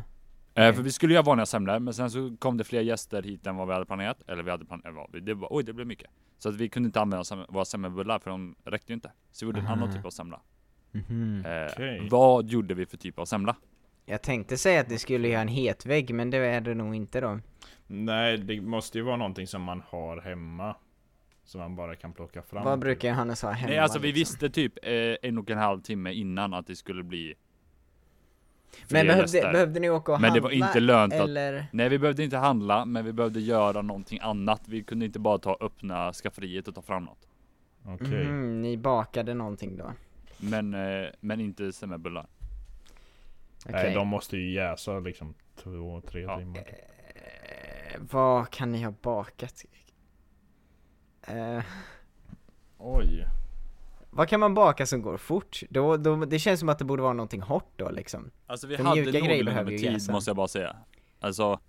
Eh, 0.54 0.62
Okej. 0.64 0.72
för 0.74 0.82
vi 0.82 0.92
skulle 0.92 1.14
göra 1.14 1.22
vanliga 1.22 1.46
semlor, 1.46 1.78
men 1.78 1.94
sen 1.94 2.10
så 2.10 2.36
kom 2.38 2.56
det 2.56 2.64
fler 2.64 2.80
gäster 2.80 3.22
hit 3.22 3.46
än 3.46 3.56
vad 3.56 3.66
vi 3.66 3.72
hade 3.72 3.86
planerat. 3.86 4.22
Eller 4.26 4.42
vi 4.42 4.50
hade 4.50 4.64
planerat, 4.64 5.06
det 5.22 5.34
var, 5.34 5.48
oj 5.50 5.64
det 5.64 5.72
blev 5.72 5.86
mycket. 5.86 6.10
Så 6.38 6.48
att 6.48 6.54
vi 6.54 6.68
kunde 6.68 6.86
inte 6.86 7.00
använda 7.00 7.22
sem- 7.24 7.46
våra 7.48 7.64
semmelbullar 7.64 8.18
för 8.18 8.30
de 8.30 8.54
räckte 8.64 8.92
ju 8.92 8.94
inte. 8.94 9.12
Så 9.30 9.44
vi 9.44 9.48
gjorde 9.48 9.60
en 9.60 9.66
Aha. 9.66 9.74
annan 9.74 9.92
typ 9.92 10.04
av 10.06 10.10
semla. 10.10 10.40
Mhm. 10.92 11.44
Eh, 11.46 11.72
Okej. 11.72 12.08
Vad 12.10 12.48
gjorde 12.48 12.74
vi 12.74 12.86
för 12.86 12.96
typ 12.96 13.18
av 13.18 13.24
semla? 13.24 13.56
Jag 14.06 14.22
tänkte 14.22 14.56
säga 14.56 14.80
att 14.80 14.88
det 14.88 14.98
skulle 14.98 15.28
göra 15.28 15.40
en 15.42 15.48
hetvägg, 15.48 16.14
men 16.14 16.30
det 16.30 16.38
är 16.38 16.60
det 16.60 16.74
nog 16.74 16.94
inte 16.94 17.20
då. 17.20 17.40
Nej, 17.86 18.38
det 18.38 18.60
måste 18.60 18.98
ju 18.98 19.04
vara 19.04 19.16
någonting 19.16 19.46
som 19.46 19.62
man 19.62 19.82
har 19.88 20.20
hemma 20.20 20.76
Som 21.44 21.60
man 21.60 21.76
bara 21.76 21.96
kan 21.96 22.12
plocka 22.12 22.42
fram 22.42 22.64
Vad 22.64 22.78
brukar 22.78 23.08
Johannes 23.08 23.42
ha 23.42 23.50
hemma? 23.50 23.68
Nej 23.70 23.78
alltså 23.78 23.98
vi 23.98 24.06
liksom? 24.12 24.20
visste 24.20 24.50
typ 24.50 24.72
eh, 24.82 25.28
en 25.28 25.38
och 25.38 25.50
en 25.50 25.58
halv 25.58 25.80
timme 25.80 26.12
innan 26.12 26.54
att 26.54 26.66
det 26.66 26.76
skulle 26.76 27.02
bli 27.02 27.34
Men 28.90 29.06
behövde, 29.06 29.40
behövde 29.52 29.80
ni 29.80 29.90
åka 29.90 30.12
och 30.12 30.20
Men 30.20 30.32
det 30.32 30.40
handla? 30.40 30.60
var 30.60 30.66
inte 30.68 30.80
lönt 30.80 31.14
att- 31.14 31.20
eller? 31.20 31.66
Nej 31.72 31.88
vi 31.88 31.98
behövde 31.98 32.24
inte 32.24 32.36
handla, 32.36 32.84
men 32.84 33.04
vi 33.04 33.12
behövde 33.12 33.40
göra 33.40 33.82
någonting 33.82 34.18
annat. 34.22 34.62
Vi 34.68 34.82
kunde 34.82 35.04
inte 35.06 35.18
bara 35.18 35.38
ta 35.38 35.56
öppna 35.60 36.12
skafferiet 36.12 36.68
och 36.68 36.74
ta 36.74 36.82
fram 36.82 37.04
något. 37.04 37.28
Okej 37.84 38.24
Mhm, 38.24 38.62
ni 38.62 38.76
bakade 38.76 39.34
någonting 39.34 39.76
då? 39.76 39.92
Men, 40.38 40.74
eh, 40.74 41.08
men 41.20 41.40
inte 41.40 41.72
semmelbullar. 41.72 42.26
Okej. 43.66 43.72
Nej, 43.84 43.94
de 43.94 44.08
måste 44.08 44.36
ju 44.36 44.52
jäsa 44.54 44.98
liksom 45.00 45.34
två, 45.62 46.00
tre 46.00 46.20
Ja. 46.22 46.38
timmar 46.38 46.58
Eh, 46.58 48.00
vad 48.10 48.50
kan 48.50 48.72
ni 48.72 48.82
ha 48.82 48.94
bakat? 49.02 49.64
Eh, 51.26 51.62
Oj. 52.78 53.26
Vad 54.10 54.28
kan 54.28 54.40
man 54.40 54.54
baka 54.54 54.86
som 54.86 55.02
går 55.02 55.16
fort? 55.16 55.60
Då, 55.70 55.96
då, 55.96 56.16
det 56.16 56.38
känns 56.38 56.60
som 56.60 56.68
att 56.68 56.78
det 56.78 56.84
borde 56.84 57.02
vara 57.02 57.12
någonting 57.12 57.40
hårt 57.40 57.72
då 57.76 57.90
liksom. 57.90 58.30
Alltså 58.46 58.66
vi 58.66 58.76
För 58.76 58.84
hade 58.84 59.00
någorlunda 59.00 59.44
behöver 59.44 59.70
med 59.70 59.80
tid 59.80 59.92
jäsa. 59.92 60.12
måste 60.12 60.30
jag 60.30 60.36
bara 60.36 60.48
säga. 60.48 60.76
Alltså. 61.20 61.60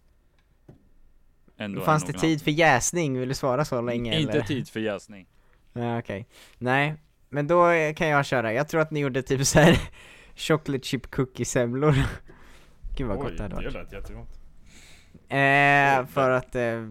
Ändå 1.58 1.82
Fanns 1.82 2.04
det 2.06 2.14
tid 2.14 2.42
för 2.42 2.52
jäsning? 2.52 3.20
Vill 3.20 3.30
du 3.30 3.36
svara 3.36 3.66
så 3.66 3.82
länge 3.82 4.20
Inte 4.20 4.32
eller? 4.34 4.42
tid 4.42 4.70
för 4.70 4.80
jäsning. 4.80 5.28
Ja, 5.74 6.00
okej. 6.00 6.28
Nej, 6.58 6.96
men 7.30 7.48
då 7.48 7.66
kan 7.96 8.08
jag 8.08 8.26
köra. 8.26 8.54
Jag 8.54 8.68
tror 8.70 8.82
att 8.82 8.92
ni 8.92 9.00
gjorde 9.00 9.22
typ 9.22 9.48
så 9.48 9.60
här 9.60 9.80
chocolate 10.36 10.84
chip 10.88 11.12
cookie 11.12 11.46
semlor. 11.46 11.96
Gud 12.98 13.08
vad 13.08 13.18
gott 13.18 13.28
Oj, 13.30 13.36
det 13.38 13.44
hade 13.44 13.56
det 13.56 13.62
varit. 13.62 13.74
lät 13.74 13.94
jättegott. 13.94 14.41
Eh, 15.30 16.06
för 16.06 16.30
att, 16.30 16.56
eh, 16.56 16.88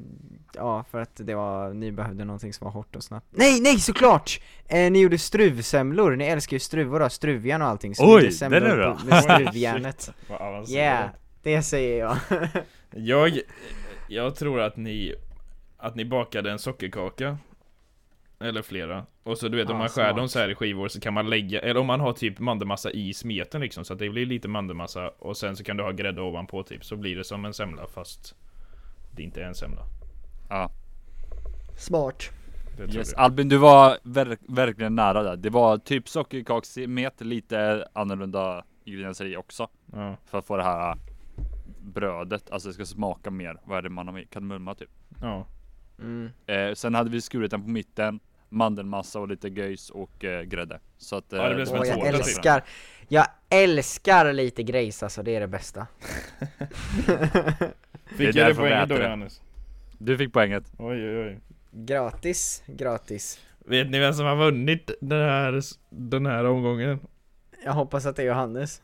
ja 0.54 0.84
för 0.90 1.00
att 1.00 1.10
det 1.14 1.34
var, 1.34 1.74
ni 1.74 1.92
behövde 1.92 2.24
någonting 2.24 2.52
som 2.52 2.64
var 2.64 2.72
hårt 2.72 2.96
och 2.96 3.04
snabbt. 3.04 3.26
Nej, 3.30 3.60
nej 3.60 3.78
såklart! 3.78 4.40
Eh, 4.68 4.90
ni 4.90 5.00
gjorde 5.00 5.18
struvsemlor, 5.18 6.16
ni 6.16 6.24
älskar 6.24 6.54
ju 6.54 6.60
struvor 6.60 7.02
och 7.02 7.12
struvjärn 7.12 7.62
och 7.62 7.68
allting. 7.68 7.94
Så 7.94 8.16
Oj, 8.16 8.32
semlor 8.32 8.62
är 8.62 8.76
bra. 8.76 8.98
med 9.06 9.22
struvjärnet. 9.22 10.10
Yeah, 10.68 11.10
det 11.42 11.62
säger 11.62 11.98
jag. 11.98 12.16
Jag, 12.94 13.40
jag 14.08 14.36
tror 14.36 14.60
att 14.60 14.76
ni, 14.76 15.14
att 15.78 15.94
ni 15.96 16.04
bakade 16.04 16.50
en 16.50 16.58
sockerkaka. 16.58 17.38
Eller 18.40 18.62
flera. 18.62 19.06
Och 19.22 19.38
så 19.38 19.48
du 19.48 19.56
vet 19.56 19.66
om 19.68 19.72
Ja, 19.74 19.78
man 19.78 19.88
skär 19.88 20.08
dem 20.08 20.16
smart. 20.18 20.30
så 20.30 20.38
här 20.38 20.48
i 20.48 20.54
skivor 20.54 20.88
så 20.88 21.00
kan 21.00 21.14
man 21.14 21.30
lägga, 21.30 21.60
eller 21.60 21.80
om 21.80 21.86
man 21.86 22.00
har 22.00 22.12
typ 22.12 22.38
mandelmassa 22.38 22.90
i 22.90 23.14
smeten 23.14 23.60
liksom 23.60 23.84
så 23.84 23.92
att 23.92 23.98
det 23.98 24.10
blir 24.10 24.26
lite 24.26 24.48
mandelmassa 24.48 25.08
och 25.08 25.36
sen 25.36 25.56
så 25.56 25.64
kan 25.64 25.76
du 25.76 25.82
ha 25.82 25.90
grädde 25.90 26.20
ovanpå 26.20 26.62
typ 26.62 26.84
så 26.84 26.96
blir 26.96 27.16
det 27.16 27.24
som 27.24 27.44
en 27.44 27.54
semla 27.54 27.86
fast 27.86 28.34
det 29.16 29.22
inte 29.22 29.42
är 29.42 29.46
en 29.46 29.54
semla. 29.54 29.82
Ja. 30.48 30.70
Smart. 31.78 32.30
Det 32.76 32.86
tror 32.86 32.96
Yes. 32.96 33.14
Albin 33.14 33.48
du 33.48 33.56
var 33.56 33.98
ver- 34.02 34.38
verkligen 34.48 34.94
nära 34.94 35.22
där. 35.22 35.36
Det 35.36 35.50
var 35.50 35.78
typ 35.78 36.08
sockerkaksmet, 36.08 37.20
lite 37.20 37.86
annorlunda 37.92 38.64
ingredienser 38.84 39.24
i 39.24 39.36
också. 39.36 39.68
Ja, 39.92 40.16
För 40.26 40.38
att 40.38 40.46
få 40.46 40.56
det 40.56 40.62
här 40.62 40.96
brödet, 41.82 42.50
alltså 42.50 42.68
det 42.68 42.74
ska 42.74 42.84
smaka 42.84 43.30
mer. 43.30 43.60
Vad 43.64 43.78
är 43.78 43.82
det 43.82 43.90
man 43.90 44.06
har 44.06 44.14
med? 44.14 44.30
Kardemumma 44.30 44.74
typ. 44.74 44.90
ja. 45.20 45.46
Mm. 45.98 46.30
Eh, 46.46 46.74
sen 46.74 46.94
hade 46.94 47.10
vi 47.10 47.20
skurit 47.20 47.50
den 47.50 47.62
på 47.62 47.68
mitten, 47.68 48.20
mandelmassa 48.50 49.20
och 49.20 49.28
lite 49.28 49.48
göjs 49.48 49.90
och 49.90 50.24
eh, 50.24 50.42
grädde. 50.42 50.80
Så 50.98 51.16
att... 51.16 51.24
Ja, 51.28 51.48
det 51.48 51.54
blev 51.54 51.66
som 51.66 51.78
Åh, 51.78 51.82
en 51.82 51.88
jag 51.88 51.96
tårta, 51.96 52.10
typ. 52.10 52.26
älskar, 52.26 52.64
jag 53.08 53.26
älskar 53.48 54.32
lite 54.32 54.62
grejs 54.62 55.02
alltså, 55.02 55.22
det 55.22 55.36
är 55.36 55.40
det 55.40 55.48
bästa. 55.48 55.86
Fick 58.06 58.26
jag 58.26 58.34
det 58.34 58.44
därför 58.44 58.62
vi 58.62 58.68
poänget 58.68 58.88
då 58.88 58.94
det. 58.94 59.04
Johannes? 59.04 59.40
Du 59.98 60.18
fick 60.18 60.32
poänget. 60.32 60.72
Oj 60.78 61.08
oj 61.08 61.18
oj. 61.18 61.40
Gratis, 61.72 62.62
gratis. 62.66 63.40
Vet 63.58 63.90
ni 63.90 63.98
vem 63.98 64.14
som 64.14 64.26
har 64.26 64.36
vunnit 64.36 64.90
den 65.00 65.20
här, 65.20 65.60
den 65.90 66.26
här 66.26 66.44
omgången? 66.44 67.00
Jag 67.64 67.72
hoppas 67.72 68.06
att 68.06 68.16
det 68.16 68.22
är 68.22 68.26
Johannes. 68.26 68.82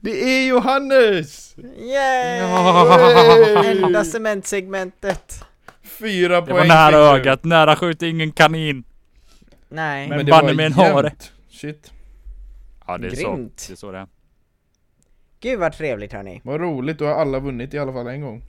Det 0.00 0.10
är 0.10 0.48
Johannes! 0.48 1.56
Yay! 1.78 2.40
Enda 3.70 4.04
cementsegmentet. 4.04 5.44
Fyra 5.98 6.40
Det 6.40 6.46
poäng 6.46 6.56
var 6.68 6.74
nära 6.74 7.14
fick 7.14 7.24
du. 7.24 7.30
ögat, 7.30 7.44
nära 7.44 7.76
skjut 7.76 8.02
ingen 8.02 8.32
kanin. 8.32 8.84
Nej. 9.68 10.08
Men 10.08 10.26
det 10.26 10.30
banne 10.32 10.54
mig 10.54 10.66
en 10.66 10.72
hare. 10.72 11.12
Shit. 11.50 11.92
Ja 12.86 12.98
det 12.98 13.06
är 13.06 13.10
så, 13.10 13.34
Grymt. 13.34 13.64
det 13.68 13.74
är 13.74 13.76
så 13.76 13.92
det 13.92 13.98
är. 13.98 14.06
Gud 15.40 15.58
vad 15.58 15.72
trevligt 15.72 16.12
hörni. 16.12 16.40
Vad 16.44 16.60
roligt, 16.60 16.98
då 16.98 17.04
har 17.06 17.14
alla 17.14 17.38
vunnit 17.38 17.74
i 17.74 17.78
alla 17.78 17.92
fall 17.92 18.06
en 18.06 18.20
gång. 18.20 18.42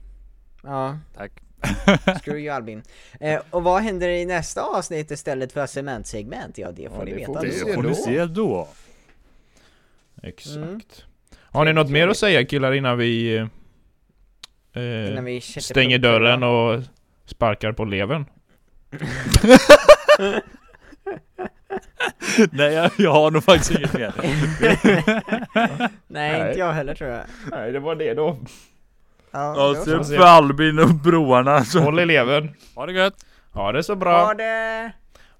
Ja, 0.62 0.98
Tack. 1.16 1.32
screw 2.22 2.38
you 2.40 2.48
Albin. 2.54 2.82
Eh, 3.20 3.40
och 3.50 3.62
vad 3.62 3.82
händer 3.82 4.08
i 4.08 4.26
nästa 4.26 4.62
avsnitt 4.62 5.10
istället 5.10 5.52
för 5.52 5.66
cementsegment? 5.66 6.58
Ja 6.58 6.72
det 6.72 6.88
får 6.88 6.98
Ja, 6.98 7.04
ni 7.04 7.10
det 7.10 7.16
veta 7.16 7.32
får 7.32 7.40
vi 7.42 7.48
Det 7.64 7.74
får 7.74 7.82
ni 7.82 7.94
se 7.94 8.24
då. 8.26 8.68
Exakt. 10.22 10.56
Mm. 10.56 10.80
Har 11.36 11.64
ni 11.64 11.72
något 11.72 11.90
mer 11.90 12.08
att 12.08 12.16
säga 12.16 12.44
killar 12.44 12.72
innan 12.72 12.98
vi, 12.98 13.36
eh, 14.72 15.08
Innan 15.10 15.24
vi 15.24 15.40
stänger 15.40 15.98
dörren 15.98 16.42
och 16.42 16.82
sparkar 17.28 17.72
på 17.72 17.84
levern? 17.84 18.24
Nej 22.50 22.72
jag, 22.74 22.90
jag 22.98 23.12
har 23.12 23.30
nog 23.30 23.44
faktiskt 23.44 23.70
inget 23.70 23.92
mer. 23.92 24.12
Nej, 26.06 26.48
inte 26.48 26.58
jag 26.58 26.72
heller 26.72 26.94
tror 26.94 27.10
jag. 27.10 27.20
Nej, 27.50 27.72
det 27.72 27.80
var 27.80 27.94
det 27.94 28.14
då. 28.14 28.38
Ja, 29.30 29.54
Ja, 29.56 29.68
då 29.68 29.74
så 29.74 30.04
så. 30.04 30.14
för 30.14 30.24
Albin 30.24 30.78
och 30.78 30.94
broarna 30.94 31.64
så. 31.64 31.80
Håll 31.80 32.00
i 32.00 32.06
levern. 32.06 32.54
Ha 32.74 32.86
det 32.86 32.92
gött. 32.92 33.14
Ha 33.52 33.72
det 33.72 33.82
så 33.82 33.96
bra. 33.96 34.24
Ha 34.24 34.34
det! 34.34 34.92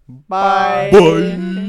Bye! 0.06 0.90
Bye. 0.92 1.67